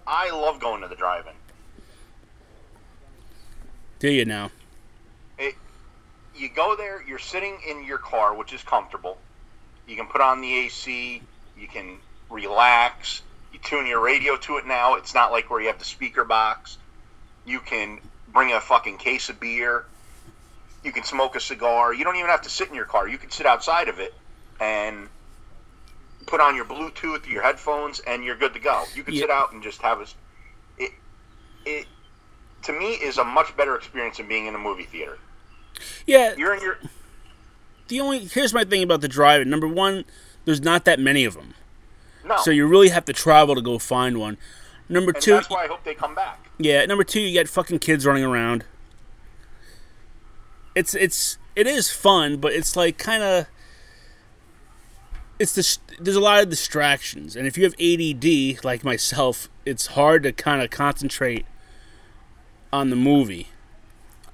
I 0.07 0.31
love 0.31 0.61
going 0.61 0.81
to 0.81 0.89
the 0.89 0.95
drive-in. 0.95 1.35
Do 3.99 4.09
you 4.09 4.25
now? 4.25 4.51
It, 5.39 5.57
you 6.35 6.49
go 6.49 6.75
there, 6.75 7.03
you're 7.07 7.19
sitting 7.19 7.59
in 7.69 7.85
your 7.85 7.99
car, 7.99 8.35
which 8.35 8.55
is 8.55 8.63
comfortable. 8.63 9.19
You 9.87 9.97
can 9.97 10.07
put 10.07 10.21
on 10.21 10.41
the 10.41 10.53
AC. 10.61 11.21
You 11.59 11.69
can 11.69 11.99
relax. 12.31 13.23
You 13.53 13.59
tune 13.63 13.87
your 13.87 14.01
radio 14.01 14.37
to 14.37 14.57
it 14.57 14.67
now. 14.67 14.95
It's 14.95 15.15
not 15.15 15.31
like 15.33 15.51
where 15.51 15.61
you 15.61 15.69
have 15.69 15.79
the 15.79 15.85
speaker 15.85 16.25
box. 16.25 16.79
You 17.47 17.61
can 17.61 18.01
bring 18.33 18.53
a 18.53 18.61
fucking 18.61 18.99
case 18.99 19.29
of 19.29 19.39
beer. 19.39 19.85
You 20.83 20.93
can 20.93 21.05
smoke 21.05 21.37
a 21.37 21.41
cigar. 21.41 21.95
You 21.95 22.05
don't 22.05 22.17
even 22.17 22.31
have 22.31 22.43
to 22.43 22.51
sit 22.51 22.69
in 22.69 22.75
your 22.75 22.85
car. 22.85 23.09
You 23.09 23.19
can 23.19 23.31
sit 23.31 23.47
outside 23.47 23.89
of 23.89 24.01
it 24.01 24.15
and 24.61 25.09
put 26.27 26.41
on 26.41 26.57
your 26.57 26.65
Bluetooth, 26.65 27.27
your 27.29 27.43
headphones, 27.43 28.01
and 28.01 28.25
you're 28.25 28.37
good 28.37 28.55
to 28.55 28.61
go. 28.61 28.85
You 28.95 29.03
can 29.03 29.15
Yeah. 29.15 29.23
sit 29.23 29.31
out 29.31 29.53
and 29.53 29.63
just 29.63 29.81
have 29.83 30.01
a. 30.01 30.07
It, 30.79 30.91
it, 31.65 31.87
to 32.63 32.73
me, 32.73 32.93
is 32.95 33.19
a 33.19 33.25
much 33.25 33.55
better 33.57 33.77
experience 33.77 34.17
than 34.17 34.27
being 34.29 34.47
in 34.47 34.55
a 34.55 34.59
movie 34.59 34.85
theater. 34.85 35.19
Yeah, 36.07 36.35
You're 36.37 36.55
in 36.55 36.63
your. 36.63 36.79
The 37.89 38.01
only 38.01 38.21
here's 38.27 38.53
my 38.55 38.65
thing 38.65 38.83
about 38.83 39.01
the 39.01 39.09
drive-in. 39.09 39.49
Number 39.51 39.69
one, 39.69 40.05
there's 40.45 40.61
not 40.63 40.85
that 40.85 40.99
many 41.01 41.25
of 41.25 41.35
them, 41.35 41.55
No. 42.25 42.37
so 42.39 42.51
you 42.51 42.67
really 42.67 42.89
have 42.91 43.05
to 43.07 43.13
travel 43.13 43.55
to 43.55 43.63
go 43.63 43.79
find 43.79 44.19
one. 44.19 44.37
Number 44.89 45.13
and 45.13 45.23
two, 45.23 45.33
that's 45.33 45.49
why 45.51 45.65
I 45.65 45.67
hope 45.69 45.83
they 45.85 45.95
come 45.95 46.15
back. 46.15 46.49
yeah. 46.59 46.85
Number 46.87 47.05
two, 47.05 47.21
you 47.21 47.33
get 47.33 47.49
fucking 47.49 47.79
kids 47.79 48.05
running 48.07 48.25
around. 48.25 48.65
It's 50.75 50.95
it's 50.95 51.39
it 51.57 51.67
is 51.67 51.91
fun, 51.91 52.39
but 52.39 52.53
it's 52.53 52.77
like 52.77 52.99
kind 52.99 53.23
of 53.23 53.47
it's 55.39 55.55
this. 55.55 55.79
There's 56.01 56.17
a 56.17 56.21
lot 56.21 56.43
of 56.43 56.49
distractions, 56.51 57.37
and 57.37 57.47
if 57.47 57.57
you 57.57 57.65
have 57.65 57.75
ADD 57.81 58.65
like 58.65 58.85
myself, 58.85 59.49
it's 59.65 59.89
hard 59.89 60.23
to 60.25 60.33
kind 60.33 60.63
of 60.63 60.71
concentrate 60.71 61.47
on 62.73 62.91
the 62.91 62.97
movie. 62.97 63.49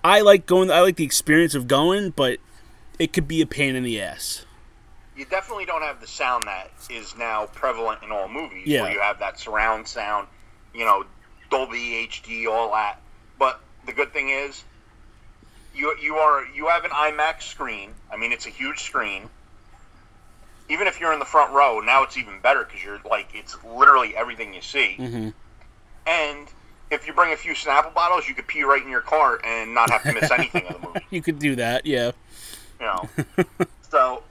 I 0.03 0.21
like 0.23 0.47
going. 0.47 0.71
I 0.71 0.81
like 0.81 0.97
the 0.97 1.05
experience 1.05 1.55
of 1.55 1.69
going, 1.69 2.11
but 2.11 2.39
it 3.01 3.15
could 3.15 3.27
be 3.27 3.41
a 3.41 3.47
pain 3.47 3.75
in 3.75 3.83
the 3.83 4.01
ass. 4.01 4.45
You 5.17 5.25
definitely 5.25 5.65
don't 5.65 5.81
have 5.83 6.01
the 6.03 6.07
sound 6.07 6.45
that 6.47 6.71
is 6.91 7.17
now 7.17 7.47
prevalent 7.47 8.03
in 8.03 8.13
all 8.13 8.29
movies, 8.29 8.67
Yeah. 8.67 8.83
where 8.83 8.93
you 8.93 9.01
have 9.01 9.19
that 9.21 9.39
surround 9.41 9.89
sound, 9.89 10.29
you 10.75 10.85
know, 10.85 11.05
Dolby 11.51 12.07
HD, 12.07 12.47
all 12.47 12.71
that. 12.73 13.01
But 13.39 13.59
the 13.87 13.93
good 13.93 14.13
thing 14.13 14.29
is, 14.29 14.63
you 15.75 15.97
you 16.01 16.17
are 16.17 16.45
you 16.55 16.69
have 16.69 16.85
an 16.85 16.91
IMAX 16.91 17.43
screen. 17.43 17.91
I 18.13 18.17
mean, 18.19 18.33
it's 18.33 18.47
a 18.47 18.51
huge 18.51 18.81
screen. 18.83 19.31
Even 20.69 20.87
if 20.87 21.01
you're 21.01 21.13
in 21.13 21.19
the 21.19 21.25
front 21.25 21.53
row, 21.53 21.81
now 21.81 22.03
it's 22.03 22.17
even 22.19 22.39
better 22.41 22.65
because 22.65 22.85
you're 22.85 23.01
like 23.09 23.29
it's 23.35 23.57
literally 23.65 24.15
everything 24.15 24.53
you 24.53 24.61
see. 24.63 24.97
Mhm. 24.99 25.33
And 26.07 26.49
if 26.91 27.07
you 27.07 27.13
bring 27.13 27.33
a 27.33 27.37
few 27.37 27.53
Snapple 27.55 27.95
bottles, 27.95 28.29
you 28.29 28.35
could 28.35 28.47
pee 28.47 28.63
right 28.63 28.83
in 28.83 28.89
your 28.91 29.01
car 29.01 29.41
and 29.45 29.75
not 29.75 29.91
have 29.91 30.03
to 30.03 30.13
miss 30.13 30.31
anything 30.31 30.67
of 30.67 30.81
the 30.81 30.87
movie. 30.89 31.01
You 31.11 31.23
could 31.23 31.39
do 31.39 31.57
that, 31.57 31.87
yeah. 31.87 32.13
You 32.81 32.87
know, 32.87 33.09
so 33.90 34.23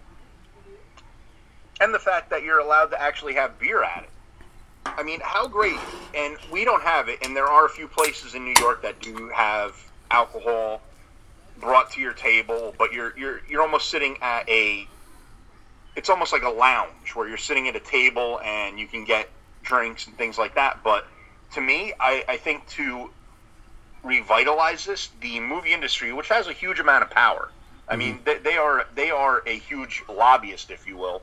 and 1.80 1.94
the 1.94 2.00
fact 2.00 2.30
that 2.30 2.44
you're 2.44 2.60
allowed 2.60 2.88
to 2.88 3.02
actually 3.02 3.34
have 3.36 3.58
beer 3.60 3.84
at 3.84 4.04
it. 4.04 4.10
I 4.86 5.04
mean, 5.04 5.20
how 5.24 5.48
great! 5.48 5.80
And 6.16 6.38
we 6.52 6.66
don't 6.66 6.84
have 6.84 7.10
it, 7.10 7.20
and 7.22 7.36
there 7.36 7.48
are 7.48 7.66
a 7.66 7.70
few 7.70 7.88
places 7.88 8.36
in 8.36 8.44
New 8.44 8.56
York 8.60 8.82
that 8.82 9.00
do 9.02 9.30
have 9.30 9.76
alcohol 10.12 10.82
brought 11.60 11.92
to 11.92 12.02
your 12.02 12.14
table, 12.14 12.74
but 12.78 12.92
you're 12.92 13.18
you're 13.18 13.42
you're 13.48 13.62
almost 13.62 13.90
sitting 13.90 14.18
at 14.22 14.48
a. 14.50 14.88
It's 15.96 16.10
almost 16.10 16.32
like 16.32 16.44
a 16.44 16.50
lounge 16.50 17.14
where 17.14 17.28
you're 17.28 17.38
sitting 17.38 17.68
at 17.68 17.76
a 17.76 17.80
table 17.80 18.40
and 18.44 18.80
you 18.80 18.88
can 18.88 19.04
get 19.04 19.30
drinks 19.64 20.08
and 20.08 20.18
things 20.18 20.38
like 20.38 20.56
that. 20.56 20.80
But 20.84 21.06
to 21.54 21.62
me, 21.62 21.94
I, 22.00 22.24
I 22.28 22.38
think 22.38 22.68
to 22.70 23.10
revitalize 24.04 24.86
this, 24.86 25.10
the 25.20 25.40
movie 25.42 25.74
industry, 25.74 26.14
which 26.14 26.30
has 26.30 26.48
a 26.48 26.54
huge 26.54 26.80
amount 26.80 27.04
of 27.04 27.10
power. 27.10 27.50
I 27.90 27.96
mean, 27.96 28.20
they, 28.24 28.38
they 28.38 28.58
are 28.58 28.86
they 28.96 29.10
are 29.10 29.42
a 29.48 29.58
huge 29.58 30.04
lobbyist, 30.08 30.70
if 30.70 30.88
you 30.88 30.96
will. 30.98 31.22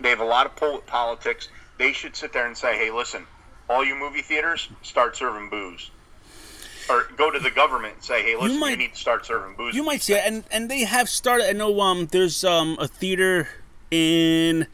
They 0.00 0.10
have 0.10 0.20
a 0.20 0.24
lot 0.24 0.46
of 0.46 0.86
politics. 0.86 1.48
They 1.78 1.92
should 1.92 2.14
sit 2.14 2.32
there 2.32 2.46
and 2.46 2.56
say, 2.56 2.76
"Hey, 2.76 2.90
listen, 2.90 3.26
all 3.68 3.84
you 3.84 3.94
movie 3.94 4.22
theaters, 4.22 4.68
start 4.82 5.16
serving 5.16 5.48
booze." 5.48 5.90
Or 6.90 7.06
go 7.16 7.30
to 7.30 7.38
the 7.38 7.50
government 7.50 7.94
and 7.94 8.04
say, 8.04 8.22
"Hey, 8.22 8.34
listen, 8.36 8.52
you, 8.52 8.60
might- 8.60 8.76
need 8.78 8.92
to 8.92 9.00
start 9.00 9.24
serving 9.24 9.56
booze." 9.56 9.74
You 9.74 9.82
might 9.82 10.02
see 10.02 10.14
it, 10.14 10.22
and 10.26 10.44
and 10.50 10.70
they 10.70 10.80
have 10.80 11.08
started. 11.08 11.48
I 11.48 11.52
know 11.52 11.80
um 11.80 12.06
there's 12.06 12.44
um 12.44 12.76
a 12.78 12.86
theater 12.86 13.48
in 13.90 14.66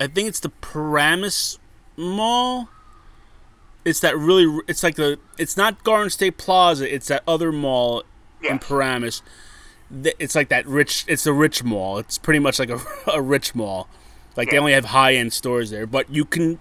I 0.00 0.06
think 0.06 0.28
it's 0.28 0.40
the 0.40 0.48
Paramus 0.50 1.58
Mall. 1.96 2.68
It's 3.84 4.00
that 4.00 4.16
really. 4.16 4.60
It's 4.68 4.82
like 4.82 4.96
the. 4.96 5.18
It's 5.38 5.56
not 5.56 5.82
Garden 5.82 6.10
State 6.10 6.36
Plaza. 6.36 6.92
It's 6.92 7.08
that 7.08 7.22
other 7.26 7.50
mall 7.52 8.02
in 8.42 8.58
Paramus. 8.58 9.22
It's 9.90 10.34
like 10.34 10.48
that 10.48 10.66
rich. 10.66 11.04
It's 11.08 11.26
a 11.26 11.32
rich 11.32 11.64
mall. 11.64 11.98
It's 11.98 12.18
pretty 12.18 12.40
much 12.40 12.58
like 12.58 12.70
a, 12.70 12.80
a 13.12 13.22
rich 13.22 13.54
mall. 13.54 13.88
Like 14.36 14.50
they 14.50 14.58
only 14.58 14.72
have 14.72 14.86
high 14.86 15.14
end 15.14 15.32
stores 15.32 15.70
there, 15.70 15.86
but 15.86 16.10
you 16.10 16.24
can. 16.24 16.60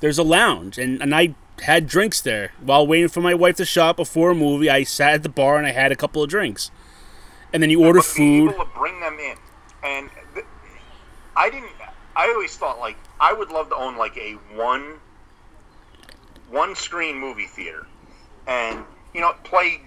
There's 0.00 0.18
a 0.18 0.22
lounge, 0.22 0.76
and 0.76 1.00
and 1.00 1.14
I 1.14 1.34
had 1.62 1.86
drinks 1.86 2.20
there 2.20 2.52
while 2.60 2.86
waiting 2.86 3.08
for 3.08 3.20
my 3.20 3.32
wife 3.32 3.56
to 3.56 3.64
shop 3.64 3.96
before 3.96 4.32
a 4.32 4.34
movie. 4.34 4.68
I 4.68 4.82
sat 4.82 5.14
at 5.14 5.22
the 5.22 5.28
bar 5.28 5.56
and 5.56 5.66
I 5.66 5.72
had 5.72 5.92
a 5.92 5.96
couple 5.96 6.22
of 6.22 6.28
drinks, 6.28 6.70
and 7.52 7.62
then 7.62 7.70
you 7.70 7.82
order 7.82 8.00
but 8.00 8.12
being 8.16 8.48
food. 8.48 8.54
able 8.54 8.64
to 8.64 8.70
bring 8.78 9.00
them 9.00 9.18
in, 9.18 9.36
and 9.82 10.10
th- 10.34 10.46
I 11.36 11.48
didn't. 11.48 11.70
I 12.16 12.28
always 12.28 12.54
thought 12.56 12.78
like 12.78 12.96
I 13.20 13.32
would 13.32 13.50
love 13.50 13.68
to 13.70 13.76
own 13.76 13.96
like 13.96 14.16
a 14.18 14.32
one 14.54 14.98
one 16.50 16.74
screen 16.74 17.18
movie 17.18 17.46
theater, 17.46 17.86
and 18.46 18.84
you 19.14 19.20
know 19.20 19.32
play 19.44 19.80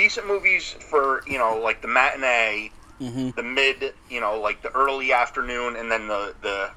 decent 0.00 0.26
movies 0.26 0.74
for 0.90 1.22
you 1.26 1.36
know 1.36 1.58
like 1.58 1.82
the 1.82 1.88
matinee, 1.88 2.70
Mhm. 3.00 3.34
the 3.34 3.42
mid, 3.42 3.94
you 4.08 4.20
know 4.20 4.40
like 4.40 4.62
the 4.62 4.70
early 4.70 5.12
afternoon, 5.12 5.76
and 5.76 5.92
then 5.92 6.08
the 6.08 6.34
the 6.40 6.70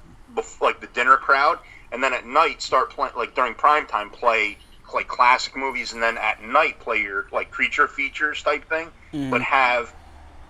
like 0.60 0.82
the 0.82 0.88
dinner 0.88 1.16
crowd, 1.18 1.58
and 1.92 2.04
then 2.04 2.14
at 2.14 2.26
night 2.26 2.62
start 2.62 2.92
playing 2.92 3.14
like 3.16 3.34
during 3.34 3.54
prime 3.54 3.86
time 3.88 4.10
play 4.10 4.58
like 4.94 5.08
classic 5.08 5.56
movies, 5.56 5.94
and 5.94 6.04
then 6.04 6.18
at 6.18 6.42
night 6.42 6.80
play 6.82 6.98
your 7.02 7.26
like 7.32 7.50
creature 7.50 7.88
features 7.88 8.44
type 8.44 8.68
thing, 8.68 8.92
but 9.32 9.42
have 9.42 9.94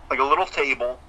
like 0.09 0.19
a 0.19 0.23
little 0.23 0.45
table. 0.47 0.99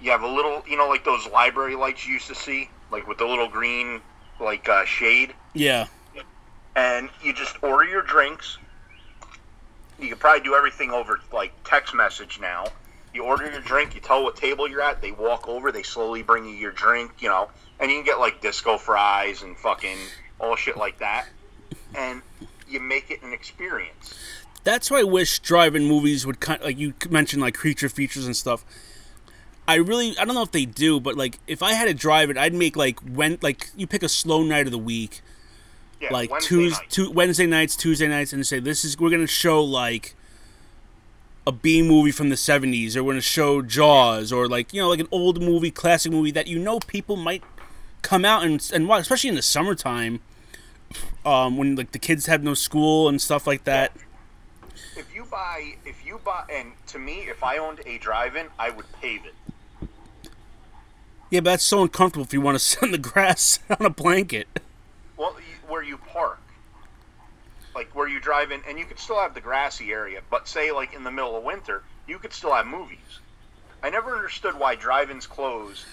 You 0.00 0.10
have 0.10 0.22
a 0.22 0.26
little, 0.28 0.62
you 0.66 0.78
know, 0.78 0.88
like 0.88 1.04
those 1.04 1.26
library 1.28 1.76
lights 1.76 2.06
you 2.06 2.14
used 2.14 2.26
to 2.28 2.34
see, 2.34 2.70
like 2.90 3.06
with 3.06 3.18
the 3.18 3.26
little 3.26 3.48
green, 3.48 4.00
like 4.40 4.66
uh, 4.68 4.86
shade, 4.86 5.34
Yeah, 5.52 5.88
and 6.74 7.10
you 7.22 7.34
just 7.34 7.62
order 7.62 7.84
your 7.84 8.02
drinks. 8.02 8.58
You 10.00 10.08
can 10.08 10.18
probably 10.18 10.42
do 10.42 10.54
everything 10.54 10.90
over 10.90 11.20
like 11.32 11.52
text 11.64 11.94
message 11.94 12.38
now. 12.40 12.66
You 13.12 13.24
order 13.24 13.50
your 13.50 13.60
drink, 13.60 13.94
you 13.94 14.00
tell 14.00 14.22
what 14.22 14.36
table 14.36 14.68
you're 14.68 14.82
at, 14.82 15.02
they 15.02 15.12
walk 15.12 15.48
over, 15.48 15.72
they 15.72 15.82
slowly 15.82 16.22
bring 16.22 16.44
you 16.44 16.52
your 16.52 16.72
drink, 16.72 17.10
you 17.18 17.28
know, 17.28 17.50
and 17.78 17.90
you 17.90 17.96
can 17.98 18.04
get 18.04 18.18
like 18.18 18.40
disco 18.40 18.78
fries 18.78 19.42
and 19.42 19.56
fucking 19.56 19.98
all 20.38 20.56
shit 20.56 20.76
like 20.76 20.98
that, 21.00 21.26
and 21.94 22.22
you 22.68 22.80
make 22.80 23.10
it 23.10 23.20
an 23.22 23.32
experience. 23.32 24.14
that's 24.64 24.90
why 24.90 25.00
I 25.00 25.02
wish 25.02 25.38
drive-in 25.40 25.86
movies 25.86 26.26
would 26.26 26.40
kind 26.40 26.62
like 26.62 26.78
you 26.78 26.94
mentioned 27.08 27.42
like 27.42 27.54
creature 27.54 27.88
features 27.88 28.26
and 28.26 28.36
stuff. 28.36 28.64
I 29.66 29.76
really 29.76 30.16
I 30.18 30.24
don't 30.24 30.34
know 30.34 30.42
if 30.42 30.52
they 30.52 30.64
do, 30.64 31.00
but 31.00 31.16
like 31.16 31.38
if 31.46 31.62
I 31.62 31.72
had 31.72 31.88
a 31.88 31.94
drive-in, 31.94 32.36
I'd 32.38 32.54
make 32.54 32.76
like 32.76 33.00
when 33.00 33.38
like 33.42 33.70
you 33.76 33.86
pick 33.86 34.02
a 34.02 34.08
slow 34.08 34.42
night 34.42 34.66
of 34.66 34.72
the 34.72 34.78
week, 34.78 35.20
Yeah, 36.00 36.12
like 36.12 36.30
Wednesday 36.30 36.48
Tues 36.48 36.72
night. 36.72 36.90
Tu- 36.90 37.10
Wednesday 37.10 37.46
nights, 37.46 37.76
Tuesday 37.76 38.08
nights, 38.08 38.32
and 38.32 38.46
say 38.46 38.58
this 38.58 38.84
is 38.84 38.98
we're 38.98 39.10
gonna 39.10 39.26
show 39.26 39.62
like 39.62 40.14
a 41.46 41.52
B 41.52 41.82
movie 41.82 42.10
from 42.12 42.28
the 42.30 42.36
'70s, 42.36 42.96
or 42.96 43.04
we're 43.04 43.12
gonna 43.12 43.20
show 43.20 43.60
Jaws, 43.60 44.32
or 44.32 44.48
like 44.48 44.72
you 44.72 44.80
know 44.80 44.88
like 44.88 45.00
an 45.00 45.08
old 45.10 45.42
movie, 45.42 45.70
classic 45.70 46.10
movie 46.12 46.30
that 46.30 46.46
you 46.46 46.58
know 46.58 46.80
people 46.80 47.16
might 47.16 47.42
come 48.02 48.24
out 48.24 48.44
and 48.44 48.70
and 48.72 48.88
watch, 48.88 49.02
especially 49.02 49.28
in 49.28 49.36
the 49.36 49.42
summertime, 49.42 50.20
um, 51.24 51.56
when 51.56 51.76
like 51.76 51.92
the 51.92 51.98
kids 51.98 52.26
have 52.26 52.42
no 52.42 52.54
school 52.54 53.08
and 53.08 53.20
stuff 53.20 53.46
like 53.46 53.64
that. 53.64 53.92
If 54.96 55.14
you 55.14 55.24
buy, 55.24 55.74
if 55.84 56.04
you 56.06 56.20
buy, 56.24 56.44
and 56.50 56.72
to 56.88 56.98
me, 56.98 57.20
if 57.28 57.42
I 57.42 57.58
owned 57.58 57.80
a 57.86 57.98
drive-in, 57.98 58.46
I 58.58 58.70
would 58.70 58.86
pave 59.00 59.20
it. 59.24 59.34
Yeah, 61.30 61.40
but 61.40 61.50
that's 61.50 61.64
so 61.64 61.82
uncomfortable 61.82 62.24
if 62.24 62.32
you 62.32 62.40
want 62.40 62.56
to 62.56 62.58
sit 62.58 62.82
on 62.82 62.90
the 62.90 62.98
grass 62.98 63.60
on 63.70 63.84
a 63.86 63.90
blanket. 63.90 64.48
Where 65.70 65.82
you 65.84 65.98
park, 65.98 66.40
like 67.76 67.94
where 67.94 68.08
you 68.08 68.18
drive 68.20 68.50
in, 68.50 68.60
and 68.68 68.76
you 68.76 68.84
could 68.84 68.98
still 68.98 69.20
have 69.20 69.34
the 69.34 69.40
grassy 69.40 69.92
area, 69.92 70.20
but 70.28 70.48
say 70.48 70.72
like 70.72 70.92
in 70.94 71.04
the 71.04 71.10
middle 71.12 71.36
of 71.36 71.44
winter, 71.44 71.84
you 72.08 72.18
could 72.18 72.32
still 72.32 72.52
have 72.52 72.66
movies. 72.66 72.98
I 73.82 73.88
never 73.90 74.16
understood 74.16 74.58
why 74.58 74.74
drive-ins 74.74 75.26
close. 75.28 75.86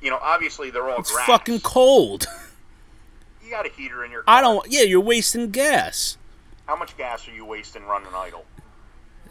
You 0.00 0.10
know, 0.10 0.18
obviously 0.22 0.70
they're 0.70 0.88
all 0.88 1.00
It's 1.00 1.12
grass. 1.12 1.26
fucking 1.26 1.60
cold. 1.60 2.26
You 3.44 3.50
got 3.50 3.66
a 3.66 3.70
heater 3.70 4.04
in 4.04 4.10
your 4.12 4.22
car. 4.22 4.36
I 4.36 4.40
don't. 4.40 4.64
Yeah, 4.70 4.82
you're 4.82 5.00
wasting 5.00 5.50
gas. 5.50 6.16
How 6.66 6.76
much 6.76 6.96
gas 6.96 7.28
are 7.28 7.32
you 7.34 7.44
wasting 7.44 7.84
running 7.84 8.08
idle? 8.14 8.44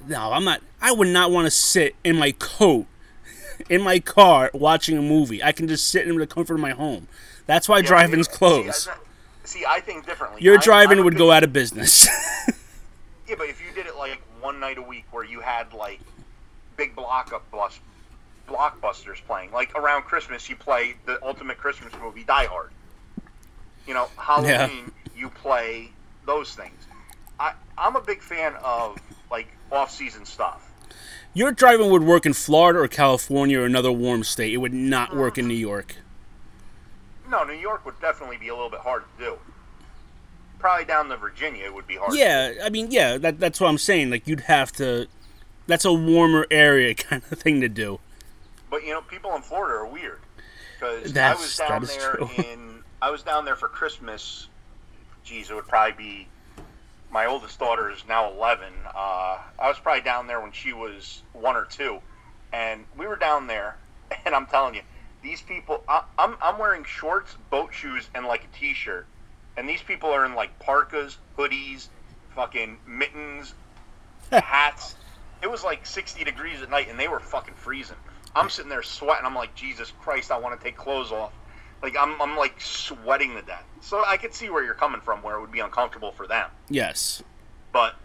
No, 0.08 0.34
I'm 0.34 0.44
not. 0.44 0.62
I 0.82 0.92
would 0.92 1.08
not 1.08 1.32
want 1.32 1.46
to 1.48 1.52
sit 1.52 1.96
in 2.04 2.18
my 2.18 2.32
coat 2.34 2.86
in 3.70 3.82
my 3.82 4.00
car 4.00 4.52
watching 4.54 4.98
a 4.98 5.02
movie. 5.02 5.42
I 5.42 5.52
can 5.54 5.68
just 5.68 5.88
sit 5.88 6.08
in 6.08 6.16
the 6.18 6.28
comfort 6.28 6.56
of 6.56 6.60
my 6.60 6.72
home. 6.72 7.08
That's 7.48 7.68
why 7.70 7.78
Yeah, 7.78 7.88
drive-ins 7.88 8.30
see, 8.30 8.38
close. 8.38 8.88
I- 8.88 8.96
See, 9.46 9.66
I 9.68 9.80
think 9.80 10.06
differently. 10.06 10.42
Your 10.42 10.54
I'm- 10.54 10.60
I'm 10.60 10.64
drive-in 10.64 11.00
a 11.00 11.04
would 11.04 11.18
go 11.18 11.32
out 11.32 11.44
of 11.44 11.52
business. 11.54 12.08
Yeah, 13.28 13.36
but 13.38 13.48
if 13.48 13.62
you 13.66 13.74
did 13.74 13.88
it 13.88 13.96
like 13.96 14.22
one 14.42 14.60
night 14.60 14.78
a 14.78 14.82
week, 14.82 15.06
where 15.12 15.24
you 15.24 15.40
had 15.40 15.74
like 15.74 16.00
big 16.76 16.96
block 16.96 17.32
up 17.34 17.50
bus, 17.52 17.80
blockbusters 18.48 19.24
playing, 19.26 19.52
like 19.52 19.74
around 19.76 20.04
Christmas, 20.04 20.50
you 20.50 20.56
play 20.56 20.96
the 21.06 21.24
ultimate 21.24 21.58
Christmas 21.58 21.94
movie, 22.02 22.24
Die 22.24 22.46
Hard. 22.46 22.72
You 23.88 23.94
know, 23.94 24.08
Halloween, 24.18 24.92
you 25.16 25.30
play 25.30 25.90
those 26.26 26.54
things. 26.54 26.86
I 27.40 27.54
I'm 27.78 27.96
a 27.96 28.02
big 28.02 28.22
fan 28.22 28.56
of 28.64 28.98
like 29.32 29.48
off-season 29.72 30.26
stuff. 30.26 30.70
Your 31.34 31.52
driving 31.52 31.90
would 31.90 32.04
work 32.04 32.26
in 32.26 32.34
Florida 32.34 32.80
or 32.80 32.88
California 32.88 33.60
or 33.60 33.66
another 33.66 33.92
warm 33.92 34.24
state. 34.24 34.54
It 34.54 34.58
would 34.58 34.74
not 34.74 35.16
work 35.16 35.38
in 35.38 35.46
mm. 35.46 35.50
New 35.50 35.56
York. 35.56 35.96
No, 37.34 37.44
New 37.44 37.54
York 37.54 37.84
would 37.84 38.00
definitely 38.00 38.38
be 38.38 38.50
a 38.50 38.54
little 38.54 38.70
bit 38.70 38.82
hard 38.82 39.02
to 39.18 39.26
do. 39.26 39.40
Probably 40.60 40.86
down 40.86 41.10
to 41.10 41.18
Virginia 41.18 41.66
it 41.66 41.74
would 41.74 41.88
be 41.88 41.96
hard. 41.96 42.14
Yeah, 42.14 42.54
I 42.64 42.70
mean, 42.70 42.92
yeah, 42.92 43.18
that, 43.18 43.40
that's 43.40 43.60
what 43.60 43.70
I'm 43.70 43.80
saying. 43.80 44.12
Like, 44.12 44.28
you'd 44.28 44.42
have 44.42 44.72
to. 44.74 45.08
That's 45.66 45.84
a 45.84 45.92
warmer 45.92 46.46
area 46.52 46.94
kind 46.96 47.24
of 47.32 47.40
thing 47.40 47.60
to 47.62 47.70
do. 47.70 48.00
But 48.70 48.84
you 48.84 48.92
know, 48.92 49.02
people 49.02 49.36
in 49.36 49.42
Florida 49.42 49.80
are 49.80 49.88
weird 49.88 50.20
because 50.80 51.18
I 51.18 51.34
was 51.34 51.58
down 51.58 51.86
there 51.86 52.16
true. 52.16 52.30
in 52.38 52.84
I 53.02 53.10
was 53.10 53.24
down 53.24 53.46
there 53.46 53.56
for 53.56 53.68
Christmas. 53.68 54.48
Geez, 55.24 55.50
it 55.50 55.56
would 55.56 55.68
probably 55.68 55.98
be 55.98 56.28
my 57.12 57.26
oldest 57.26 57.58
daughter 57.58 57.90
is 57.90 58.04
now 58.08 58.32
11. 58.32 58.68
Uh, 58.94 59.40
I 59.60 59.68
was 59.70 59.80
probably 59.80 60.04
down 60.04 60.28
there 60.28 60.40
when 60.40 60.52
she 60.52 60.72
was 60.72 61.24
one 61.34 61.56
or 61.56 61.66
two, 61.66 62.00
and 62.52 62.86
we 62.96 63.08
were 63.08 63.16
down 63.16 63.48
there, 63.48 63.78
and 64.26 64.36
I'm 64.36 64.46
telling 64.46 64.76
you, 64.76 64.82
these 65.24 65.42
people. 65.42 65.84
I, 65.88 66.04
I'm 66.20 66.36
I'm 66.42 66.60
wearing 66.60 66.84
shorts, 66.84 67.36
boat 67.50 67.74
shoes, 67.74 68.10
and 68.14 68.26
like 68.26 68.44
a 68.44 68.58
t-shirt, 68.58 69.08
and 69.58 69.68
these 69.68 69.82
people 69.82 70.10
are 70.10 70.26
in 70.26 70.36
like 70.36 70.58
parkas, 70.60 71.18
hoodies, 71.38 71.88
fucking 72.36 72.78
mittens, 72.86 73.56
hats. 74.32 74.96
It 75.42 75.50
was 75.52 75.64
like 75.64 75.86
60 75.86 76.24
degrees 76.24 76.62
at 76.62 76.70
night, 76.70 76.90
and 76.90 76.98
they 76.98 77.08
were 77.08 77.20
fucking 77.20 77.56
freezing. 77.56 77.98
I'm 78.36 78.50
sitting 78.50 78.70
there 78.70 78.84
sweating. 78.84 79.26
I'm 79.26 79.36
like, 79.36 79.54
Jesus 79.56 79.92
Christ, 80.00 80.32
I 80.32 80.38
want 80.38 80.58
to 80.58 80.64
take 80.64 80.78
clothes 80.78 81.12
off. 81.12 81.34
Like 81.82 81.98
I'm, 82.00 82.20
I'm 82.22 82.38
like 82.38 82.60
sweating 82.62 83.36
to 83.36 83.42
death. 83.42 83.66
So 83.82 84.04
I 84.06 84.16
could 84.16 84.34
see 84.34 84.50
where 84.50 84.64
you're 84.64 84.74
coming 84.74 85.02
from, 85.02 85.22
where 85.22 85.36
it 85.36 85.42
would 85.42 85.52
be 85.52 85.60
uncomfortable 85.60 86.14
for 86.14 86.28
them. 86.28 86.50
Yes. 86.70 87.22
But 87.74 87.96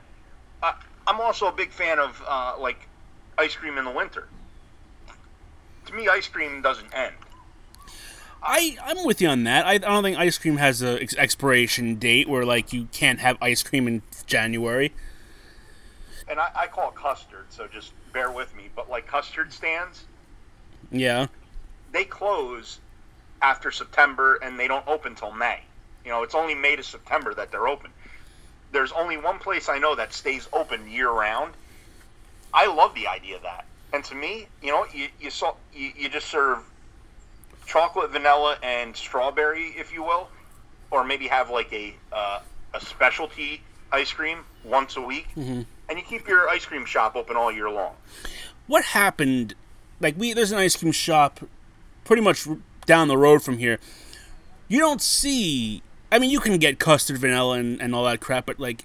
I, 0.62 0.74
I'm 1.06 1.20
also 1.20 1.46
a 1.46 1.52
big 1.52 1.70
fan 1.70 2.00
of 2.00 2.20
uh, 2.26 2.56
like 2.58 2.88
ice 3.38 3.54
cream 3.54 3.78
in 3.78 3.84
the 3.84 3.90
winter. 3.90 4.26
To 5.88 5.94
me, 5.94 6.06
ice 6.06 6.28
cream 6.28 6.60
doesn't 6.62 6.94
end. 6.94 7.14
I, 8.42 8.76
I'm 8.84 9.04
with 9.04 9.20
you 9.20 9.28
on 9.28 9.44
that. 9.44 9.66
I, 9.66 9.72
I 9.72 9.78
don't 9.78 10.02
think 10.02 10.18
ice 10.18 10.38
cream 10.38 10.58
has 10.58 10.82
a 10.82 11.02
ex- 11.02 11.16
expiration 11.16 11.96
date 11.96 12.28
where, 12.28 12.44
like, 12.44 12.72
you 12.72 12.88
can't 12.92 13.18
have 13.20 13.36
ice 13.40 13.62
cream 13.62 13.88
in 13.88 14.02
January. 14.26 14.92
And 16.28 16.38
I, 16.38 16.50
I 16.54 16.66
call 16.66 16.90
it 16.90 16.94
custard, 16.94 17.46
so 17.48 17.66
just 17.66 17.92
bear 18.12 18.30
with 18.30 18.54
me. 18.54 18.68
But 18.76 18.90
like 18.90 19.06
custard 19.06 19.50
stands, 19.50 20.04
Yeah. 20.92 21.28
they 21.90 22.04
close 22.04 22.78
after 23.40 23.70
September 23.70 24.38
and 24.42 24.60
they 24.60 24.68
don't 24.68 24.86
open 24.86 25.14
till 25.14 25.32
May. 25.32 25.60
You 26.04 26.10
know, 26.10 26.22
it's 26.22 26.34
only 26.34 26.54
May 26.54 26.76
to 26.76 26.82
September 26.82 27.32
that 27.32 27.50
they're 27.50 27.66
open. 27.66 27.90
There's 28.72 28.92
only 28.92 29.16
one 29.16 29.38
place 29.38 29.70
I 29.70 29.78
know 29.78 29.94
that 29.94 30.12
stays 30.12 30.46
open 30.52 30.90
year 30.90 31.10
round. 31.10 31.54
I 32.52 32.66
love 32.66 32.94
the 32.94 33.06
idea 33.08 33.36
of 33.36 33.42
that. 33.42 33.64
And 33.92 34.04
to 34.04 34.14
me, 34.14 34.46
you 34.62 34.70
know, 34.70 34.86
you 34.92 35.08
you, 35.20 35.30
saw, 35.30 35.54
you, 35.74 35.92
you 35.96 36.08
just 36.08 36.28
serve 36.28 36.58
chocolate, 37.66 38.10
vanilla, 38.10 38.58
and 38.62 38.96
strawberry, 38.96 39.74
if 39.76 39.92
you 39.92 40.02
will, 40.02 40.28
or 40.90 41.04
maybe 41.04 41.26
have 41.26 41.50
like 41.50 41.72
a 41.72 41.94
uh, 42.12 42.40
a 42.74 42.80
specialty 42.80 43.62
ice 43.90 44.12
cream 44.12 44.38
once 44.64 44.96
a 44.96 45.00
week, 45.00 45.28
and 45.88 45.98
you 45.98 46.02
keep 46.02 46.28
your 46.28 46.48
ice 46.48 46.66
cream 46.66 46.84
shop 46.84 47.16
open 47.16 47.36
all 47.36 47.50
year 47.50 47.70
long. 47.70 47.94
What 48.66 48.84
happened? 48.84 49.54
Like, 50.00 50.14
we 50.18 50.34
there's 50.34 50.52
an 50.52 50.58
ice 50.58 50.76
cream 50.76 50.92
shop 50.92 51.40
pretty 52.04 52.22
much 52.22 52.46
down 52.84 53.08
the 53.08 53.16
road 53.16 53.42
from 53.42 53.58
here. 53.58 53.78
You 54.68 54.80
don't 54.80 55.00
see. 55.00 55.82
I 56.12 56.18
mean, 56.18 56.30
you 56.30 56.40
can 56.40 56.58
get 56.58 56.78
custard, 56.78 57.18
vanilla, 57.18 57.58
and, 57.58 57.80
and 57.82 57.94
all 57.94 58.04
that 58.04 58.20
crap, 58.20 58.46
but, 58.46 58.60
like, 58.60 58.84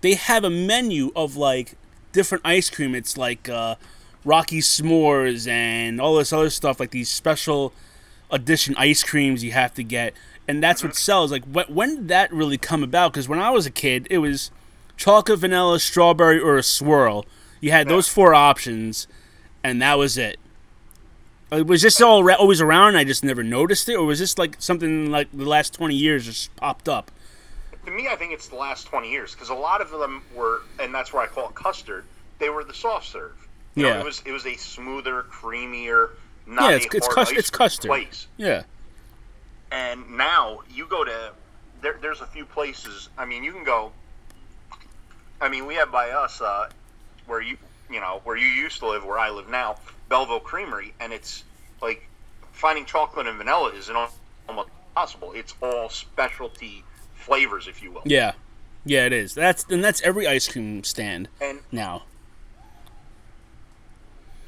they 0.00 0.14
have 0.14 0.44
a 0.44 0.50
menu 0.50 1.12
of, 1.16 1.36
like, 1.36 1.74
different 2.12 2.46
ice 2.46 2.70
cream. 2.70 2.94
It's 2.94 3.16
like 3.16 3.48
uh, 3.48 3.74
Rocky 4.28 4.60
S'mores 4.60 5.48
and 5.48 6.00
all 6.00 6.16
this 6.16 6.32
other 6.32 6.50
stuff, 6.50 6.78
like 6.78 6.90
these 6.90 7.08
special 7.08 7.72
edition 8.30 8.74
ice 8.76 9.02
creams 9.02 9.42
you 9.42 9.52
have 9.52 9.72
to 9.74 9.82
get. 9.82 10.12
And 10.46 10.62
that's 10.62 10.84
what 10.84 10.94
sells. 10.94 11.32
Like, 11.32 11.44
when, 11.44 11.64
when 11.66 11.94
did 11.96 12.08
that 12.08 12.32
really 12.32 12.58
come 12.58 12.82
about? 12.82 13.12
Because 13.12 13.28
when 13.28 13.38
I 13.38 13.50
was 13.50 13.64
a 13.66 13.70
kid, 13.70 14.06
it 14.10 14.18
was 14.18 14.50
chocolate, 14.96 15.38
vanilla, 15.38 15.80
strawberry, 15.80 16.38
or 16.38 16.56
a 16.56 16.62
swirl. 16.62 17.24
You 17.60 17.70
had 17.70 17.88
those 17.88 18.06
four 18.08 18.34
options, 18.34 19.06
and 19.64 19.80
that 19.82 19.98
was 19.98 20.16
it. 20.18 20.38
Uh, 21.50 21.64
Was 21.64 21.82
this 21.82 22.00
all 22.00 22.22
ra- 22.22 22.34
always 22.34 22.60
around? 22.60 22.88
And 22.88 22.98
I 22.98 23.04
just 23.04 23.24
never 23.24 23.42
noticed 23.42 23.88
it, 23.88 23.94
or 23.94 24.04
was 24.04 24.18
this 24.18 24.36
like 24.36 24.56
something 24.58 25.10
like 25.10 25.28
the 25.32 25.46
last 25.46 25.72
twenty 25.72 25.96
years 25.96 26.26
just 26.26 26.54
popped 26.56 26.88
up? 26.88 27.10
to 27.86 27.90
me, 27.90 28.06
I 28.06 28.16
think 28.16 28.34
it's 28.34 28.48
the 28.48 28.56
last 28.56 28.84
20 28.88 29.10
years 29.10 29.32
because 29.32 29.48
a 29.48 29.54
lot 29.54 29.80
of 29.80 29.90
them 29.90 30.22
were, 30.36 30.60
and 30.78 30.94
that's 30.94 31.10
why 31.14 31.24
I 31.24 31.26
call 31.26 31.48
it 31.48 31.54
custard. 31.54 32.04
They 32.38 32.50
were 32.50 32.62
the 32.62 32.74
soft 32.74 33.06
serve. 33.08 33.47
You 33.78 33.84
know, 33.84 33.90
Yeah. 33.90 34.00
it 34.00 34.04
was 34.04 34.22
it 34.26 34.32
was 34.32 34.44
a 34.46 34.56
smoother, 34.56 35.22
creamier, 35.30 36.10
not 36.46 36.70
Yeah, 36.70 36.76
it's- 36.76 36.92
a 36.92 36.96
it's 36.96 37.06
hard 37.06 37.28
cus- 37.28 37.30
it's 37.38 37.50
custard. 37.50 37.88
place. 37.88 38.26
Yeah, 38.36 38.64
And 39.70 40.16
now 40.16 40.62
you 40.70 40.86
go 40.86 41.04
to 41.04 41.32
there, 41.80 41.96
there's 42.00 42.20
a 42.20 42.26
few 42.26 42.44
places. 42.44 43.08
I 43.16 43.24
mean, 43.24 43.44
you 43.44 43.52
can 43.52 43.62
go. 43.64 43.92
I 45.40 45.48
mean, 45.48 45.66
we 45.66 45.74
have 45.76 45.92
by 45.92 46.10
us 46.10 46.40
uh, 46.40 46.68
where 47.26 47.40
you 47.40 47.56
you 47.90 48.00
know 48.00 48.20
where 48.24 48.36
you 48.36 48.46
used 48.48 48.80
to 48.80 48.88
live, 48.88 49.04
where 49.04 49.18
I 49.18 49.30
live 49.30 49.48
now, 49.48 49.76
Belleville 50.08 50.40
Creamery, 50.40 50.92
and 51.00 51.12
it's 51.12 51.44
like 51.80 52.08
finding 52.52 52.84
chocolate 52.84 53.26
and 53.28 53.38
vanilla 53.38 53.70
is 53.70 53.88
almost 53.90 54.16
impossible. 54.90 55.32
It's 55.34 55.54
all 55.62 55.88
specialty 55.88 56.82
flavors, 57.14 57.68
if 57.68 57.80
you 57.82 57.92
will. 57.92 58.02
yeah, 58.04 58.32
yeah. 58.84 59.06
It 59.06 59.12
is. 59.12 59.34
That's 59.34 59.64
and 59.70 59.84
that's 59.84 60.00
every 60.02 60.26
ice 60.26 60.48
cream 60.48 60.82
stand 60.82 61.28
And 61.40 61.60
now. 61.70 62.02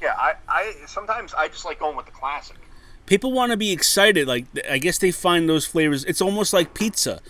Yeah, 0.01 0.15
I, 0.17 0.33
I 0.47 0.75
sometimes 0.87 1.33
I 1.33 1.47
just 1.47 1.65
like 1.65 1.79
going 1.79 1.95
with 1.95 2.05
the 2.05 2.11
classic. 2.11 2.57
People 3.05 3.31
want 3.31 3.51
to 3.51 3.57
be 3.57 3.71
excited. 3.71 4.27
Like 4.27 4.45
I 4.69 4.77
guess 4.77 4.97
they 4.97 5.11
find 5.11 5.47
those 5.47 5.65
flavors. 5.65 6.03
It's 6.05 6.21
almost 6.21 6.53
like 6.53 6.73
pizza. 6.73 7.21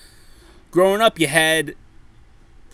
Growing 0.69 1.01
up, 1.01 1.19
you 1.19 1.27
had 1.27 1.75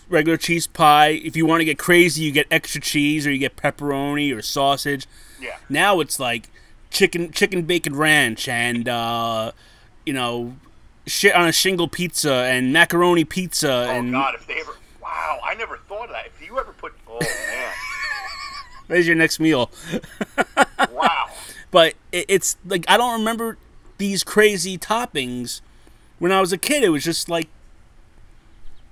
regular 0.09 0.37
cheese 0.37 0.67
pie. 0.67 1.09
If 1.09 1.35
you 1.35 1.45
want 1.45 1.61
to 1.61 1.65
get 1.65 1.79
crazy, 1.79 2.23
you 2.23 2.31
get 2.31 2.47
extra 2.51 2.81
cheese, 2.81 3.25
or 3.25 3.31
you 3.31 3.39
get 3.39 3.55
pepperoni 3.55 4.35
or 4.35 4.41
sausage. 4.41 5.07
Yeah. 5.41 5.57
Now 5.69 5.99
it's 5.99 6.19
like 6.19 6.49
chicken 6.89 7.31
chicken 7.31 7.63
bacon 7.63 7.95
ranch 7.95 8.47
and 8.47 8.87
uh, 8.87 9.51
you 10.05 10.13
know 10.13 10.55
shit 11.05 11.33
on 11.35 11.47
a 11.47 11.51
shingle 11.51 11.87
pizza 11.87 12.33
and 12.33 12.73
macaroni 12.73 13.23
pizza 13.23 13.71
Oh 13.71 13.89
and 13.89 14.11
God, 14.11 14.35
if 14.35 14.45
they 14.45 14.59
ever 14.59 14.75
wow, 15.01 15.39
I 15.43 15.55
never 15.55 15.77
thought 15.77 16.05
of 16.05 16.11
that. 16.11 16.27
If 16.27 16.45
you 16.45 16.57
ever 16.59 16.73
put 16.73 16.93
oh 17.07 17.19
man, 17.19 17.66
there's 18.87 19.07
your 19.07 19.15
next 19.15 19.39
meal. 19.39 19.69
wow. 20.91 21.29
But 21.71 21.95
it, 22.11 22.25
it's 22.27 22.57
like 22.65 22.85
I 22.87 22.97
don't 22.97 23.19
remember 23.19 23.57
these 23.97 24.23
crazy 24.23 24.77
toppings 24.77 25.61
when 26.19 26.31
I 26.31 26.39
was 26.39 26.51
a 26.51 26.57
kid. 26.57 26.83
It 26.83 26.89
was 26.89 27.03
just 27.03 27.29
like 27.29 27.49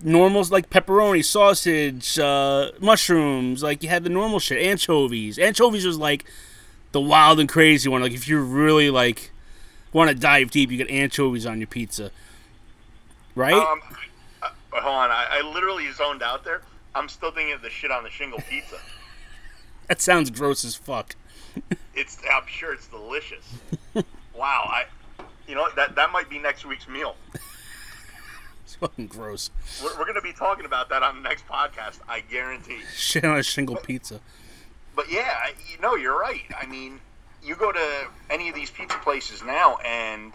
normals 0.02 0.52
like 0.52 0.70
pepperoni, 0.70 1.24
sausage, 1.24 2.20
uh, 2.20 2.72
mushrooms. 2.80 3.64
Like 3.64 3.84
you 3.84 3.90
had 3.90 4.04
the 4.04 4.10
normal 4.10 4.40
shit, 4.40 4.62
anchovies. 4.62 5.40
Anchovies 5.40 5.86
was 5.86 5.98
like 5.98 6.26
the 6.92 7.02
wild 7.02 7.40
and 7.40 7.50
crazy 7.50 7.90
one. 7.90 8.02
Like 8.02 8.14
if 8.14 8.28
you 8.28 8.40
really 8.40 8.90
like 8.90 9.32
want 9.94 10.10
to 10.10 10.16
dive 10.16 10.52
deep, 10.52 10.72
you 10.72 10.78
get 10.78 10.90
anchovies 10.90 11.46
on 11.46 11.60
your 11.60 11.68
pizza, 11.68 12.12
right? 13.34 13.54
Um, 13.54 13.82
uh, 14.42 14.50
but 14.72 14.82
hold 14.84 14.96
on, 14.96 15.12
I, 15.12 15.40
I 15.40 15.54
literally 15.54 15.92
zoned 15.92 16.22
out 16.22 16.44
there. 16.44 16.62
I'm 16.94 17.10
still 17.10 17.32
thinking 17.32 17.54
of 17.54 17.62
the 17.62 17.70
shit 17.70 17.92
on 17.92 18.04
the 18.04 18.10
shingle 18.10 18.40
pizza. 18.50 18.78
that 19.88 20.02
sounds 20.02 20.30
gross 20.30 20.64
as 20.66 20.76
fuck. 20.76 21.16
It's 21.96 22.18
I'm 22.30 22.46
sure 22.48 22.74
it's 22.74 22.88
delicious. 22.88 23.46
wow, 24.36 24.64
I 24.70 24.84
you 25.48 25.56
know 25.56 25.70
that 25.78 25.96
that 25.96 26.12
might 26.12 26.30
be 26.30 26.38
next 26.40 26.66
week's 26.66 26.90
meal. 26.90 27.16
It's 28.66 28.76
fucking 28.76 29.08
gross. 29.08 29.50
We're, 29.82 29.92
we're 29.98 30.04
going 30.06 30.16
to 30.16 30.22
be 30.22 30.34
talking 30.34 30.66
about 30.66 30.90
that 30.90 31.04
on 31.04 31.16
the 31.16 31.22
next 31.22 31.48
podcast, 31.48 32.00
I 32.10 32.20
guarantee. 32.20 32.80
Shit 32.94 33.24
on 33.24 33.38
a 33.38 33.44
shingle 33.44 33.78
pizza. 33.78 34.20
But 34.96 35.10
yeah, 35.10 35.32
I- 35.42 35.54
you 35.72 35.80
know, 35.80 35.96
you're 35.96 36.20
right. 36.20 36.42
I 36.60 36.66
mean, 36.66 37.00
you 37.42 37.56
go 37.56 37.72
to 37.72 38.08
any 38.30 38.50
of 38.50 38.56
these 38.56 38.70
pizza 38.72 38.98
places 38.98 39.42
now, 39.42 39.78
and 39.86 40.34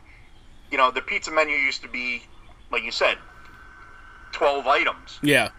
you 0.70 0.78
know 0.78 0.90
the 0.90 1.02
pizza 1.02 1.30
menu 1.30 1.56
used 1.56 1.82
to 1.82 1.88
be, 1.88 2.22
like 2.72 2.84
you 2.84 2.92
said, 2.92 3.18
twelve 4.32 4.66
items, 4.66 5.18
Yeah, 5.22 5.50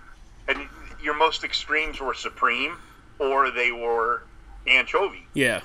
and 0.47 0.57
your 1.03 1.13
most 1.15 1.43
extremes 1.43 1.99
were 1.99 2.13
supreme, 2.15 2.77
or 3.22 3.51
they 3.51 3.72
were 3.72 4.24
anchovy. 4.67 5.28
yeah. 5.34 5.61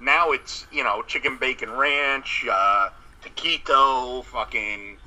Now 0.00 0.32
it's 0.32 0.66
you 0.70 0.84
know 0.84 1.02
chicken 1.02 1.38
bacon 1.38 1.70
ranch, 1.72 2.44
uh, 2.50 2.90
taquito, 3.22 4.24
fucking 4.24 4.98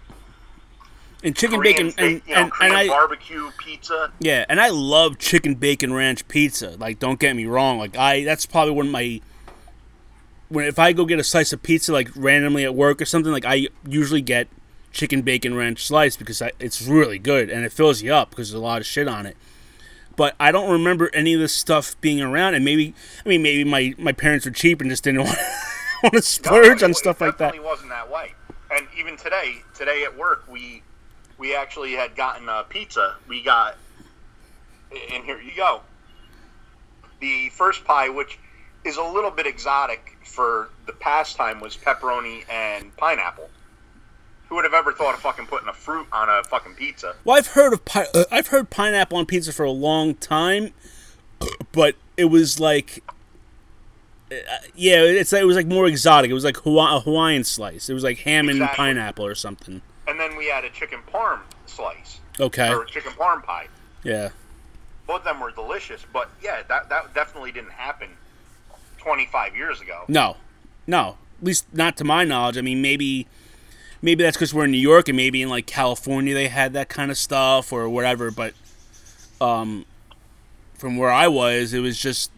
And 1.24 1.36
chicken 1.36 1.60
Korean 1.60 1.76
bacon 1.76 1.92
steak, 1.92 2.06
and 2.06 2.22
you 2.28 2.36
know, 2.36 2.42
and, 2.42 2.52
Korean 2.52 2.72
and 2.72 2.80
I 2.80 2.88
barbecue 2.88 3.52
pizza. 3.58 4.12
Yeah, 4.20 4.46
and 4.50 4.60
I 4.60 4.70
love 4.70 5.20
chicken 5.20 5.56
bacon 5.56 5.94
ranch 5.94 6.28
pizza. 6.28 6.76
Like, 6.80 6.98
don't 7.00 7.20
get 7.20 7.36
me 7.36 7.46
wrong. 7.46 7.78
Like, 7.78 7.96
I 7.96 8.24
that's 8.24 8.46
probably 8.48 8.74
one 8.74 8.88
of 8.88 8.92
my 8.92 9.22
when 10.50 10.66
if 10.66 10.80
I 10.80 10.94
go 10.94 11.06
get 11.06 11.20
a 11.20 11.24
slice 11.24 11.54
of 11.54 11.62
pizza 11.62 11.92
like 11.94 12.10
randomly 12.16 12.64
at 12.64 12.74
work 12.74 13.02
or 13.02 13.06
something, 13.06 13.32
like 13.32 13.46
I 13.46 13.68
usually 13.88 14.22
get 14.22 14.48
chicken 14.92 15.22
bacon 15.22 15.56
ranch 15.56 15.86
slice 15.86 16.18
because 16.18 16.42
I, 16.42 16.54
it's 16.60 16.82
really 16.82 17.20
good 17.20 17.50
and 17.50 17.64
it 17.66 17.72
fills 17.72 18.02
you 18.02 18.14
up 18.14 18.32
because 18.32 18.50
there's 18.50 18.60
a 18.60 18.66
lot 18.66 18.80
of 18.80 18.88
shit 18.88 19.08
on 19.08 19.26
it. 19.26 19.38
But 20.18 20.36
I 20.40 20.52
don't 20.52 20.70
remember 20.70 21.10
any 21.14 21.34
of 21.34 21.40
this 21.40 21.54
stuff 21.54 21.96
being 22.02 22.20
around. 22.20 22.56
And 22.56 22.66
maybe, 22.66 22.94
I 23.26 23.30
mean, 23.30 23.42
maybe 23.42 23.64
my, 23.64 23.96
my 23.98 24.12
parents 24.12 24.46
were 24.46 24.52
cheap 24.52 24.82
and 24.82 24.90
just 24.90 25.06
didn't 25.06 25.22
want, 25.22 25.38
want 26.04 26.16
to 26.16 26.22
splurge 26.22 26.84
on 26.84 26.94
stuff 26.94 27.22
like 27.22 27.38
that. 27.38 27.54
Definitely 27.54 27.70
wasn't 27.70 27.90
that 27.92 28.12
way. 28.12 28.34
And 28.72 28.86
even 28.98 29.16
today, 29.16 29.62
today 29.74 30.04
at 30.04 30.18
work, 30.18 30.44
we 30.52 30.84
we 31.38 31.56
actually 31.56 31.94
had 31.94 32.16
gotten 32.16 32.50
a 32.50 32.66
pizza. 32.68 33.16
We 33.28 33.44
got, 33.44 33.78
and 34.92 35.24
here 35.24 35.40
you 35.40 35.52
go. 35.56 35.82
The 37.20 37.50
first 37.50 37.86
pie, 37.86 38.10
which 38.10 38.40
is 38.84 38.98
a 38.98 39.04
little 39.04 39.32
bit 39.32 39.46
exotic 39.46 40.18
for 40.26 40.70
the 40.88 40.94
pastime, 40.94 41.60
was 41.60 41.78
pepperoni 41.78 42.44
and 42.50 42.96
pineapple. 42.98 43.50
Who 44.50 44.56
would 44.56 44.64
have 44.64 44.74
ever 44.74 44.94
thought 44.94 45.14
of 45.14 45.20
fucking 45.22 45.48
putting 45.48 45.68
a 45.68 45.74
fruit 45.74 46.08
on 46.12 46.30
a 46.30 46.44
fucking 46.44 46.76
pizza? 46.76 47.16
Well, 47.26 47.36
I've 47.38 47.48
heard 47.48 47.74
of 47.74 47.84
pi- 47.84 48.08
uh, 48.14 48.24
I've 48.32 48.48
heard 48.48 48.70
pineapple 48.70 49.18
on 49.18 49.26
pizza 49.26 49.52
for 49.52 49.64
a 49.66 49.72
long 49.72 50.16
time, 50.16 50.74
but 51.74 51.96
it 52.16 52.26
was 52.26 52.60
like, 52.60 53.04
uh, 54.32 54.36
yeah, 54.76 55.00
it's 55.02 55.34
it 55.34 55.46
was 55.46 55.56
like 55.58 55.68
more 55.68 55.86
exotic. 55.88 56.32
It 56.32 56.34
was 56.34 56.46
like 56.46 56.58
Hawa- 56.58 56.96
a 56.98 57.00
Hawaiian 57.02 57.44
slice. 57.44 57.90
It 57.90 57.94
was 57.94 58.04
like 58.04 58.20
ham 58.20 58.48
and 58.48 58.58
Exactly. 58.58 58.76
pineapple 58.78 59.26
or 59.26 59.36
something. 59.36 59.82
And 60.08 60.18
then 60.20 60.38
we 60.38 60.46
had 60.48 60.64
a 60.64 60.70
chicken 60.70 61.00
parm 61.14 61.40
slice 61.66 62.20
Okay, 62.40 62.70
or 62.72 62.84
a 62.84 62.88
chicken 62.88 63.12
parm 63.14 63.44
pie. 63.44 63.68
yeah, 64.04 64.30
Both 65.06 65.20
of 65.20 65.24
them 65.26 65.42
were 65.42 65.52
delicious, 65.52 66.06
but 66.14 66.30
yeah, 66.42 66.64
that 66.70 66.88
that 66.88 67.14
definitely 67.14 67.52
didn't 67.52 67.72
happen 67.72 68.08
25 69.00 69.56
years 69.58 69.82
ago. 69.82 70.06
no, 70.08 70.38
no, 70.88 71.18
at 71.42 71.46
least 71.46 71.66
not 71.74 71.98
to 71.98 72.06
my 72.06 72.24
knowledge. 72.24 72.58
I 72.58 72.62
mean, 72.62 72.82
maybe 72.82 73.28
maybe 74.08 74.24
that's 74.24 74.38
because 74.38 74.54
we're 74.54 74.64
in 74.64 74.72
New 74.72 74.78
York 74.78 75.10
and 75.10 75.18
maybe 75.18 75.42
in 75.42 75.50
like 75.50 75.66
California 75.66 76.34
they 76.34 76.48
had 76.48 76.72
that 76.72 76.88
kind 76.88 77.12
of 77.12 77.18
stuff 77.18 77.74
or 77.74 77.90
whatever. 77.90 78.32
But 78.32 78.54
um, 79.42 79.86
from 80.76 80.96
where 80.96 81.12
I 81.12 81.28
was, 81.28 81.74
it 81.74 81.82
was 81.82 82.00
just 82.00 82.32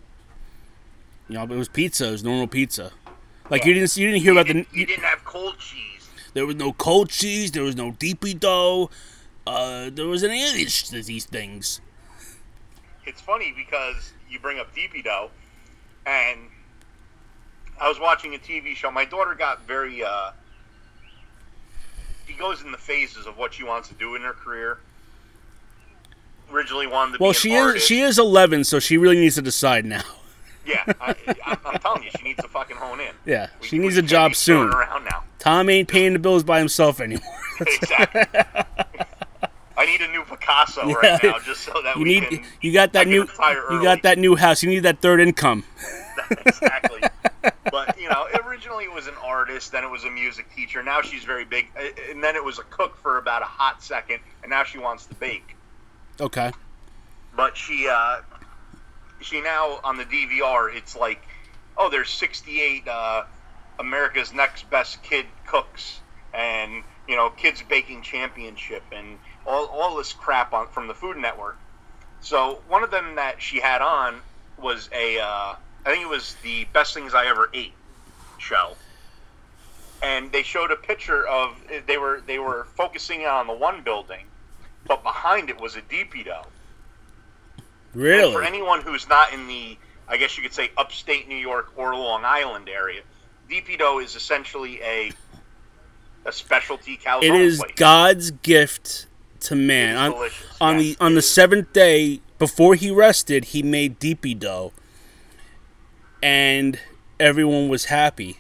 you 1.27 1.35
know 1.35 1.43
it 1.43 1.49
was 1.49 1.69
pizza. 1.69 2.07
It 2.07 2.11
was 2.11 2.23
normal 2.23 2.47
pizza. 2.47 2.91
Like 3.51 3.65
you 3.65 3.75
didn't 3.75 3.95
you 3.95 4.07
didn't 4.07 4.21
hear 4.21 4.33
You 4.33 4.39
about 4.39 4.47
the 4.47 4.53
didn't, 4.55 4.73
you 4.73 4.85
didn't 4.87 5.03
have 5.03 5.23
cold 5.23 5.59
cheese. 5.59 6.09
There 6.33 6.47
was 6.47 6.55
no 6.55 6.73
cold 6.73 7.09
cheese. 7.09 7.51
There 7.51 7.61
was 7.61 7.75
no 7.75 7.91
DP 7.91 8.39
dough. 8.39 8.89
Uh, 9.45 9.91
there 9.93 10.07
wasn't 10.07 10.31
any 10.31 10.47
of 10.47 10.53
these, 10.53 10.89
these 10.89 11.25
things. 11.25 11.81
It's 13.05 13.21
funny 13.21 13.53
because 13.55 14.13
you 14.27 14.39
bring 14.39 14.59
up 14.59 14.75
DP 14.75 15.03
dough, 15.03 15.29
and 16.05 16.39
I 17.79 17.87
was 17.87 17.99
watching 17.99 18.33
a 18.33 18.39
TV 18.39 18.75
show. 18.75 18.89
My 18.89 19.05
daughter 19.05 19.35
got 19.35 19.67
very. 19.67 20.03
Uh, 20.03 20.31
she 22.29 22.35
goes 22.35 22.61
in 22.61 22.71
the 22.71 22.77
phases 22.77 23.25
of 23.25 23.37
what 23.37 23.53
she 23.53 23.63
wants 23.63 23.87
to 23.89 23.95
do 23.95 24.15
in 24.15 24.21
her 24.21 24.33
career. 24.33 24.77
Originally 26.51 26.87
wanted 26.87 27.17
to 27.17 27.23
Well, 27.23 27.33
she 27.33 27.57
artist. 27.57 27.77
is 27.83 27.87
she 27.87 28.01
is 28.01 28.19
11, 28.19 28.63
so 28.63 28.79
she 28.79 28.97
really 28.97 29.17
needs 29.17 29.35
to 29.35 29.41
decide 29.41 29.85
now. 29.85 30.01
Yeah, 30.65 30.83
I, 31.01 31.15
I'm 31.65 31.79
telling 31.79 32.03
you, 32.03 32.09
she 32.17 32.23
needs 32.23 32.41
to 32.43 32.47
fucking 32.47 32.75
hone 32.75 32.99
in. 32.99 33.13
Yeah, 33.25 33.47
We- 33.61 33.67
she 33.67 33.77
needs 33.79 33.97
a 33.97 34.01
job 34.03 34.35
soon. 34.35 34.69
Around 34.69 35.05
now. 35.05 35.23
Tom 35.39 35.69
ain't 35.69 35.87
paying 35.87 36.13
the 36.13 36.19
bills 36.19 36.43
by 36.43 36.59
himself 36.59 36.99
anymore. 36.99 37.23
exactly. 37.61 38.21
I 39.77 39.85
need 39.85 40.01
a 40.01 40.07
new 40.11 40.23
Picasso 40.25 40.85
Yeah. 40.87 40.93
right 40.95 41.23
now, 41.23 41.39
just 41.39 41.61
so 41.61 41.73
that 41.83 41.95
You 41.95 42.03
we 42.03 42.19
need 42.19 42.29
can. 42.29 42.43
you 42.61 42.73
got 42.73 42.93
that 42.93 43.07
new 43.07 43.21
you 43.71 43.81
got 43.83 44.03
that 44.03 44.17
new 44.19 44.35
house. 44.35 44.61
You 44.61 44.69
need 44.69 44.79
that 44.79 45.01
third 45.01 45.21
income. 45.21 45.63
Exactly. 46.31 47.01
But 47.71 47.99
you 47.99 48.09
know, 48.09 48.27
originally 48.45 48.85
it 48.85 48.93
was 48.93 49.07
an 49.07 49.15
artist, 49.23 49.71
then 49.71 49.83
it 49.83 49.89
was 49.89 50.03
a 50.03 50.09
music 50.09 50.53
teacher. 50.55 50.83
Now 50.83 51.01
she's 51.01 51.23
very 51.23 51.45
big, 51.45 51.67
uh, 51.77 51.83
and 52.09 52.23
then 52.23 52.35
it 52.35 52.43
was 52.43 52.59
a 52.59 52.63
cook 52.63 52.97
for 52.97 53.17
about 53.17 53.41
a 53.41 53.45
hot 53.45 53.81
second, 53.83 54.19
and 54.43 54.49
now 54.49 54.63
she 54.63 54.77
wants 54.77 55.05
to 55.07 55.15
bake. 55.15 55.55
Okay. 56.19 56.51
But 57.35 57.55
she, 57.55 57.87
uh, 57.87 58.21
she 59.21 59.41
now 59.41 59.79
on 59.83 59.97
the 59.97 60.05
DVR, 60.05 60.75
it's 60.75 60.95
like, 60.95 61.21
oh, 61.77 61.89
there's 61.89 62.09
68 62.09 62.87
uh, 62.87 63.23
America's 63.79 64.33
Next 64.33 64.69
Best 64.69 65.01
Kid 65.03 65.25
Cooks, 65.47 65.99
and 66.33 66.83
you 67.07 67.15
know, 67.15 67.29
Kids 67.29 67.63
Baking 67.67 68.01
Championship, 68.01 68.83
and 68.91 69.17
all 69.45 69.65
all 69.67 69.97
this 69.97 70.13
crap 70.13 70.53
on 70.53 70.67
from 70.67 70.87
the 70.87 70.93
Food 70.93 71.17
Network. 71.17 71.57
So 72.21 72.61
one 72.67 72.83
of 72.83 72.91
them 72.91 73.15
that 73.15 73.41
she 73.41 73.59
had 73.59 73.81
on 73.81 74.19
was 74.57 74.89
a, 74.93 75.19
uh, 75.19 75.55
I 75.85 75.91
think 75.91 76.03
it 76.03 76.09
was 76.09 76.35
the 76.43 76.65
Best 76.73 76.93
Things 76.93 77.13
I 77.13 77.25
Ever 77.27 77.49
Ate 77.53 77.73
show, 78.37 78.75
and 80.03 80.31
they 80.31 80.43
showed 80.43 80.71
a 80.71 80.75
picture 80.75 81.27
of 81.27 81.55
they 81.87 81.97
were 81.97 82.21
they 82.25 82.39
were 82.39 82.67
focusing 82.75 83.25
on 83.25 83.47
the 83.47 83.53
one 83.53 83.81
building, 83.81 84.25
but 84.85 85.03
behind 85.03 85.49
it 85.49 85.59
was 85.59 85.75
a 85.75 85.81
DP 85.81 86.25
dough. 86.25 86.45
And 87.93 88.33
for 88.33 88.43
anyone 88.43 88.81
who's 88.81 89.09
not 89.09 89.33
in 89.33 89.47
the, 89.47 89.77
I 90.07 90.17
guess 90.17 90.37
you 90.37 90.43
could 90.43 90.53
say, 90.53 90.69
upstate 90.77 91.27
New 91.27 91.35
York 91.35 91.71
or 91.75 91.95
Long 91.95 92.23
Island 92.23 92.69
area, 92.69 93.01
DP 93.49 93.79
dough 93.79 93.99
is 93.99 94.15
essentially 94.15 94.81
a 94.81 95.11
a 96.25 96.31
specialty 96.31 96.97
calzone 96.97 97.23
It 97.23 97.35
is 97.35 97.59
place. 97.59 97.71
God's 97.75 98.31
gift 98.31 99.07
to 99.41 99.55
man. 99.55 99.97
On, 99.97 100.11
delicious, 100.11 100.57
on 100.61 100.77
the 100.77 100.97
on 100.99 101.15
the 101.15 101.21
seventh 101.21 101.73
day 101.73 102.21
before 102.37 102.75
he 102.75 102.91
rested, 102.91 103.45
he 103.45 103.63
made 103.63 103.99
DP 103.99 104.37
dough, 104.37 104.71
and 106.21 106.79
everyone 107.19 107.69
was 107.69 107.85
happy. 107.85 108.39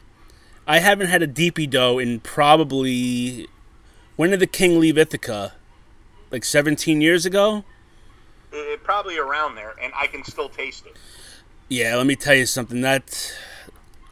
I 0.67 0.79
haven't 0.79 1.07
had 1.07 1.23
a 1.23 1.27
DP 1.27 1.69
dough 1.69 1.97
in 1.97 2.19
probably 2.19 3.47
when 4.15 4.31
did 4.31 4.39
the 4.39 4.47
king 4.47 4.79
leave 4.79 4.97
Ithaca? 4.97 5.53
Like 6.31 6.43
seventeen 6.45 7.01
years 7.01 7.25
ago. 7.25 7.63
It- 8.51 8.83
probably 8.83 9.17
around 9.17 9.55
there, 9.55 9.75
and 9.81 9.93
I 9.95 10.07
can 10.07 10.23
still 10.23 10.49
taste 10.49 10.85
it. 10.85 10.95
Yeah, 11.69 11.95
let 11.95 12.07
me 12.07 12.15
tell 12.15 12.33
you 12.33 12.45
something. 12.47 12.81
That 12.81 13.35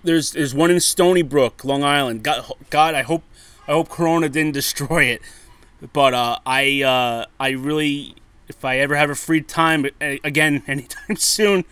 there's 0.03 0.31
there's 0.31 0.53
one 0.53 0.71
in 0.71 0.79
Stony 0.79 1.23
Brook, 1.23 1.63
Long 1.63 1.83
Island. 1.83 2.23
God, 2.23 2.45
God, 2.69 2.93
I 2.95 3.01
hope 3.01 3.23
I 3.67 3.71
hope 3.71 3.89
Corona 3.89 4.29
didn't 4.29 4.53
destroy 4.53 5.03
it. 5.05 5.21
But 5.93 6.13
uh, 6.13 6.39
I 6.45 6.81
uh, 6.83 7.25
I 7.39 7.49
really, 7.49 8.15
if 8.47 8.63
I 8.65 8.77
ever 8.79 8.95
have 8.95 9.09
a 9.09 9.15
free 9.15 9.41
time 9.41 9.85
again 9.99 10.63
anytime 10.67 11.17
soon, 11.17 11.65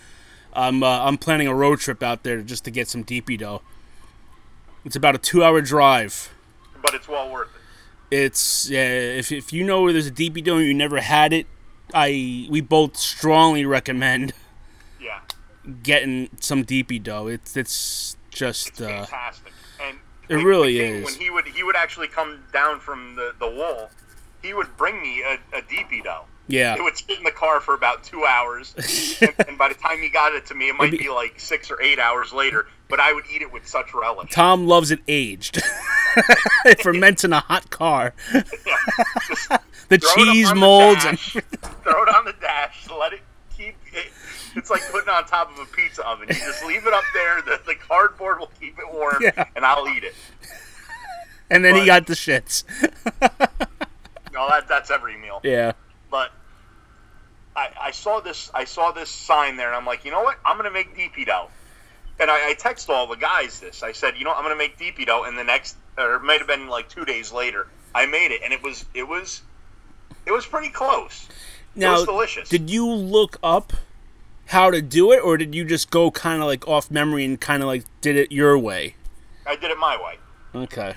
I'm 0.55 0.83
uh, 0.83 1.03
I'm 1.05 1.17
planning 1.17 1.47
a 1.47 1.53
road 1.55 1.79
trip 1.79 2.01
out 2.01 2.23
there 2.23 2.41
just 2.41 2.63
to 2.65 2.71
get 2.71 2.87
some 2.87 3.03
DP 3.03 3.37
dough. 3.39 3.61
It's 4.85 4.95
about 4.95 5.15
a 5.15 5.17
two-hour 5.17 5.61
drive. 5.61 6.31
But 6.81 6.93
it's 6.93 7.07
well 7.07 7.31
worth 7.31 7.49
it. 8.11 8.15
It's 8.15 8.69
yeah. 8.69 8.87
If 8.87 9.31
if 9.31 9.51
you 9.51 9.63
know 9.63 9.81
where 9.81 9.91
there's 9.93 10.07
a 10.07 10.11
DP 10.11 10.43
dough 10.43 10.57
and 10.57 10.65
you 10.67 10.73
never 10.73 11.01
had 11.01 11.33
it, 11.33 11.47
I 11.93 12.47
we 12.49 12.61
both 12.61 12.95
strongly 12.95 13.65
recommend 13.65 14.33
Yeah, 15.01 15.19
getting 15.83 16.29
some 16.39 16.63
DP 16.63 17.01
dough. 17.01 17.27
It's 17.27 17.57
it's 17.57 18.15
just 18.29 18.81
uh, 18.81 19.05
fantastic. 19.05 19.53
And 19.81 19.97
It 20.29 20.37
the 20.37 20.45
really 20.45 20.77
king, 20.77 20.95
is. 20.95 21.05
When 21.05 21.15
he 21.15 21.29
would 21.31 21.47
he 21.47 21.63
would 21.63 21.75
actually 21.75 22.07
come 22.07 22.43
down 22.53 22.79
from 22.79 23.15
the, 23.15 23.33
the 23.39 23.49
wall, 23.49 23.89
he 24.43 24.53
would 24.53 24.77
bring 24.77 25.01
me 25.01 25.21
a, 25.23 25.33
a 25.57 25.61
DP 25.63 26.03
dough. 26.03 26.25
Yeah. 26.47 26.75
It 26.75 26.83
would 26.83 26.97
sit 26.97 27.17
in 27.17 27.23
the 27.23 27.31
car 27.31 27.59
for 27.59 27.73
about 27.73 28.03
two 28.03 28.25
hours, 28.25 28.73
and, 29.21 29.33
and 29.47 29.57
by 29.57 29.69
the 29.69 29.75
time 29.75 29.99
he 30.01 30.09
got 30.09 30.33
it 30.33 30.45
to 30.47 30.55
me, 30.55 30.69
it 30.69 30.75
might 30.75 30.91
be- 30.91 30.97
be 30.99 31.09
like 31.09 31.39
six 31.39 31.69
or 31.71 31.81
eight 31.81 31.99
hours 31.99 32.31
later. 32.33 32.67
But 32.87 32.99
I 32.99 33.13
would 33.13 33.23
eat 33.33 33.41
it 33.41 33.51
with 33.51 33.67
such 33.67 33.93
relish. 33.95 34.29
Tom 34.31 34.67
loves 34.67 34.91
it 34.91 34.99
aged. 35.07 35.57
it 36.65 36.81
ferments 36.81 37.23
in 37.23 37.33
a 37.33 37.39
hot 37.41 37.69
car. 37.71 38.13
Yeah. 38.33 38.41
The 39.89 39.97
throw 39.97 40.23
it 40.23 40.27
up 40.27 40.33
cheese 40.33 40.49
on 40.49 40.55
the 40.55 40.59
molds 40.61 41.05
and 41.05 41.17
dash, 41.17 41.33
throw 41.83 42.03
it 42.03 42.15
on 42.15 42.25
the 42.25 42.33
dash. 42.39 42.87
Let 42.89 43.13
it 43.13 43.21
keep. 43.55 43.75
It, 43.91 44.07
it's 44.55 44.69
like 44.69 44.81
putting 44.91 45.09
it 45.09 45.11
on 45.13 45.25
top 45.25 45.51
of 45.51 45.59
a 45.59 45.65
pizza 45.75 46.07
oven. 46.07 46.27
You 46.29 46.35
just 46.35 46.63
leave 46.65 46.87
it 46.87 46.93
up 46.93 47.03
there. 47.13 47.41
The, 47.41 47.59
the 47.65 47.75
cardboard 47.75 48.39
will 48.39 48.51
keep 48.59 48.77
it 48.79 48.85
warm, 48.93 49.17
Yeah. 49.19 49.45
and 49.55 49.65
I'll 49.65 49.87
eat 49.89 50.03
it. 50.03 50.13
and 51.49 51.65
then 51.65 51.75
he 51.75 51.85
got 51.85 52.07
the 52.07 52.13
shits. 52.13 52.63
No, 54.33 54.47
that 54.49 54.67
that's 54.67 54.91
every 54.91 55.17
meal. 55.17 55.39
Yeah. 55.43 55.73
But 56.15 56.31
I, 57.57 57.87
I 57.87 57.91
saw 57.91 58.21
this 58.21 58.49
I 58.53 58.63
saw 58.63 58.91
this 58.91 59.09
sign 59.09 59.57
there, 59.57 59.67
and 59.67 59.75
I'm 59.75 59.85
like, 59.85 60.05
you 60.05 60.11
know 60.11 60.23
what? 60.23 60.37
I'm 60.45 60.55
gonna 60.55 60.71
make 60.71 60.95
DP 60.95 61.25
dough. 61.25 61.49
And 62.21 62.31
I, 62.31 62.51
I 62.51 62.53
text 62.53 62.89
all 62.89 63.05
the 63.07 63.17
guys 63.17 63.59
this. 63.59 63.83
I 63.83 63.91
said, 63.91 64.13
you 64.17 64.23
know, 64.23 64.31
I'm 64.31 64.43
gonna 64.43 64.55
make 64.55 64.77
DP 64.79 65.05
dough, 65.05 65.23
and 65.25 65.37
the 65.37 65.43
next, 65.43 65.75
or 65.97 66.15
it 66.15 66.21
might 66.23 66.37
have 66.39 66.47
been 66.47 66.67
like 66.69 66.87
two 66.87 67.03
days 67.03 67.33
later, 67.33 67.67
I 67.93 68.05
made 68.05 68.31
it, 68.31 68.41
and 68.45 68.53
it 68.53 68.63
was 68.63 68.85
it 68.93 69.05
was 69.05 69.41
it 70.25 70.31
was 70.31 70.45
pretty 70.45 70.69
close. 70.69 71.27
it 71.75 71.79
Now, 71.79 71.95
was 71.95 72.05
delicious. 72.05 72.47
did 72.47 72.69
you 72.69 72.87
look 72.89 73.37
up 73.43 73.73
how 74.47 74.71
to 74.71 74.81
do 74.81 75.11
it, 75.11 75.17
or 75.21 75.35
did 75.35 75.53
you 75.53 75.65
just 75.65 75.89
go 75.91 76.11
kind 76.11 76.41
of 76.41 76.47
like 76.47 76.65
off 76.65 76.89
memory 76.89 77.25
and 77.25 77.41
kind 77.41 77.61
of 77.61 77.67
like 77.67 77.83
did 77.99 78.15
it 78.15 78.31
your 78.31 78.57
way? 78.57 78.95
I 79.45 79.57
did 79.57 79.69
it 79.69 79.77
my 79.77 79.97
way. 80.01 80.15
Okay. 80.63 80.93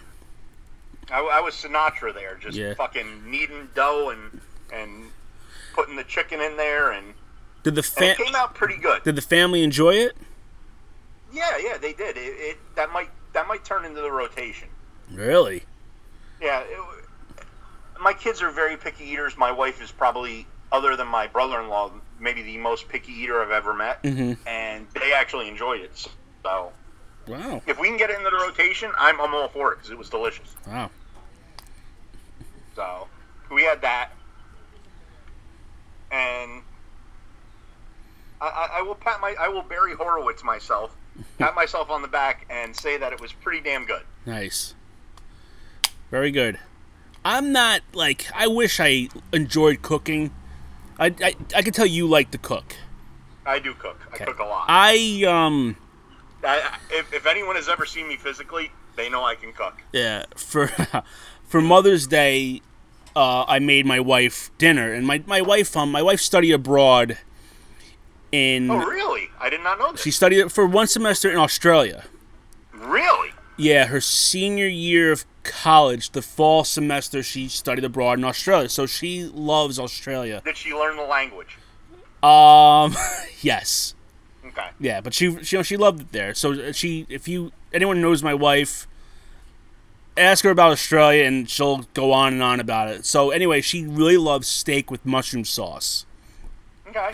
I, 1.11 1.21
I 1.21 1.41
was 1.41 1.55
Sinatra 1.55 2.14
there, 2.14 2.37
just 2.41 2.57
Yeah. 2.57 2.75
fucking 2.75 3.29
kneading 3.29 3.69
dough 3.75 4.11
and 4.11 4.41
and 4.73 5.05
putting 5.75 5.97
the 5.97 6.05
chicken 6.05 6.41
in 6.41 6.57
there, 6.57 6.93
and, 6.93 7.14
Did 7.62 7.75
the 7.75 7.93
and 7.99 8.07
it 8.07 8.19
came 8.19 8.35
out 8.35 8.55
pretty 8.55 8.77
good. 8.77 9.03
did 9.05 9.16
the 9.16 9.23
family 9.23 9.62
enjoy 9.62 9.95
it? 9.95 10.16
Yeah, 11.33 11.59
yeah, 11.59 11.77
they 11.79 11.93
did. 11.93 12.16
It, 12.16 12.21
it 12.39 12.57
that 12.77 12.91
might 12.93 13.11
that 13.35 13.47
might 13.47 13.64
turn 13.64 13.85
into 13.85 14.01
the 14.01 14.11
rotation. 14.11 14.69
Really? 15.12 15.62
Yeah, 16.41 16.61
it, 16.61 16.79
my 18.01 18.12
kids 18.12 18.41
are 18.43 18.51
very 18.51 18.77
picky 18.77 19.05
eaters. 19.05 19.37
My 19.37 19.53
wife 19.53 19.83
is 19.83 19.91
probably 19.93 20.47
other 20.73 20.97
than 20.97 21.07
my 21.09 21.27
brother-in-law, 21.27 21.93
maybe 22.21 22.43
the 22.43 22.57
most 22.59 22.89
picky 22.89 23.12
eater 23.12 23.41
I've 23.43 23.51
ever 23.51 23.73
met, 23.75 24.03
Mhm. 24.03 24.37
and 24.47 24.87
they 24.95 25.12
actually 25.12 25.49
enjoyed 25.49 25.81
it. 25.81 26.07
So 26.45 26.73
Wow. 27.27 27.62
if 27.66 27.79
we 27.79 27.89
can 27.89 27.97
get 27.97 28.11
it 28.11 28.19
into 28.19 28.31
the 28.31 28.37
rotation, 28.37 28.91
I'm, 28.99 29.21
I'm 29.21 29.35
all 29.35 29.49
for 29.49 29.73
it 29.73 29.77
because 29.77 29.91
it 29.91 29.99
was 29.99 30.09
delicious. 30.11 30.55
Wow. 30.66 30.91
So 32.77 33.09
we 33.51 33.62
had 33.62 33.81
that, 33.83 34.11
and 36.11 36.63
I, 38.41 38.47
I, 38.47 38.69
I 38.79 38.83
will 38.83 38.95
pat 38.95 39.21
my 39.21 39.35
I 39.39 39.49
will 39.49 39.63
Barry 39.63 39.95
Horowitz 39.95 40.43
myself, 40.45 40.95
pat 41.39 41.55
myself 41.55 41.91
on 41.91 42.03
the 42.03 42.09
back, 42.09 42.47
and 42.51 42.75
say 42.75 42.97
that 42.97 43.13
it 43.13 43.21
was 43.21 43.33
pretty 43.33 43.61
damn 43.61 43.85
good. 43.85 44.03
Nice. 44.27 44.75
Very 46.11 46.31
good. 46.31 46.59
I'm 47.25 47.53
not 47.53 47.83
like 47.93 48.27
I 48.35 48.47
wish 48.47 48.81
I 48.81 49.09
enjoyed 49.33 49.83
cooking. 49.83 50.31
I 50.99 51.07
I, 51.23 51.35
I 51.57 51.63
can 51.63 51.73
tell 51.73 51.87
you 51.87 52.07
like 52.09 52.31
to 52.31 52.39
cook. 52.39 52.75
I 53.45 53.59
do 53.59 53.75
cook. 53.75 53.99
I 54.13 54.19
cook 54.19 54.39
a 54.39 54.45
lot. 54.45 54.67
I 54.69 55.25
um 55.27 55.77
I- 56.45 56.79
if, 56.91 57.13
if 57.13 57.27
anyone 57.27 57.57
has 57.57 57.69
ever 57.69 57.85
seen 57.85 58.07
me 58.07 58.17
physically, 58.17 58.71
they 58.97 59.09
know 59.11 59.25
I 59.25 59.35
can 59.35 59.53
cook. 59.53 59.75
yeah 59.93 60.25
for 60.37 60.69
for 61.45 61.61
Mother's 61.61 62.07
Day, 62.07 62.63
uh, 63.19 63.45
I 63.49 63.59
made 63.59 63.85
my 63.95 64.01
wife 64.01 64.51
dinner, 64.59 64.93
and 64.97 65.07
my 65.07 65.19
my 65.27 65.41
wife 65.41 65.77
um 65.77 65.91
my 65.93 66.03
wife 66.03 66.21
studied 66.21 66.53
abroad. 66.53 67.19
In 68.31 68.71
Oh, 68.71 68.77
really? 68.77 69.31
I 69.41 69.49
did 69.49 69.62
not 69.62 69.79
know 69.79 69.93
That. 69.93 70.01
she 70.01 70.11
studied 70.11 70.53
for 70.53 70.66
one 70.66 70.87
semester 70.87 71.31
in 71.31 71.39
Australia. 71.39 72.05
really? 72.73 73.31
Yeah, 73.57 73.87
her 73.87 74.01
senior 74.01 74.69
year 74.69 75.11
of 75.11 75.25
college, 75.43 76.11
the 76.12 76.23
fall 76.23 76.62
semester, 76.62 77.23
she 77.25 77.49
studied 77.49 77.85
abroad 77.85 78.19
in 78.19 78.25
Australia. 78.25 78.69
So 78.69 78.87
she 78.87 79.25
loves 79.25 79.79
Australia. 79.81 80.43
Did 80.45 80.57
she 80.57 80.73
learn 80.75 80.97
the 80.97 81.03
language? 81.19 81.59
Um, 82.23 82.95
yes, 83.41 83.95
Okay. 84.47 84.69
yeah, 84.79 85.01
but 85.01 85.12
she, 85.14 85.43
she, 85.43 85.57
you 85.57 85.59
know, 85.59 85.62
she 85.64 85.77
loved 85.77 86.01
it 86.03 86.12
there. 86.12 86.35
So 86.35 86.71
she, 86.73 87.07
if 87.09 87.27
you 87.27 87.51
anyone 87.73 88.01
knows 88.01 88.23
my 88.23 88.35
wife, 88.35 88.87
ask 90.19 90.45
her 90.45 90.51
about 90.51 90.73
Australia, 90.73 91.25
and 91.25 91.49
she'll 91.49 91.79
go 91.95 92.12
on 92.12 92.35
and 92.35 92.43
on 92.43 92.61
about 92.61 92.89
it. 92.89 93.07
So 93.07 93.31
anyway, 93.31 93.61
she 93.61 93.87
really 93.87 94.16
loves 94.16 94.49
steak 94.49 94.91
with 94.91 95.05
mushroom 95.07 95.45
sauce. 95.45 96.07
Okay. 96.89 97.12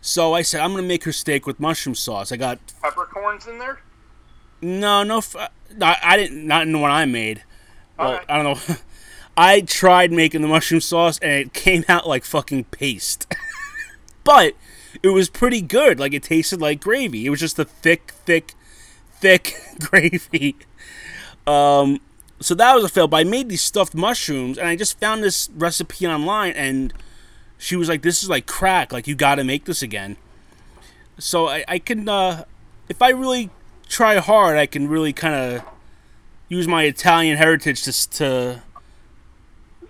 So 0.00 0.34
I 0.34 0.42
said 0.42 0.60
I'm 0.60 0.70
gonna 0.70 0.86
make 0.86 1.04
her 1.04 1.12
steak 1.12 1.46
with 1.46 1.58
mushroom 1.58 1.94
sauce. 1.94 2.30
I 2.30 2.36
got 2.36 2.58
Peppercorns 2.82 3.46
in 3.46 3.58
there? 3.58 3.80
no, 4.62 5.02
no, 5.02 5.20
no 5.76 5.94
I 6.00 6.16
didn't 6.16 6.46
not 6.46 6.62
in 6.62 6.72
the 6.72 6.78
one 6.78 6.90
I 6.90 7.04
made. 7.04 7.42
Well, 7.98 8.08
Alright. 8.08 8.26
I 8.28 8.42
don't 8.42 8.68
know. 8.68 8.76
I 9.36 9.60
tried 9.60 10.12
making 10.12 10.42
the 10.42 10.48
mushroom 10.48 10.80
sauce 10.80 11.18
and 11.18 11.32
it 11.32 11.52
came 11.52 11.84
out 11.88 12.08
like 12.08 12.24
fucking 12.24 12.64
paste. 12.64 13.26
but 14.24 14.54
it 15.02 15.08
was 15.08 15.28
pretty 15.28 15.60
good. 15.60 15.98
Like 16.00 16.14
it 16.14 16.22
tasted 16.22 16.60
like 16.60 16.80
gravy. 16.80 17.26
It 17.26 17.30
was 17.30 17.40
just 17.40 17.58
a 17.58 17.64
thick, 17.64 18.12
thick, 18.24 18.54
thick 19.12 19.54
gravy. 19.80 20.56
Um, 21.46 22.00
so 22.40 22.54
that 22.54 22.74
was 22.74 22.84
a 22.84 22.88
fail. 22.88 23.08
But 23.08 23.18
I 23.18 23.24
made 23.24 23.48
these 23.48 23.62
stuffed 23.62 23.94
mushrooms 23.94 24.58
and 24.58 24.68
I 24.68 24.76
just 24.76 24.98
found 25.00 25.22
this 25.22 25.48
recipe 25.54 26.06
online 26.06 26.52
and 26.52 26.92
she 27.58 27.76
was 27.76 27.88
like, 27.88 28.02
"This 28.02 28.22
is 28.22 28.28
like 28.28 28.46
crack. 28.46 28.92
Like 28.92 29.06
you 29.06 29.14
got 29.14 29.36
to 29.36 29.44
make 29.44 29.64
this 29.64 29.82
again." 29.82 30.16
So 31.18 31.48
I, 31.48 31.64
I 31.66 31.78
can, 31.78 32.08
uh, 32.08 32.44
if 32.88 33.00
I 33.00 33.08
really 33.10 33.48
try 33.88 34.16
hard, 34.18 34.58
I 34.58 34.66
can 34.66 34.86
really 34.88 35.12
kind 35.14 35.34
of 35.34 35.64
use 36.48 36.68
my 36.68 36.84
Italian 36.84 37.38
heritage 37.38 37.82
to, 37.84 38.10
to, 38.10 38.62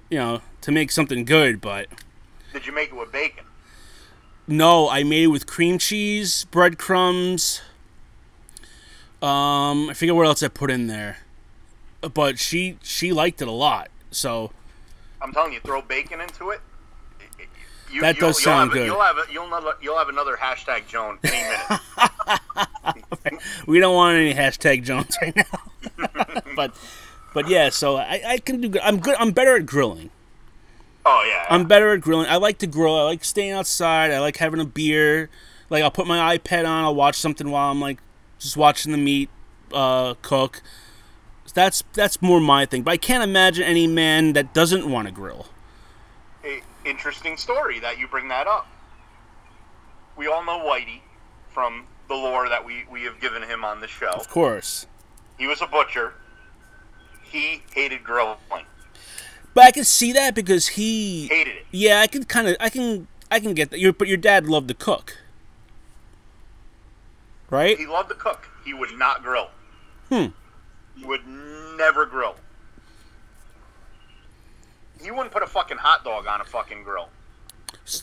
you 0.09 0.19
know, 0.19 0.41
to 0.61 0.71
make 0.71 0.93
something 0.93 1.25
good. 1.25 1.61
But 1.61 1.89
Did 2.53 2.67
you 2.67 2.73
make 2.73 2.91
it 2.91 2.95
with 2.95 3.11
bacon? 3.11 3.45
no, 4.47 4.89
I 4.89 5.03
made 5.03 5.25
it 5.25 5.27
with 5.29 5.47
cream 5.49 5.79
cheese, 5.79 6.45
breadcrumbs. 6.53 7.61
Um, 9.21 9.91
I 9.91 9.95
forget 9.95 10.15
what 10.15 10.27
else 10.27 10.43
I 10.45 10.49
put 10.49 10.71
in 10.71 10.87
there, 10.87 11.19
but 12.15 12.39
she 12.39 12.79
she 12.83 13.13
liked 13.13 13.41
it 13.43 13.49
a 13.49 13.53
lot. 13.53 13.89
So 14.11 14.51
I'm 15.21 15.33
telling 15.33 15.53
you, 15.53 15.61
throw 15.61 15.83
bacon 15.83 16.21
into 16.21 16.51
it. 16.51 16.61
You, 17.91 18.01
That 18.01 18.17
you'll- 18.17 18.29
does 18.29 18.41
you'll 18.41 18.45
sound 18.45 18.71
have 18.73 18.77
a- 18.77 18.81
good. 18.81 18.87
You'll 18.87 19.01
have 19.03 19.17
a, 19.17 19.25
you'll 19.33 19.49
know, 19.49 19.73
you'll 19.81 19.99
have 19.99 20.09
another 20.09 20.37
hashtag 20.37 20.89
Joan 20.89 21.19
any 21.25 21.43
minute. 21.43 23.41
we 23.67 23.79
don't 23.81 23.95
want 23.95 24.17
any 24.17 24.35
hashtag 24.35 24.83
Jones 24.83 25.17
right 25.23 25.35
now. 25.37 25.45
but 26.57 26.75
but 27.35 27.49
yeah, 27.49 27.69
so 27.71 27.97
I, 27.97 28.23
I 28.27 28.39
can 28.39 28.61
do 28.61 28.69
good. 28.69 28.83
I'm 28.83 28.99
good. 28.99 29.15
I'm 29.19 29.31
better 29.33 29.57
at 29.57 29.67
grilling. 29.67 30.11
Oh 31.05 31.25
yeah. 31.29 31.47
I'm 31.49 31.67
better 31.67 31.93
at 31.93 32.01
grilling. 32.01 32.27
I 32.29 32.37
like 32.37 32.59
to 32.59 32.67
grill. 32.67 32.97
I 32.97 33.03
like 33.03 33.25
staying 33.25 33.53
outside. 33.53 34.11
I 34.11 34.19
like 34.21 34.37
having 34.39 34.61
a 34.61 34.65
beer. 34.65 35.31
Like 35.71 35.83
I'll 35.85 35.91
put 35.91 36.07
my 36.07 36.37
iPad 36.37 36.61
on. 36.67 36.85
I'll 36.85 36.95
watch 36.95 37.17
something 37.17 37.51
while 37.51 37.71
I'm 37.71 37.81
like 37.81 37.99
just 38.39 38.57
watching 38.57 38.91
the 38.93 38.99
meat 38.99 39.31
uh, 39.73 40.15
cook. 40.23 40.63
That's 41.57 41.83
that's 41.95 42.21
more 42.21 42.39
my 42.39 42.67
thing. 42.67 42.83
But 42.83 42.91
I 42.91 42.97
can't 42.99 43.25
imagine 43.25 43.65
any 43.65 43.87
man 43.87 44.35
that 44.35 44.53
doesn't 44.53 44.89
want 44.89 45.09
to 45.09 45.13
grill. 45.13 45.47
a 46.45 46.61
interesting 46.85 47.39
story 47.39 47.81
that 47.81 47.99
you 47.99 48.07
bring 48.07 48.29
that 48.29 48.47
up. 48.47 48.67
We 50.19 50.27
all 50.27 50.45
know 50.45 50.59
Whitey 50.59 51.01
from 51.49 51.87
the 52.09 52.15
lore 52.15 52.47
that 52.51 52.67
we, 52.67 52.85
we 52.91 53.05
have 53.05 53.19
given 53.23 53.43
him 53.43 53.65
on 53.65 53.81
the 53.81 53.89
show. 53.89 54.11
Of 54.11 54.29
course. 54.29 54.87
He 55.39 55.47
was 55.47 55.63
a 55.63 55.67
butcher. 55.67 56.13
He 57.23 57.63
hated 57.75 58.05
grilling. 58.05 58.37
But 59.55 59.65
I 59.65 59.71
can 59.71 59.85
see 59.85 60.13
that 60.13 60.35
because 60.35 60.69
he. 60.69 61.29
Hated 61.29 61.57
it. 61.57 61.67
Yeah, 61.71 62.03
I 62.03 62.07
can 62.07 62.25
kind 62.25 62.49
of. 62.49 62.57
I 62.61 62.69
can. 62.69 63.09
I 63.31 63.41
can 63.41 63.55
get 63.55 63.71
that. 63.71 63.81
Your, 63.81 63.95
but 63.95 64.09
your 64.09 64.19
dad 64.19 64.47
loved 64.47 64.69
to 64.69 64.75
cook, 64.75 65.17
right? 67.49 67.79
He 67.79 67.87
loved 67.87 68.11
to 68.11 68.15
cook. 68.15 68.47
He 68.63 68.75
would 68.75 68.93
not 68.99 69.23
grill. 69.23 69.49
Hmm. 70.11 70.27
Would 71.05 71.27
never 71.27 72.07
grill. 72.07 72.37
He 75.03 75.11
wouldn't 75.11 75.31
put 75.33 75.43
a 75.43 75.47
fucking 75.47 75.77
hot 75.77 76.05
dog 76.05 76.27
on 76.27 76.41
a 76.41 76.45
fucking 76.45 76.83
grill. 76.83 77.09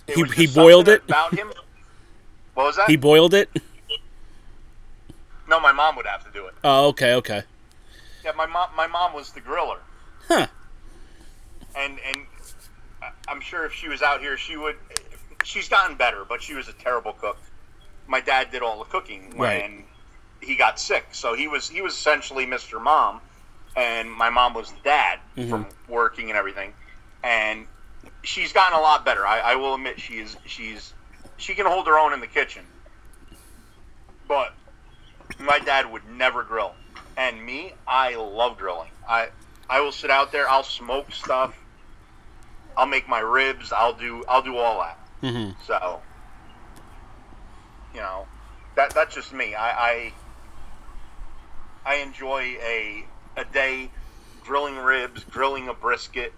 It 0.08 0.16
He, 0.16 0.46
he 0.46 0.48
boiled 0.48 0.88
it. 0.88 1.04
About 1.06 1.34
him. 1.34 1.52
What 2.54 2.66
was 2.66 2.76
that? 2.78 2.90
He 2.90 2.96
boiled 2.96 3.34
it. 3.34 3.50
no, 5.50 5.60
my 5.60 5.72
mom 5.72 5.96
would 5.96 6.06
have 6.06 6.24
to 6.26 6.32
do 6.32 6.46
it. 6.46 6.54
Oh, 6.64 6.90
okay, 6.90 7.16
okay. 7.16 7.44
Yeah, 8.24 8.32
my 8.34 8.46
mom. 8.46 8.70
My 8.76 8.88
mom 8.88 9.14
was 9.14 9.32
the 9.32 9.42
griller. 9.42 9.80
Huh. 10.28 10.48
and 11.76 12.00
and 12.06 12.26
I'm 13.28 13.42
sure 13.42 13.66
if 13.66 13.74
she 13.74 13.90
was 13.90 14.02
out 14.02 14.22
here, 14.22 14.38
she 14.38 14.56
would. 14.56 14.76
She's 15.44 15.68
gotten 15.68 15.98
better, 15.98 16.24
but 16.28 16.42
she 16.42 16.54
was 16.54 16.70
a 16.70 16.74
terrible 16.74 17.14
cook. 17.14 17.38
My 18.08 18.22
dad 18.22 18.52
did 18.52 18.62
all 18.62 18.80
the 18.80 18.86
cooking 18.86 19.32
when 19.36 19.40
Right. 19.40 19.86
He 20.44 20.56
got 20.56 20.80
sick, 20.80 21.06
so 21.12 21.34
he 21.36 21.48
was 21.48 21.70
he 21.70 21.82
was 21.82 21.94
essentially 21.94 22.46
Mr. 22.46 22.82
Mom, 22.82 23.22
and 23.76 24.12
my 24.12 24.30
mom 24.30 24.54
was 24.54 24.72
dad 24.84 25.20
from 25.50 25.66
working 25.90 26.30
and 26.30 26.38
everything. 26.38 26.74
And 27.24 27.66
she's 28.24 28.52
gotten 28.54 28.78
a 28.78 28.82
lot 28.82 29.06
better. 29.06 29.26
I, 29.26 29.40
I 29.40 29.56
will 29.56 29.76
admit 29.76 30.00
she 30.00 30.20
is 30.20 30.36
she's 30.46 30.94
she 31.38 31.54
can 31.56 31.66
hold 31.66 31.88
her 31.88 31.98
own 31.98 32.14
in 32.14 32.20
the 32.20 32.28
kitchen, 32.28 32.64
but 34.28 34.54
my 35.40 35.60
dad 35.60 35.92
would 35.92 36.08
never 36.10 36.44
grill, 36.44 36.74
and 37.18 37.44
me, 37.46 37.74
I 37.88 38.16
love 38.16 38.58
grilling. 38.58 38.92
I 39.08 39.30
I 39.70 39.82
will 39.82 39.92
sit 39.92 40.10
out 40.12 40.32
there. 40.32 40.50
I'll 40.50 40.64
smoke 40.64 41.12
stuff. 41.12 41.54
I'll 42.76 42.88
make 42.88 43.08
my 43.08 43.20
ribs. 43.20 43.72
I'll 43.72 43.94
do 43.94 44.24
I'll 44.28 44.42
do 44.42 44.58
all 44.58 44.80
that. 44.80 44.98
hmm 45.22 45.52
So, 45.66 46.02
you 47.94 48.00
know, 48.02 48.26
that 48.76 48.94
that's 48.94 49.16
just 49.16 49.34
me. 49.34 49.56
I 49.56 49.70
I, 49.90 50.14
I 51.86 51.96
enjoy 51.96 52.58
a 52.64 53.06
a 53.38 53.46
day 53.46 53.90
grilling 54.44 54.78
ribs, 54.78 55.24
grilling 55.26 55.68
a 55.70 55.74
brisket. 55.74 56.34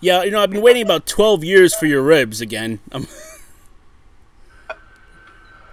Yeah, 0.00 0.22
you 0.24 0.30
know, 0.30 0.40
I've 0.40 0.50
been 0.50 0.62
waiting 0.62 0.82
about 0.82 1.06
twelve 1.06 1.42
years 1.44 1.74
for 1.74 1.86
your 1.86 2.02
ribs 2.02 2.40
again. 2.40 2.80
Um, 2.92 3.06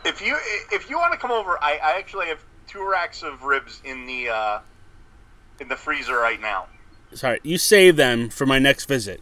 If 0.05 0.21
you 0.21 0.37
if 0.71 0.87
you 0.89 0.97
want 0.97 1.13
to 1.13 1.17
come 1.17 1.31
over, 1.31 1.57
I, 1.63 1.79
I 1.83 1.97
actually 1.97 2.27
have 2.27 2.37
two 2.67 2.87
racks 2.87 3.23
of 3.23 3.41
ribs 3.43 3.81
in 3.83 4.05
the 4.05 4.29
uh, 4.29 4.59
in 5.59 5.67
the 5.67 5.75
freezer 5.75 6.15
right 6.15 6.39
now. 6.39 6.67
sorry, 7.13 7.39
you 7.41 7.57
save 7.57 7.95
them 7.95 8.29
for 8.29 8.45
my 8.45 8.59
next 8.59 8.85
visit. 8.85 9.19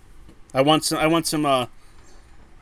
I 0.53 0.61
want 0.61 0.83
some. 0.83 0.97
I 0.97 1.07
want 1.07 1.25
some. 1.25 1.45
Uh, 1.45 1.67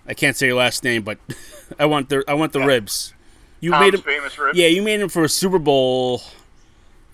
I 0.08 0.14
can't 0.14 0.38
say 0.38 0.46
your 0.48 0.58
last 0.58 0.84
name, 0.84 1.02
but 1.02 1.18
I 1.80 1.86
want 1.88 2.10
the. 2.10 2.24
I 2.28 2.36
want 2.36 2.54
the 2.54 2.60
Yeah. 2.60 2.66
ribs. 2.66 3.16
You 3.60 3.72
Tom's 3.72 3.82
made 3.86 3.94
them. 3.96 4.02
famous 4.04 4.38
ribs. 4.38 4.56
Yeah, 4.58 4.68
you 4.68 4.84
made 4.84 4.98
them 5.02 5.10
for 5.10 5.24
a 5.24 5.30
Super 5.30 5.58
Bowl. 5.60 6.22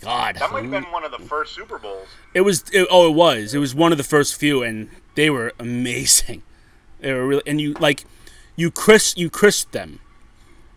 God, 0.02 0.36
That 0.36 0.52
might 0.52 0.62
have 0.64 0.72
been 0.72 0.92
one 0.92 1.04
of 1.04 1.12
the 1.12 1.18
first 1.20 1.56
Super 1.56 1.80
Bowls. 1.80 2.08
it 2.34 2.42
was. 2.42 2.64
It, 2.72 2.88
oh, 2.92 3.10
it 3.10 3.16
was. 3.16 3.54
It 3.54 3.58
was 3.58 3.74
one 3.74 3.92
of 3.92 3.98
the 3.98 4.04
first 4.04 4.36
few, 4.36 4.62
and 4.64 4.90
they 5.16 5.30
were 5.30 5.54
amazing. 5.60 6.44
They 7.00 7.14
were 7.14 7.28
really, 7.28 7.44
and 7.46 7.62
you 7.62 7.74
like, 7.74 8.06
you 8.56 8.72
crisp, 8.72 9.20
you 9.20 9.30
crisp 9.30 9.70
them. 9.70 10.00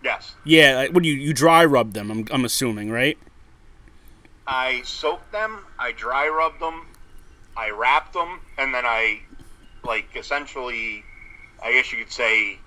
Yes. 0.05 0.35
Yeah, 0.45 0.77
like, 0.77 0.93
what 0.93 1.03
do 1.03 1.09
you 1.09 1.15
you 1.15 1.33
dry 1.33 1.65
rub 1.65 1.95
them? 1.95 2.11
I'm, 2.11 2.27
I'm 2.31 2.45
assuming, 2.45 2.91
right? 2.91 3.17
I 4.47 4.83
soaked 4.85 5.33
them, 5.33 5.65
I 5.79 5.93
dry 5.93 6.29
rubbed 6.29 6.61
them, 6.61 6.87
I 7.57 7.71
wrapped 7.71 8.13
them, 8.13 8.41
and 8.59 8.75
then 8.75 8.85
I, 8.85 9.21
like, 9.83 10.09
essentially 10.15 11.05
I 11.63 11.73
guess 11.73 11.91
you 11.93 11.99
could 12.05 12.13
say, 12.13 12.59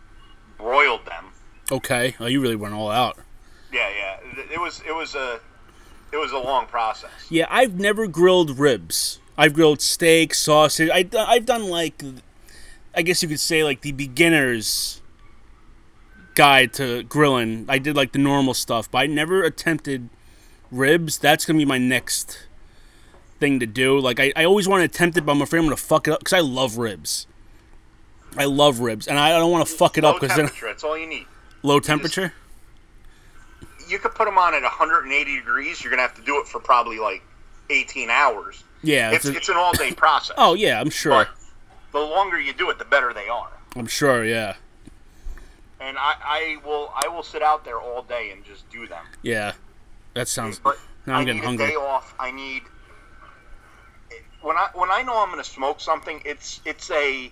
broiled 0.57 1.05
them. 1.05 1.25
Okay. 1.71 2.15
Oh, 2.19 2.25
you 2.25 2.41
really 2.41 2.55
went 2.55 2.73
all 2.73 2.89
out. 2.89 3.17
Yeah, 3.71 3.89
yeah. 3.95 4.17
It- 4.41 4.51
It 4.53 4.59
was 4.59 4.81
it 4.87 4.95
was 4.95 5.13
a 5.15 5.39
it 6.14 6.18
was 6.18 6.32
a 6.32 6.38
long 6.38 6.68
process. 6.68 7.11
Yeah, 7.30 7.47
I've 7.49 7.80
never 7.80 8.07
grilled 8.07 8.57
ribs. 8.59 9.20
I've 9.38 9.53
grilled 9.53 9.82
steak, 9.82 10.34
sausage. 10.34 10.89
I, 10.93 11.09
I've 11.18 11.45
done 11.45 11.70
like, 11.70 12.03
I 12.95 13.01
guess 13.01 13.24
you 13.24 13.30
could 13.30 13.39
say 13.39 13.64
like 13.64 13.82
the 13.82 13.91
beginner's 13.91 15.01
guide 16.36 16.74
to 16.74 17.03
grilling. 17.03 17.66
I 17.68 17.80
did 17.80 17.95
like 17.95 18.11
the 18.11 18.20
normal 18.20 18.53
stuff, 18.53 18.89
but 18.91 18.99
I 18.99 19.07
never 19.07 19.43
attempted 19.43 20.09
ribs. 20.72 21.18
That's 21.18 21.45
gonna 21.45 21.57
be 21.57 21.66
my 21.66 21.80
next 21.80 22.45
thing 23.39 23.59
to 23.59 23.66
do. 23.66 23.99
Like 23.99 24.20
I, 24.20 24.32
I 24.36 24.45
always 24.45 24.68
want 24.68 24.82
to 24.82 24.86
attempt 24.86 25.18
it, 25.18 25.26
but 25.26 25.32
I'm 25.32 25.41
afraid 25.41 25.59
I'm 25.59 25.66
gonna 25.66 25.78
fuck 25.78 26.07
it 26.07 26.11
up 26.11 26.20
because 26.20 26.34
I 26.34 26.39
love 26.41 26.78
ribs. 26.78 27.26
I 28.38 28.45
love 28.45 28.80
ribs, 28.80 29.07
and 29.07 29.20
I 29.20 29.30
don't 29.38 29.51
want 29.51 29.68
to 29.68 29.74
fuck 29.74 29.97
it 29.97 30.03
Low 30.03 30.11
up 30.11 30.20
because 30.20 30.36
then 30.36 30.45
temperature. 30.45 30.66
That's 30.66 30.84
all 30.84 30.97
you 30.97 31.05
need. 31.07 31.26
low 31.61 31.80
temperature. 31.80 32.34
You 33.93 33.99
could 33.99 34.15
put 34.15 34.25
them 34.25 34.39
on 34.39 34.55
at 34.55 34.63
180 34.63 35.35
degrees. 35.37 35.83
You're 35.83 35.91
gonna 35.91 36.01
have 36.01 36.15
to 36.15 36.23
do 36.23 36.39
it 36.41 36.47
for 36.47 36.59
probably 36.59 36.97
like 36.97 37.21
18 37.69 38.09
hours. 38.09 38.63
Yeah. 38.81 39.11
It's 39.11 39.25
it's 39.25 39.35
a- 39.35 39.37
it's 39.37 39.49
an 39.49 39.55
all 39.55 39.71
day 39.73 39.91
process. 40.03 40.35
oh 40.39 40.55
yeah, 40.55 40.81
I'm 40.81 40.89
sure. 40.89 41.27
But 41.91 41.99
the 41.99 42.11
longer 42.11 42.39
you 42.39 42.53
do 42.53 42.71
it, 42.71 42.79
the 42.79 42.85
better 42.85 43.13
they 43.13 43.29
are. 43.29 43.51
I'm 43.75 43.85
sure. 43.85 44.25
Yeah. 44.25 44.55
And 45.79 45.95
I, 45.99 46.15
I 46.23 46.57
will 46.65 46.91
I 46.95 47.07
will 47.07 47.21
sit 47.21 47.43
out 47.43 47.63
there 47.65 47.79
all 47.79 48.01
day 48.01 48.31
and 48.31 48.43
just 48.43 48.67
do 48.71 48.87
them. 48.87 49.05
Yeah. 49.21 49.53
That 50.15 50.27
sounds. 50.27 50.57
But 50.57 50.79
Now 51.05 51.15
I'm 51.15 51.21
I 51.21 51.25
getting 51.25 51.41
need 51.41 51.45
hungry. 51.45 51.65
a 51.65 51.69
day 51.69 51.75
off. 51.75 52.15
I 52.19 52.31
need 52.31 52.63
when 54.41 54.57
I 54.57 54.69
when 54.73 54.89
I 54.89 55.03
know 55.03 55.21
I'm 55.21 55.29
going 55.29 55.43
to 55.43 55.47
smoke 55.49 55.79
something. 55.79 56.19
It's 56.25 56.61
it's 56.65 56.89
a 56.89 57.31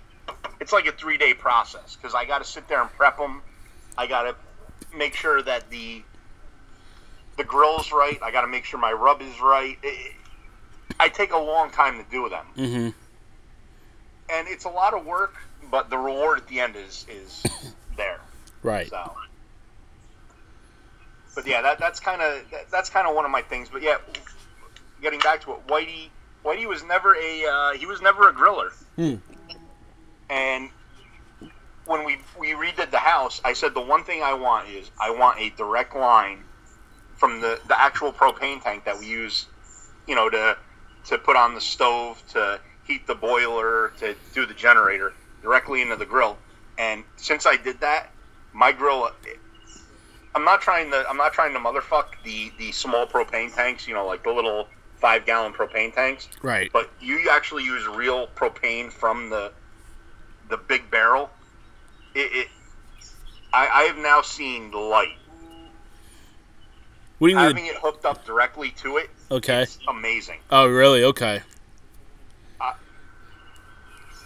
it's 0.59 0.71
like 0.73 0.85
a 0.85 0.91
three 0.91 1.17
day 1.17 1.33
process 1.33 1.95
because 1.95 2.13
I 2.13 2.25
got 2.25 2.37
to 2.43 2.47
sit 2.47 2.67
there 2.67 2.81
and 2.81 2.91
prep 2.91 3.17
them. 3.17 3.41
I 3.97 4.05
got 4.05 4.23
to 4.23 4.35
make 4.95 5.15
sure 5.15 5.41
that 5.41 5.69
the 5.71 6.03
the 7.37 7.43
grill's 7.43 7.91
right. 7.91 8.19
I 8.21 8.31
got 8.31 8.41
to 8.41 8.47
make 8.47 8.65
sure 8.65 8.79
my 8.79 8.91
rub 8.93 9.21
is 9.21 9.39
right. 9.41 9.77
It- 9.83 10.13
I 10.99 11.07
take 11.09 11.31
a 11.33 11.37
long 11.37 11.71
time 11.71 11.97
to 12.03 12.09
do 12.11 12.29
them, 12.29 12.45
Mm-hmm. 12.57 12.89
and 14.29 14.47
it's 14.47 14.65
a 14.65 14.69
lot 14.69 14.93
of 14.93 15.05
work. 15.05 15.35
But 15.71 15.89
the 15.89 15.97
reward 15.97 16.39
at 16.39 16.47
the 16.47 16.59
end 16.59 16.75
is 16.75 17.05
is 17.09 17.43
there. 17.97 18.19
Right. 18.61 18.89
So, 18.89 19.15
but 21.33 21.47
yeah, 21.47 21.61
that 21.61 21.79
that's 21.79 21.99
kind 21.99 22.21
of 22.21 22.43
that, 22.51 22.69
that's 22.69 22.89
kind 22.89 23.07
of 23.07 23.15
one 23.15 23.25
of 23.25 23.31
my 23.31 23.41
things. 23.41 23.69
But 23.69 23.81
yeah, 23.81 23.97
getting 25.01 25.19
back 25.19 25.41
to 25.45 25.51
it, 25.53 25.65
Whitey 25.67 26.09
Whitey 26.43 26.67
was 26.67 26.83
never 26.83 27.15
a 27.15 27.45
uh, 27.45 27.71
he 27.73 27.85
was 27.85 28.01
never 28.01 28.27
a 28.27 28.33
griller. 28.33 28.71
Hmm. 28.97 29.15
And 30.29 30.69
when 31.85 32.03
we 32.05 32.17
we 32.37 32.49
redid 32.51 32.91
the 32.91 32.97
house, 32.97 33.41
I 33.45 33.53
said 33.53 33.73
the 33.73 33.81
one 33.81 34.03
thing 34.03 34.21
I 34.21 34.33
want 34.33 34.67
is 34.69 34.91
I 34.99 35.09
want 35.11 35.39
a 35.39 35.49
direct 35.51 35.95
line 35.95 36.43
from 37.21 37.39
the 37.39 37.59
the 37.67 37.79
actual 37.79 38.11
propane 38.11 38.61
tank 38.63 38.83
that 38.83 38.97
we 38.99 39.05
use, 39.05 39.45
you 40.07 40.15
know, 40.15 40.27
to 40.27 40.57
to 41.05 41.17
put 41.19 41.37
on 41.37 41.53
the 41.53 41.61
stove 41.61 42.21
to 42.33 42.59
heat 42.83 43.05
the 43.05 43.13
boiler 43.15 43.93
to 43.99 44.15
do 44.33 44.45
the 44.47 44.55
generator 44.55 45.13
directly 45.43 45.83
into 45.83 45.95
the 45.95 46.05
grill. 46.05 46.35
And 46.79 47.03
since 47.17 47.45
I 47.45 47.57
did 47.57 47.79
that, 47.81 48.09
my 48.53 48.71
grill 48.71 49.11
I'm 50.33 50.43
not 50.43 50.61
trying 50.61 50.89
to 50.89 51.05
I'm 51.07 51.17
not 51.17 51.31
trying 51.31 51.53
to 51.53 51.59
motherfuck 51.59 52.05
the 52.23 52.51
the 52.57 52.71
small 52.71 53.05
propane 53.05 53.53
tanks, 53.55 53.87
you 53.87 53.93
know, 53.93 54.07
like 54.07 54.23
the 54.23 54.31
little 54.31 54.67
5 54.97 55.25
gallon 55.25 55.53
propane 55.53 55.93
tanks, 55.93 56.27
Right. 56.41 56.71
but 56.73 56.91
you 56.99 57.29
actually 57.31 57.63
use 57.63 57.87
real 57.87 58.27
propane 58.35 58.91
from 58.91 59.29
the 59.29 59.51
the 60.49 60.57
big 60.57 60.89
barrel. 60.89 61.29
It, 62.15 62.31
it 62.33 62.47
I, 63.53 63.67
I 63.67 63.83
have 63.83 63.97
now 63.97 64.21
seen 64.23 64.71
the 64.71 64.77
light. 64.79 65.17
What 67.21 67.27
do 67.27 67.33
you 67.33 67.37
mean? 67.37 67.45
Having 67.49 67.65
it 67.67 67.75
hooked 67.75 68.03
up 68.03 68.25
directly 68.25 68.71
to 68.77 68.97
it, 68.97 69.11
Okay. 69.29 69.67
amazing. 69.87 70.39
Oh, 70.49 70.65
really? 70.67 71.03
Okay. 71.03 71.43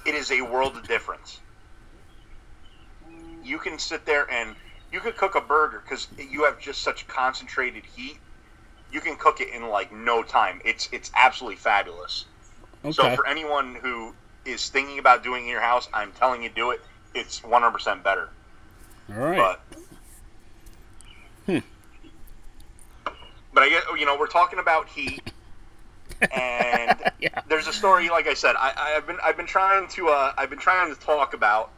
It 0.06 0.16
is 0.16 0.32
a 0.32 0.40
world 0.40 0.78
of 0.78 0.88
difference. 0.88 1.42
You 3.44 3.58
can 3.58 3.80
sit 3.80 4.06
there 4.06 4.32
and 4.32 4.56
you 4.94 5.02
could 5.02 5.18
cook 5.18 5.36
a 5.36 5.42
burger 5.42 5.82
because 5.84 6.08
you 6.18 6.46
have 6.46 6.58
just 6.58 6.84
such 6.84 7.06
concentrated 7.10 7.84
heat. 7.84 8.18
You 8.94 9.02
can 9.02 9.18
cook 9.18 9.42
it 9.42 9.50
in 9.50 9.68
like 9.68 9.92
no 9.92 10.24
time. 10.24 10.62
It's 10.64 10.88
it's 10.94 11.12
absolutely 11.18 11.58
fabulous. 11.58 12.24
Okay. 12.86 12.94
So 12.94 13.14
for 13.18 13.28
anyone 13.28 13.76
who 13.76 14.14
is 14.46 14.70
thinking 14.70 15.00
about 15.00 15.22
doing 15.22 15.42
it 15.42 15.48
in 15.48 15.52
your 15.52 15.60
house, 15.60 15.90
I'm 15.94 16.14
telling 16.14 16.44
you, 16.44 16.50
do 16.50 16.72
it. 16.72 16.80
It's 17.14 17.42
100% 17.42 18.04
better. 18.04 18.30
All 19.10 19.16
right. 19.18 19.38
But 19.38 19.62
hmm. 21.46 21.60
But 23.56 23.64
I 23.64 23.70
get 23.70 23.84
you 23.98 24.06
know 24.06 24.16
we're 24.20 24.28
talking 24.28 24.60
about 24.60 24.88
heat, 24.90 25.32
and 26.32 27.02
Yeah. 27.20 27.42
there's 27.48 27.66
a 27.68 27.74
story. 27.74 28.10
Like 28.10 28.28
I 28.28 28.36
said, 28.36 28.56
I, 28.60 28.96
I've 28.98 29.08
been 29.08 29.18
I've 29.24 29.38
been 29.38 29.48
trying 29.48 29.88
to 29.90 30.10
uh, 30.10 30.34
I've 30.38 30.52
been 30.52 30.60
trying 30.60 30.94
to 30.94 31.00
talk 31.02 31.34
about. 31.34 31.72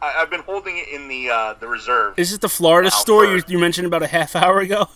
I, 0.00 0.14
I've 0.22 0.30
been 0.30 0.40
holding 0.42 0.78
it 0.78 0.88
in 0.88 1.08
the 1.08 1.28
uh, 1.28 1.54
the 1.54 1.66
reserve. 1.68 2.18
Is 2.18 2.30
this 2.30 2.38
the 2.38 2.48
Florida 2.48 2.90
story 2.90 3.28
you, 3.36 3.42
you 3.48 3.58
mentioned 3.58 3.86
about 3.86 4.02
a 4.02 4.06
half 4.06 4.34
hour 4.34 4.60
ago? 4.60 4.88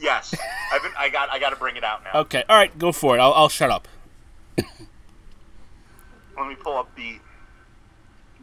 yes, 0.00 0.34
I've 0.72 0.82
been 0.82 0.92
I 0.98 1.08
got 1.10 1.30
I 1.30 1.38
got 1.38 1.50
to 1.50 1.56
bring 1.56 1.76
it 1.76 1.84
out 1.84 2.02
now. 2.02 2.20
Okay. 2.22 2.42
All 2.48 2.56
right. 2.56 2.76
Go 2.78 2.90
for 2.90 3.16
it. 3.16 3.20
I'll, 3.20 3.32
I'll 3.34 3.48
shut 3.48 3.70
up. 3.70 3.86
Let 6.36 6.48
me 6.48 6.56
pull 6.56 6.76
up 6.76 6.94
the 6.96 7.18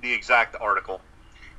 the 0.02 0.14
exact 0.14 0.56
article. 0.62 1.02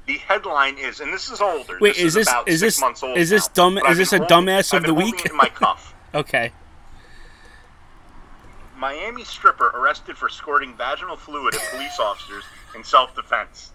The 0.06 0.18
headline 0.18 0.78
is, 0.78 1.00
and 1.00 1.12
this 1.12 1.30
is 1.30 1.40
older. 1.40 1.78
Wait, 1.80 1.94
this 1.94 2.02
is 2.04 2.14
this- 2.14 2.28
about 2.28 2.48
is 2.48 2.60
six 2.60 2.74
this- 2.74 2.80
months 2.80 3.02
old 3.02 3.16
is 3.16 3.30
this 3.30 3.46
dumb- 3.48 3.78
is 3.78 3.98
this 3.98 4.12
a 4.12 4.18
holding- 4.18 4.46
dumbass 4.48 4.76
of 4.76 4.82
the 4.84 4.94
week? 4.94 5.24
in 5.26 5.36
my 5.36 5.48
cuff. 5.48 5.94
Okay. 6.14 6.52
Miami 8.76 9.24
stripper 9.24 9.68
arrested 9.74 10.16
for 10.16 10.28
squirting 10.28 10.74
vaginal 10.76 11.16
fluid 11.16 11.54
at 11.54 11.60
police 11.70 11.98
officers 12.00 12.42
in 12.74 12.82
self-defense. 12.84 13.70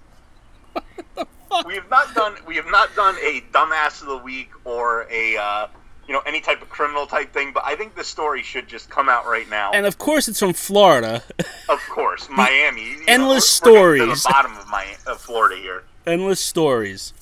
We 1.66 1.76
have 1.76 1.90
not 1.90 2.14
done 2.14 2.36
we 2.46 2.56
have 2.58 2.68
not 2.68 2.94
done 2.96 3.16
a 3.24 3.42
dumbass 3.54 4.02
of 4.02 4.08
the 4.10 4.18
week 4.18 4.50
or 4.66 5.08
a 5.10 5.38
uh, 5.38 5.68
you 6.08 6.14
know 6.14 6.22
any 6.26 6.42
type 6.42 6.62
of 6.62 6.70
criminal 6.70 7.08
type 7.08 7.32
thing, 7.34 7.54
but 7.54 7.64
I 7.66 7.76
think 7.76 7.96
this 7.96 8.08
story 8.08 8.44
should 8.44 8.68
just 8.68 8.90
come 8.90 9.08
out 9.10 9.26
right 9.26 9.50
now. 9.50 9.72
And 9.72 9.86
of 9.86 9.98
course, 9.98 10.28
it's 10.28 10.40
from 10.40 10.54
Florida. 10.54 11.24
of 11.70 11.80
course, 11.90 12.28
Miami. 12.30 12.82
you 12.92 12.98
know, 12.98 13.04
endless 13.08 13.62
we're- 13.64 13.74
we're 13.74 13.96
stories. 14.06 14.22
To 14.24 14.28
the 14.28 14.34
bottom 14.34 14.58
of 14.58 14.68
my 14.68 14.86
of 15.08 15.20
Florida 15.22 15.56
here. 15.56 15.84
Endless 16.08 16.40
stories. 16.40 17.14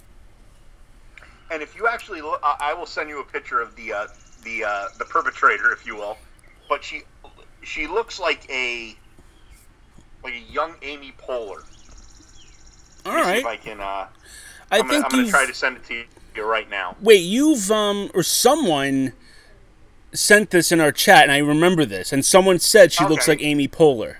And 1.52 1.62
if 1.64 1.76
you 1.76 1.88
actually 1.88 2.22
look, 2.22 2.40
I 2.44 2.74
will 2.74 2.86
send 2.86 3.10
you 3.10 3.20
a 3.20 3.24
picture 3.24 3.60
of 3.60 3.76
the 3.76 3.92
uh, 3.92 4.08
the 4.44 4.64
uh, 4.64 4.88
the 5.00 5.06
perpetrator, 5.06 5.72
if 5.74 5.86
you 5.86 5.96
will. 5.96 6.18
But 6.70 6.84
she 6.84 7.02
she 7.64 7.88
looks 7.88 8.20
like 8.20 8.48
a 8.50 8.96
like 10.24 10.34
a 10.36 10.52
young 10.52 10.76
Amy 10.84 11.14
Poehler. 11.18 11.64
All 13.06 13.24
see. 13.24 13.40
If 13.40 13.46
I 13.46 13.58
can, 13.58 13.80
uh, 13.80 13.84
I 13.84 14.10
I'm, 14.72 14.82
gonna, 14.82 14.92
think 14.94 15.06
I'm 15.06 15.10
gonna 15.10 15.24
you've. 15.24 15.32
try 15.32 15.46
to 15.46 15.54
send 15.54 15.78
it 15.78 15.84
to 15.86 16.04
you 16.36 16.44
right 16.46 16.70
now. 16.70 16.96
Wait, 17.02 17.18
you've 17.24 17.72
um 17.72 18.12
or 18.14 18.22
someone 18.24 19.14
sent 20.14 20.52
this 20.52 20.72
in 20.72 20.80
our 20.80 20.92
chat, 20.92 21.24
and 21.24 21.32
I 21.32 21.40
remember 21.40 21.86
this. 21.86 22.14
And 22.14 22.24
someone 22.24 22.60
said 22.60 22.92
she 22.92 23.06
looks 23.06 23.28
like 23.28 23.42
Amy 23.42 23.68
Poehler. 23.68 24.18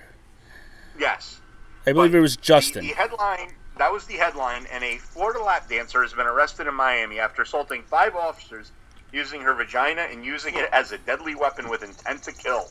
Yes. 0.98 1.40
I 1.86 1.92
believe 1.92 2.12
But 2.12 2.18
it 2.18 2.20
was 2.20 2.36
The, 2.36 2.42
Justin. 2.42 2.86
the 2.86 2.94
headline 2.94 3.52
that 3.78 3.92
was 3.92 4.04
the 4.06 4.14
headline, 4.14 4.66
and 4.72 4.82
a 4.82 4.96
Florida 4.98 5.42
lap 5.42 5.68
dancer 5.68 6.02
has 6.02 6.12
been 6.12 6.26
arrested 6.26 6.66
in 6.66 6.74
Miami 6.74 7.18
after 7.18 7.42
assaulting 7.42 7.82
five 7.82 8.14
officers 8.14 8.72
using 9.12 9.40
her 9.40 9.54
vagina 9.54 10.02
and 10.10 10.24
using 10.24 10.54
it 10.54 10.68
as 10.72 10.92
a 10.92 10.98
deadly 10.98 11.34
weapon 11.34 11.68
with 11.68 11.82
intent 11.82 12.22
to 12.22 12.32
kill. 12.32 12.68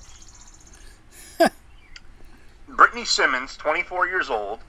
Brittany 2.69 3.05
Simmons, 3.05 3.55
24 3.57 4.07
years 4.07 4.29
old, 4.29 4.59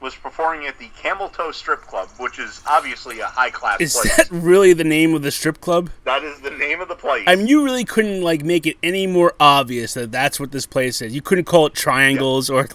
was 0.00 0.14
performing 0.14 0.66
at 0.66 0.78
the 0.78 0.88
Camel 1.00 1.28
Toe 1.28 1.52
Strip 1.52 1.80
Club, 1.82 2.08
which 2.18 2.38
is 2.38 2.62
obviously 2.68 3.20
a 3.20 3.26
high 3.26 3.50
class 3.50 3.78
place. 3.78 3.94
Is 3.94 4.00
place. 4.00 4.16
that 4.16 4.30
really 4.30 4.72
the 4.72 4.84
name 4.84 5.14
of 5.14 5.22
the 5.22 5.30
strip 5.30 5.60
club? 5.60 5.90
that 6.04 6.22
is 6.22 6.40
the 6.40 6.50
name 6.50 6.80
of 6.80 6.88
the 6.88 6.94
place. 6.94 7.24
I 7.26 7.36
mean, 7.36 7.46
you 7.46 7.64
really 7.64 7.84
couldn't 7.84 8.22
like 8.22 8.44
make 8.44 8.66
it 8.66 8.76
any 8.82 9.06
more 9.06 9.34
obvious 9.40 9.94
that 9.94 10.12
that's 10.12 10.38
what 10.38 10.52
this 10.52 10.66
place 10.66 11.00
is. 11.00 11.14
You 11.14 11.22
couldn't 11.22 11.44
call 11.44 11.66
it 11.66 11.74
triangles 11.74 12.50
or, 12.50 12.68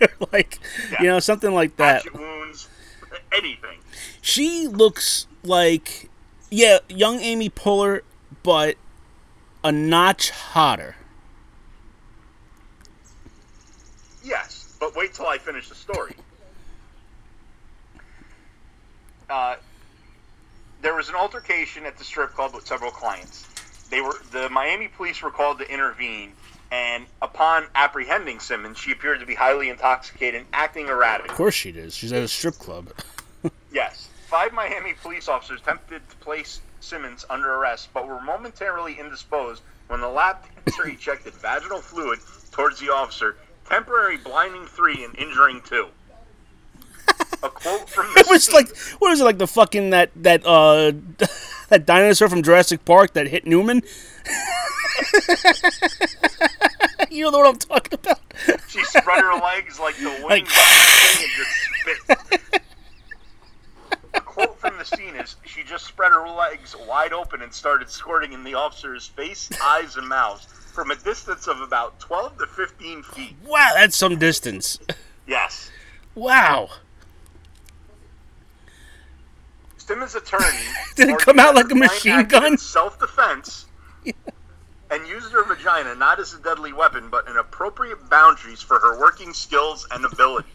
or 0.00 0.08
like 0.32 0.58
you 1.00 1.06
know 1.06 1.20
something 1.20 1.54
like 1.54 1.76
that. 1.76 2.04
Wounds, 2.12 2.37
anything. 3.32 3.78
She 4.20 4.66
looks 4.68 5.26
like 5.42 6.08
yeah, 6.50 6.78
young 6.88 7.20
Amy 7.20 7.50
Poehler, 7.50 8.02
but 8.42 8.76
a 9.62 9.72
notch 9.72 10.30
hotter. 10.30 10.96
Yes, 14.24 14.76
but 14.80 14.94
wait 14.96 15.14
till 15.14 15.26
I 15.26 15.38
finish 15.38 15.68
the 15.68 15.74
story. 15.74 16.14
Uh, 19.28 19.56
there 20.80 20.94
was 20.94 21.08
an 21.08 21.14
altercation 21.14 21.84
at 21.84 21.98
the 21.98 22.04
strip 22.04 22.30
club 22.30 22.54
with 22.54 22.66
several 22.66 22.90
clients. 22.90 23.46
they 23.90 24.00
were 24.00 24.16
the 24.32 24.48
Miami 24.48 24.88
police 24.88 25.20
were 25.22 25.30
called 25.30 25.58
to 25.58 25.70
intervene, 25.70 26.32
and 26.70 27.04
upon 27.20 27.66
apprehending 27.74 28.40
Simmons, 28.40 28.78
she 28.78 28.92
appeared 28.92 29.20
to 29.20 29.26
be 29.26 29.34
highly 29.34 29.68
intoxicated 29.68 30.40
and 30.40 30.48
acting 30.52 30.88
erratic. 30.88 31.30
Of 31.30 31.36
course 31.36 31.54
she 31.54 31.72
does. 31.72 31.94
She's 31.94 32.12
at 32.12 32.22
a 32.22 32.28
strip 32.28 32.54
club. 32.54 32.92
Yes. 33.72 34.08
Five 34.26 34.52
Miami 34.52 34.94
police 35.00 35.28
officers 35.28 35.60
attempted 35.60 36.02
to 36.10 36.16
place 36.16 36.60
Simmons 36.80 37.24
under 37.30 37.54
arrest, 37.54 37.88
but 37.94 38.06
were 38.06 38.20
momentarily 38.20 38.98
indisposed 38.98 39.62
when 39.88 40.00
the 40.00 40.08
lab 40.08 40.36
dancer 40.66 40.86
ejected 40.86 41.32
vaginal 41.34 41.80
fluid 41.80 42.18
towards 42.52 42.78
the 42.78 42.92
officer, 42.92 43.36
temporarily 43.68 44.18
blinding 44.18 44.66
three 44.66 45.02
and 45.04 45.16
injuring 45.18 45.60
two. 45.62 45.88
A 47.42 47.48
quote 47.48 47.88
from 47.88 48.06
the 48.14 48.20
It 48.20 48.26
was 48.28 48.44
scene- 48.44 48.54
like 48.54 48.76
what 49.00 49.12
is 49.12 49.20
it 49.20 49.24
like 49.24 49.38
the 49.38 49.46
fucking 49.46 49.90
that 49.90 50.10
that 50.16 50.44
uh 50.46 50.92
that 51.68 51.86
dinosaur 51.86 52.28
from 52.28 52.42
Jurassic 52.42 52.84
Park 52.84 53.12
that 53.14 53.28
hit 53.28 53.46
Newman? 53.46 53.82
you 57.10 57.24
know 57.24 57.30
what 57.38 57.48
I'm 57.48 57.56
talking 57.56 57.98
about? 57.98 58.20
she 58.68 58.82
spread 58.84 59.20
her 59.22 59.38
legs 59.40 59.78
like 59.80 59.96
the 59.96 60.10
wing 60.10 60.28
Like- 60.28 60.56
and 60.56 61.30
just 61.36 61.50
spit. 61.80 61.98
Quote 64.38 64.60
from 64.60 64.78
the 64.78 64.84
scene 64.84 65.16
is 65.16 65.34
she 65.44 65.64
just 65.64 65.84
spread 65.84 66.12
her 66.12 66.28
legs 66.28 66.76
wide 66.86 67.12
open 67.12 67.42
and 67.42 67.52
started 67.52 67.90
squirting 67.90 68.32
in 68.32 68.44
the 68.44 68.54
officer's 68.54 69.08
face, 69.08 69.50
eyes, 69.60 69.96
and 69.96 70.08
mouth 70.08 70.40
from 70.72 70.92
a 70.92 70.94
distance 70.94 71.48
of 71.48 71.60
about 71.60 71.98
12 71.98 72.38
to 72.38 72.46
15 72.46 73.02
feet. 73.02 73.34
Wow, 73.44 73.70
that's 73.74 73.96
some 73.96 74.16
distance. 74.16 74.78
Yes. 75.26 75.72
Wow. 76.14 76.68
Simmons' 79.76 80.14
attorney 80.14 80.44
Did 80.94 81.08
it 81.08 81.18
come 81.18 81.40
out 81.40 81.56
like 81.56 81.72
a 81.72 81.74
machine 81.74 82.28
gun? 82.28 82.56
Self-defense, 82.58 83.66
and 84.04 85.08
used 85.08 85.32
her 85.32 85.42
vagina 85.42 85.96
not 85.96 86.20
as 86.20 86.32
a 86.32 86.38
deadly 86.38 86.72
weapon, 86.72 87.08
but 87.10 87.26
in 87.26 87.36
appropriate 87.36 88.08
boundaries 88.08 88.62
for 88.62 88.78
her 88.78 89.00
working 89.00 89.34
skills 89.34 89.84
and 89.90 90.04
ability. 90.04 90.48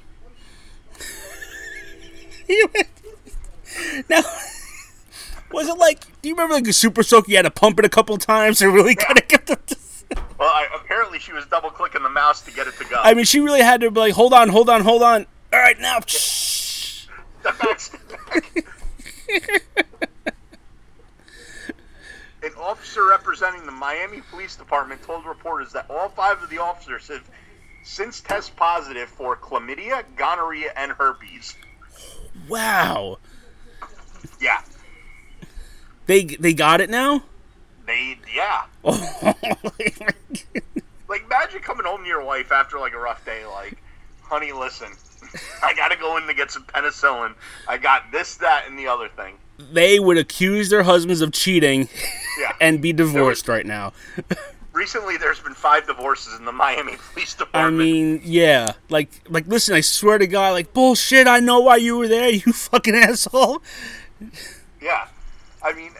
now, 4.09 4.21
was 5.51 5.67
it 5.67 5.77
like? 5.77 5.99
Do 6.21 6.29
you 6.29 6.35
remember 6.35 6.55
like 6.55 6.67
a 6.67 6.73
super 6.73 7.03
soak? 7.03 7.27
You 7.27 7.35
had 7.35 7.43
to 7.43 7.51
pump 7.51 7.79
it 7.79 7.85
a 7.85 7.89
couple 7.89 8.17
times 8.17 8.59
to 8.59 8.69
really 8.69 8.95
kind 8.95 9.17
of 9.17 9.27
get 9.27 9.47
the. 9.47 9.57
Well, 10.37 10.49
I, 10.49 10.67
apparently 10.75 11.19
she 11.19 11.31
was 11.31 11.45
double 11.45 11.69
clicking 11.69 12.03
the 12.03 12.09
mouse 12.09 12.41
to 12.41 12.51
get 12.51 12.67
it 12.67 12.75
to 12.77 12.85
go. 12.85 12.99
I 13.01 13.13
mean, 13.13 13.23
she 13.23 13.39
really 13.39 13.61
had 13.61 13.79
to 13.81 13.89
be 13.89 13.99
like, 13.99 14.13
hold 14.13 14.33
on, 14.33 14.49
hold 14.49 14.69
on, 14.69 14.81
hold 14.81 15.01
on. 15.01 15.25
All 15.53 15.59
right, 15.59 15.79
now. 15.79 15.99
Shh. 16.05 17.07
Step 17.39 17.59
back, 17.59 17.79
step 17.79 18.01
back. 18.09 18.65
An 22.43 22.51
officer 22.59 23.07
representing 23.07 23.65
the 23.65 23.71
Miami 23.71 24.21
Police 24.29 24.57
Department 24.57 25.01
told 25.03 25.25
reporters 25.25 25.71
that 25.71 25.89
all 25.89 26.09
five 26.09 26.43
of 26.43 26.49
the 26.49 26.57
officers 26.57 27.07
have 27.07 27.23
since 27.83 28.19
tested 28.19 28.55
positive 28.57 29.07
for 29.07 29.37
chlamydia, 29.37 30.03
gonorrhea, 30.17 30.73
and 30.75 30.91
herpes. 30.91 31.55
Wow. 32.49 33.19
Yeah, 34.43 34.61
They 36.05 36.23
they 36.25 36.53
got 36.53 36.81
it 36.81 36.89
now. 36.89 37.23
they 37.87 38.17
yeah. 38.35 38.63
Oh 38.85 39.33
like 41.09 41.23
imagine 41.25 41.61
coming 41.61 41.85
home 41.85 42.01
to 42.01 42.07
your 42.07 42.23
wife 42.23 42.51
after 42.51 42.79
like 42.79 42.93
a 42.93 42.97
rough 42.99 43.23
day, 43.25 43.45
like, 43.45 43.77
honey, 44.21 44.51
listen, 44.51 44.87
I 45.63 45.73
gotta 45.73 45.95
go 45.95 46.17
in 46.17 46.27
to 46.27 46.33
get 46.33 46.51
some 46.51 46.63
penicillin. 46.63 47.33
I 47.67 47.77
got 47.77 48.11
this, 48.11 48.35
that, 48.37 48.65
and 48.67 48.77
the 48.79 48.87
other 48.87 49.09
thing. 49.09 49.35
they 49.71 49.99
would 49.99 50.17
accuse 50.17 50.69
their 50.69 50.83
husbands 50.83 51.21
of 51.21 51.31
cheating 51.31 51.87
Yeah. 52.39 52.53
and 52.61 52.81
be 52.81 52.93
divorced 52.93 53.47
right 53.47 53.65
now. 53.65 53.93
recently, 54.73 55.17
there's 55.17 55.39
been 55.39 55.53
five 55.53 55.85
divorces 55.85 56.37
in 56.39 56.45
the 56.45 56.51
Miami 56.51 56.95
Police 57.13 57.35
Department. 57.35 57.75
I 57.75 57.83
mean, 57.85 58.21
yeah, 58.23 58.73
like 58.89 59.09
like 59.29 59.45
listen, 59.47 59.75
I 59.75 59.81
swear 59.81 60.17
to 60.17 60.27
God, 60.27 60.53
like 60.53 60.73
bullshit. 60.73 61.27
I 61.27 61.39
know 61.39 61.59
why 61.59 61.75
you 61.77 61.97
were 61.97 62.07
there, 62.07 62.29
you 62.29 62.51
fucking 62.53 62.95
asshole. 62.95 63.61
Yeah. 64.81 65.07
I 65.61 65.73
mean, 65.73 65.91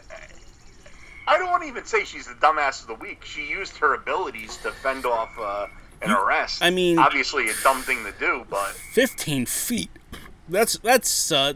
I 1.26 1.38
don't 1.38 1.50
want 1.50 1.62
to 1.62 1.68
even 1.68 1.84
say 1.84 2.04
she's 2.04 2.26
the 2.26 2.34
dumbass 2.34 2.82
of 2.82 2.88
the 2.88 2.94
week. 2.94 3.24
She 3.24 3.46
used 3.48 3.76
her 3.78 3.94
abilities 3.94 4.56
to 4.58 4.70
fend 4.70 5.06
off 5.06 5.30
uh, 5.38 5.66
an 6.02 6.10
arrest. 6.10 6.62
I 6.62 6.70
mean- 6.70 6.98
obviously 6.98 7.48
a 7.48 7.54
dumb 7.62 7.82
thing 7.82 8.04
to 8.04 8.12
do, 8.18 8.44
but 8.50 8.70
Fifteen 8.70 9.46
feet. 9.46 9.90
That's 10.48 10.76
that's 10.78 11.32
uh, 11.32 11.54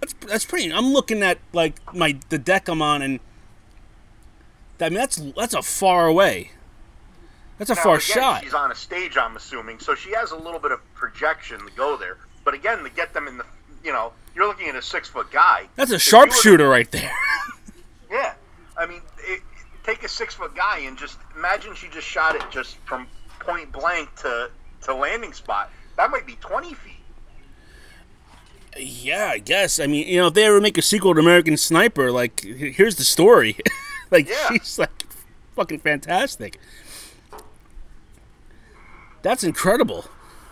that's 0.00 0.12
that's 0.26 0.44
pretty. 0.44 0.70
I'm 0.70 0.92
looking 0.92 1.22
at 1.22 1.38
like 1.54 1.94
my 1.94 2.18
the 2.28 2.38
deck 2.38 2.68
I'm 2.68 2.82
on, 2.82 3.00
and 3.00 3.20
I 4.78 4.90
mean 4.90 4.98
that's 4.98 5.16
that's 5.16 5.54
a 5.54 5.62
far 5.62 6.06
away. 6.06 6.50
That's 7.58 7.70
a 7.70 7.74
now, 7.74 7.82
far 7.82 7.94
again, 7.94 8.00
shot. 8.00 8.44
She's 8.44 8.52
on 8.52 8.70
a 8.70 8.74
stage, 8.74 9.16
I'm 9.16 9.36
assuming, 9.36 9.78
so 9.80 9.94
she 9.94 10.12
has 10.12 10.30
a 10.30 10.36
little 10.36 10.58
bit 10.60 10.72
of 10.72 10.94
projection 10.94 11.58
to 11.60 11.72
go 11.74 11.96
there. 11.96 12.18
But 12.44 12.52
again, 12.52 12.82
to 12.84 12.90
get 12.90 13.14
them 13.14 13.26
in 13.26 13.38
the, 13.38 13.46
you 13.82 13.92
know, 13.92 14.12
you're 14.36 14.46
looking 14.46 14.68
at 14.68 14.76
a 14.76 14.82
six 14.82 15.08
foot 15.08 15.30
guy. 15.32 15.66
That's 15.74 15.90
a 15.90 15.94
If 15.96 16.12
you 16.12 16.18
were 16.18 16.26
to- 16.26 16.30
sharpshooter 16.32 16.68
right 16.68 16.90
there. 16.92 17.10
Yeah, 18.08 18.34
I 18.78 18.86
mean, 18.86 19.00
it, 19.18 19.42
take 19.82 20.04
a 20.04 20.08
six 20.08 20.32
foot 20.34 20.54
guy 20.54 20.78
and 20.80 20.96
just 20.96 21.18
imagine 21.36 21.74
she 21.74 21.88
just 21.88 22.06
shot 22.06 22.36
it 22.36 22.44
just 22.52 22.76
from 22.84 23.08
point 23.40 23.72
blank 23.72 24.14
to 24.22 24.48
to 24.82 24.94
landing 24.94 25.32
spot. 25.32 25.72
That 25.96 26.12
might 26.12 26.24
be 26.24 26.34
twenty 26.36 26.72
feet. 26.74 26.92
Yeah, 28.78 29.30
I 29.32 29.38
guess. 29.38 29.80
I 29.80 29.86
mean, 29.88 30.06
you 30.06 30.18
know, 30.18 30.28
if 30.28 30.34
they 30.34 30.44
ever 30.44 30.60
make 30.60 30.78
a 30.78 30.82
sequel 30.82 31.14
to 31.14 31.20
American 31.20 31.56
Sniper, 31.56 32.12
like, 32.12 32.40
here's 32.42 32.94
the 32.96 33.04
story. 33.04 33.56
like, 34.12 34.28
Yeah. 34.28 34.50
she's 34.52 34.78
like 34.78 34.90
fucking 35.56 35.80
fantastic. 35.80 36.60
That's 39.22 39.42
incredible. 39.42 40.04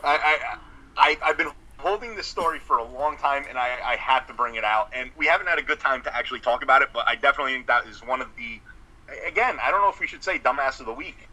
I, 0.03 0.17
I, 0.17 0.57
I 0.97 1.17
I've 1.23 1.37
been 1.39 1.51
holding 1.85 2.17
this 2.17 2.27
story 2.27 2.59
for 2.59 2.79
a 2.79 2.85
long 2.85 3.19
time, 3.19 3.45
and 3.47 3.59
I, 3.59 3.77
I 3.85 3.97
had 3.97 4.21
to 4.29 4.33
bring 4.33 4.55
it 4.55 4.65
out. 4.65 4.89
And 4.95 5.11
we 5.19 5.27
haven't 5.27 5.49
had 5.49 5.59
a 5.59 5.63
good 5.63 5.79
time 5.79 6.03
to 6.05 6.17
actually 6.17 6.41
talk 6.41 6.63
about 6.63 6.81
it, 6.81 6.89
but 6.95 7.07
I 7.07 7.15
definitely 7.15 7.53
think 7.53 7.67
that 7.67 7.87
is 7.87 8.03
one 8.03 8.23
of 8.23 8.29
the. 8.37 8.59
Again, 9.29 9.59
I 9.63 9.71
don't 9.71 9.83
know 9.83 9.91
if 9.91 10.01
we 10.01 10.07
should 10.07 10.25
say 10.25 10.39
dumbass 10.39 10.81
of 10.81 10.87
the 10.87 10.95
week. 10.95 11.29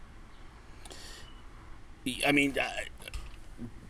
I 2.26 2.32
mean, 2.32 2.58
uh, 2.58 2.68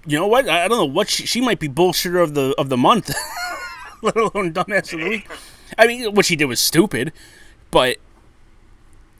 you 0.06 0.16
know 0.16 0.28
what? 0.28 0.48
I 0.48 0.64
I 0.64 0.68
don't 0.68 0.78
know 0.78 0.84
what 0.84 1.10
she, 1.10 1.26
she 1.26 1.40
might 1.40 1.58
be 1.58 1.68
bullshitter 1.68 2.22
of 2.22 2.34
the 2.34 2.54
of 2.56 2.68
the 2.68 2.76
month, 2.76 3.12
let 4.02 4.16
alone 4.16 4.52
dumbass 4.52 4.92
of 4.92 5.00
the 5.00 5.08
week. 5.08 5.28
I 5.76 5.88
mean, 5.88 6.14
what 6.14 6.26
she 6.26 6.36
did 6.36 6.44
was 6.44 6.60
stupid, 6.60 7.12
but 7.72 7.96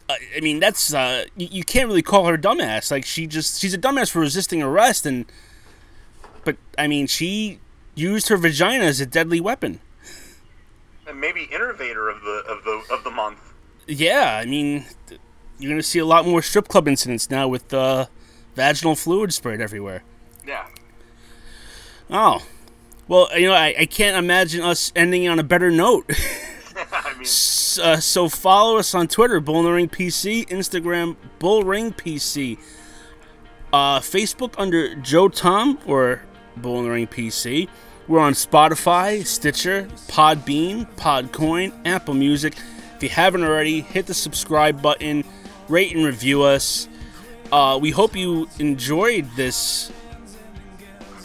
uh, 0.09 0.14
I 0.36 0.40
mean, 0.40 0.61
that's 0.61 0.95
uh, 0.95 1.24
you, 1.36 1.49
you 1.51 1.64
can't 1.64 1.88
really 1.88 2.03
call 2.03 2.26
her 2.26 2.38
dumbass. 2.38 2.93
Like 2.93 3.05
she 3.05 3.26
just 3.26 3.61
she's 3.61 3.74
a 3.74 3.78
dumbass 3.78 4.12
for 4.12 4.20
resisting 4.20 4.62
arrest, 4.62 5.07
and 5.07 5.26
but 6.45 6.57
I 6.78 6.86
mean, 6.86 7.07
she 7.07 7.59
used 7.95 8.28
her 8.28 8.36
vagina 8.36 8.84
as 8.84 9.01
a 9.01 9.07
deadly 9.07 9.40
weapon. 9.40 9.80
And 11.07 11.20
maybe 11.20 11.49
innovator 11.53 12.09
of 12.09 12.22
the 12.22 12.45
of 12.49 12.64
the 12.64 12.82
of 12.95 13.05
the 13.05 13.11
month. 13.11 13.38
Yeah, 13.86 14.38
I 14.40 14.47
mean, 14.47 14.84
you're 15.59 15.70
gonna 15.70 15.82
see 15.82 15.99
a 15.99 16.07
lot 16.07 16.26
more 16.26 16.43
strip 16.43 16.68
club 16.68 16.86
incidents 16.88 17.30
now 17.30 17.49
with 17.49 17.72
uh, 17.74 18.07
vaginal 18.55 18.95
fluid 18.95 19.32
sprayed 19.34 19.61
everywhere. 19.61 20.03
Yeah. 20.47 20.66
Oh. 22.11 22.45
Well, 23.09 23.28
you 23.38 23.49
know, 23.49 23.55
I, 23.55 23.74
I 23.80 23.86
can't 23.86 24.16
imagine 24.16 24.62
us 24.62 24.93
ending 24.95 25.26
on 25.28 25.38
a 25.38 25.43
better 25.43 25.70
note. 25.70 26.11
I 26.93 27.12
mean, 27.14 27.22
S- 27.22 27.78
uh, 27.78 28.01
so 28.01 28.28
follow 28.28 28.78
us 28.78 28.95
on 28.95 29.09
Twitter, 29.09 29.40
Bull 29.40 29.61
in 29.61 29.64
the 29.64 29.72
Ring 29.72 29.88
PC, 29.88 30.49
Instagram, 30.49 31.16
Bull 31.38 31.62
Ring 31.62 31.93
PC, 31.93 32.59
uh, 33.72 34.01
Facebook 34.01 34.55
under 34.59 34.95
Joe 34.97 35.28
Tom 35.28 35.78
or 35.86 36.22
Bull 36.57 36.78
in 36.78 36.84
the 36.84 36.90
Ring 36.90 37.07
PC. 37.07 37.68
We're 38.09 38.20
on 38.20 38.32
Spotify, 38.32 39.24
Stitcher, 39.24 39.84
Podbean, 40.09 40.88
Podcoin, 40.96 41.72
Apple 41.86 42.14
Music. 42.14 42.55
If 42.96 43.03
you 43.03 43.09
haven't 43.09 43.44
already, 43.44 43.80
hit 43.80 44.07
the 44.07 44.14
subscribe 44.14 44.82
button, 44.82 45.24
rate 45.68 45.94
and 45.94 46.05
review 46.05 46.42
us. 46.42 46.88
Uh, 47.50 47.78
we 47.80 47.90
hope 47.90 48.16
you 48.16 48.48
enjoyed 48.59 49.28
this 49.36 49.92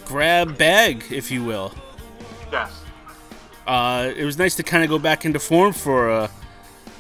grab 0.06 0.58
bag, 0.58 1.04
if 1.10 1.32
you 1.32 1.44
will. 1.44 1.74
yes. 2.52 2.84
Uh, 3.66 4.14
it 4.16 4.24
was 4.24 4.38
nice 4.38 4.56
to 4.56 4.64
kind 4.64 4.84
of 4.84 4.90
go 4.90 4.98
back 4.98 5.26
into 5.26 5.40
form 5.40 5.74
for 5.74 6.10
uh, 6.10 6.28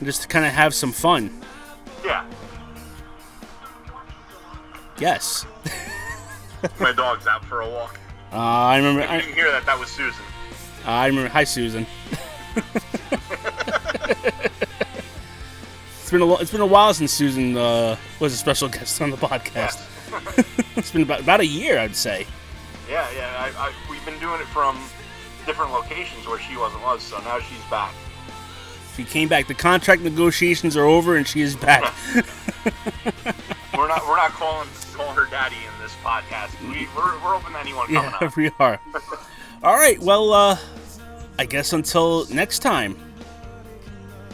just 0.03 0.23
to 0.23 0.27
kind 0.27 0.45
of 0.45 0.51
have 0.51 0.73
some 0.75 0.91
fun. 0.91 1.41
Yeah. 2.03 2.25
Yes. 4.99 5.45
My 6.79 6.91
dog's 6.91 7.25
out 7.27 7.45
for 7.45 7.61
a 7.61 7.69
walk. 7.69 7.97
Uh, 8.31 8.35
I 8.35 8.77
remember. 8.77 9.01
If 9.01 9.09
you 9.09 9.15
I, 9.15 9.21
didn't 9.21 9.35
hear 9.35 9.51
that, 9.51 9.65
that 9.65 9.79
was 9.79 9.89
Susan. 9.89 10.23
I 10.85 11.07
remember. 11.07 11.29
Hi, 11.29 11.43
Susan. 11.43 11.85
it's 16.01 16.11
been 16.11 16.21
a 16.21 16.33
it's 16.35 16.51
been 16.51 16.61
a 16.61 16.65
while 16.65 16.93
since 16.93 17.11
Susan 17.11 17.55
uh, 17.57 17.95
was 18.19 18.33
a 18.33 18.37
special 18.37 18.67
guest 18.69 19.01
on 19.01 19.11
the 19.11 19.17
podcast. 19.17 19.83
it's 20.77 20.91
been 20.91 21.03
about 21.03 21.21
about 21.21 21.39
a 21.39 21.45
year, 21.45 21.79
I'd 21.79 21.95
say. 21.95 22.25
Yeah, 22.89 23.07
yeah. 23.15 23.33
I, 23.37 23.67
I, 23.67 23.73
we've 23.89 24.03
been 24.05 24.19
doing 24.19 24.39
it 24.41 24.47
from 24.47 24.77
different 25.45 25.71
locations 25.71 26.27
where 26.27 26.39
she 26.39 26.57
wasn't 26.57 26.83
was, 26.83 27.01
so 27.01 27.19
now 27.19 27.39
she's 27.39 27.63
back. 27.69 27.93
She 28.97 29.03
came 29.03 29.29
back. 29.29 29.45
The 29.45 29.53
contract 29.53 30.01
negotiations 30.01 30.75
are 30.75 30.85
over, 30.85 31.15
and 31.15 31.27
she 31.27 31.41
is 31.41 31.55
back. 31.55 31.93
we're 33.77 33.87
not 33.87 34.07
we're 34.07 34.17
not 34.17 34.31
calling 34.31 34.67
calling 34.93 35.15
her 35.15 35.29
daddy 35.29 35.55
in 35.55 35.83
this 35.83 35.93
podcast. 36.03 36.59
We, 36.67 36.87
we're, 36.97 37.23
we're 37.23 37.35
open 37.35 37.53
to 37.53 37.59
anyone 37.59 37.85
coming 37.85 38.11
yeah, 38.19 38.27
up. 38.27 38.35
we 38.35 38.49
are. 38.59 38.81
All 39.61 39.75
right. 39.75 39.99
Well, 39.99 40.33
uh, 40.33 40.57
I 41.37 41.45
guess 41.45 41.73
until 41.73 42.25
next 42.33 42.59
time. 42.59 42.97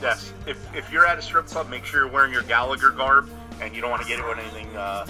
Yes. 0.02 0.32
If, 0.48 0.74
if 0.74 0.90
you're 0.94 1.06
at 1.06 1.20
a 1.20 1.22
strip 1.22 1.48
club, 1.48 1.70
make 1.70 1.84
sure 1.84 2.06
you're 2.06 2.12
wearing 2.12 2.32
your 2.32 2.44
Gallagher 2.44 2.92
garb, 2.92 3.30
and 3.60 3.76
you 3.76 3.82
don't 3.82 3.92
want 3.92 4.02
to 4.02 4.08
get 4.08 4.20
it 4.20 4.26
with 4.26 4.40
anything 4.40 4.74
uh, 4.78 5.06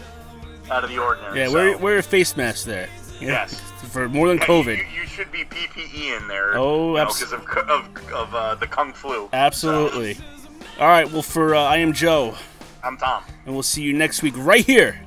out 0.71 0.83
of 0.83 0.89
the 0.89 0.97
ordinary. 0.97 1.37
Yeah, 1.37 1.47
so, 1.47 1.53
wear 1.53 1.77
wear 1.77 1.97
a 1.99 2.03
face 2.03 2.35
mask 2.35 2.65
there. 2.65 2.89
Yeah, 3.23 3.29
Yes. 3.31 3.59
For 3.93 4.09
more 4.09 4.27
than 4.27 4.37
yeah, 4.39 4.45
COVID. 4.45 4.77
You, 4.77 5.01
you 5.01 5.07
should 5.07 5.31
be 5.31 5.43
PPE 5.45 6.17
in 6.21 6.27
there. 6.27 6.57
Oh, 6.57 6.97
abs- 6.97 7.19
because 7.19 7.33
of 7.33 7.41
of, 7.69 8.11
of 8.11 8.33
uh, 8.33 8.55
the 8.55 8.65
kung 8.67 8.91
flu. 8.93 9.29
Absolutely. 9.33 10.17
All 10.79 10.87
right. 10.87 11.09
Well, 11.11 11.21
for 11.21 11.53
uh, 11.53 11.61
I 11.61 11.77
am 11.77 11.93
Joe, 11.93 12.35
I'm 12.83 12.97
Tom. 12.97 13.23
and 13.45 13.53
we'll 13.53 13.61
see 13.63 13.83
you 13.83 13.93
next 13.93 14.23
week 14.23 14.33
right 14.37 14.65
here 14.65 14.99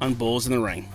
on 0.00 0.14
Bulls 0.14 0.46
in 0.46 0.52
the 0.52 0.60
Ring. 0.60 0.88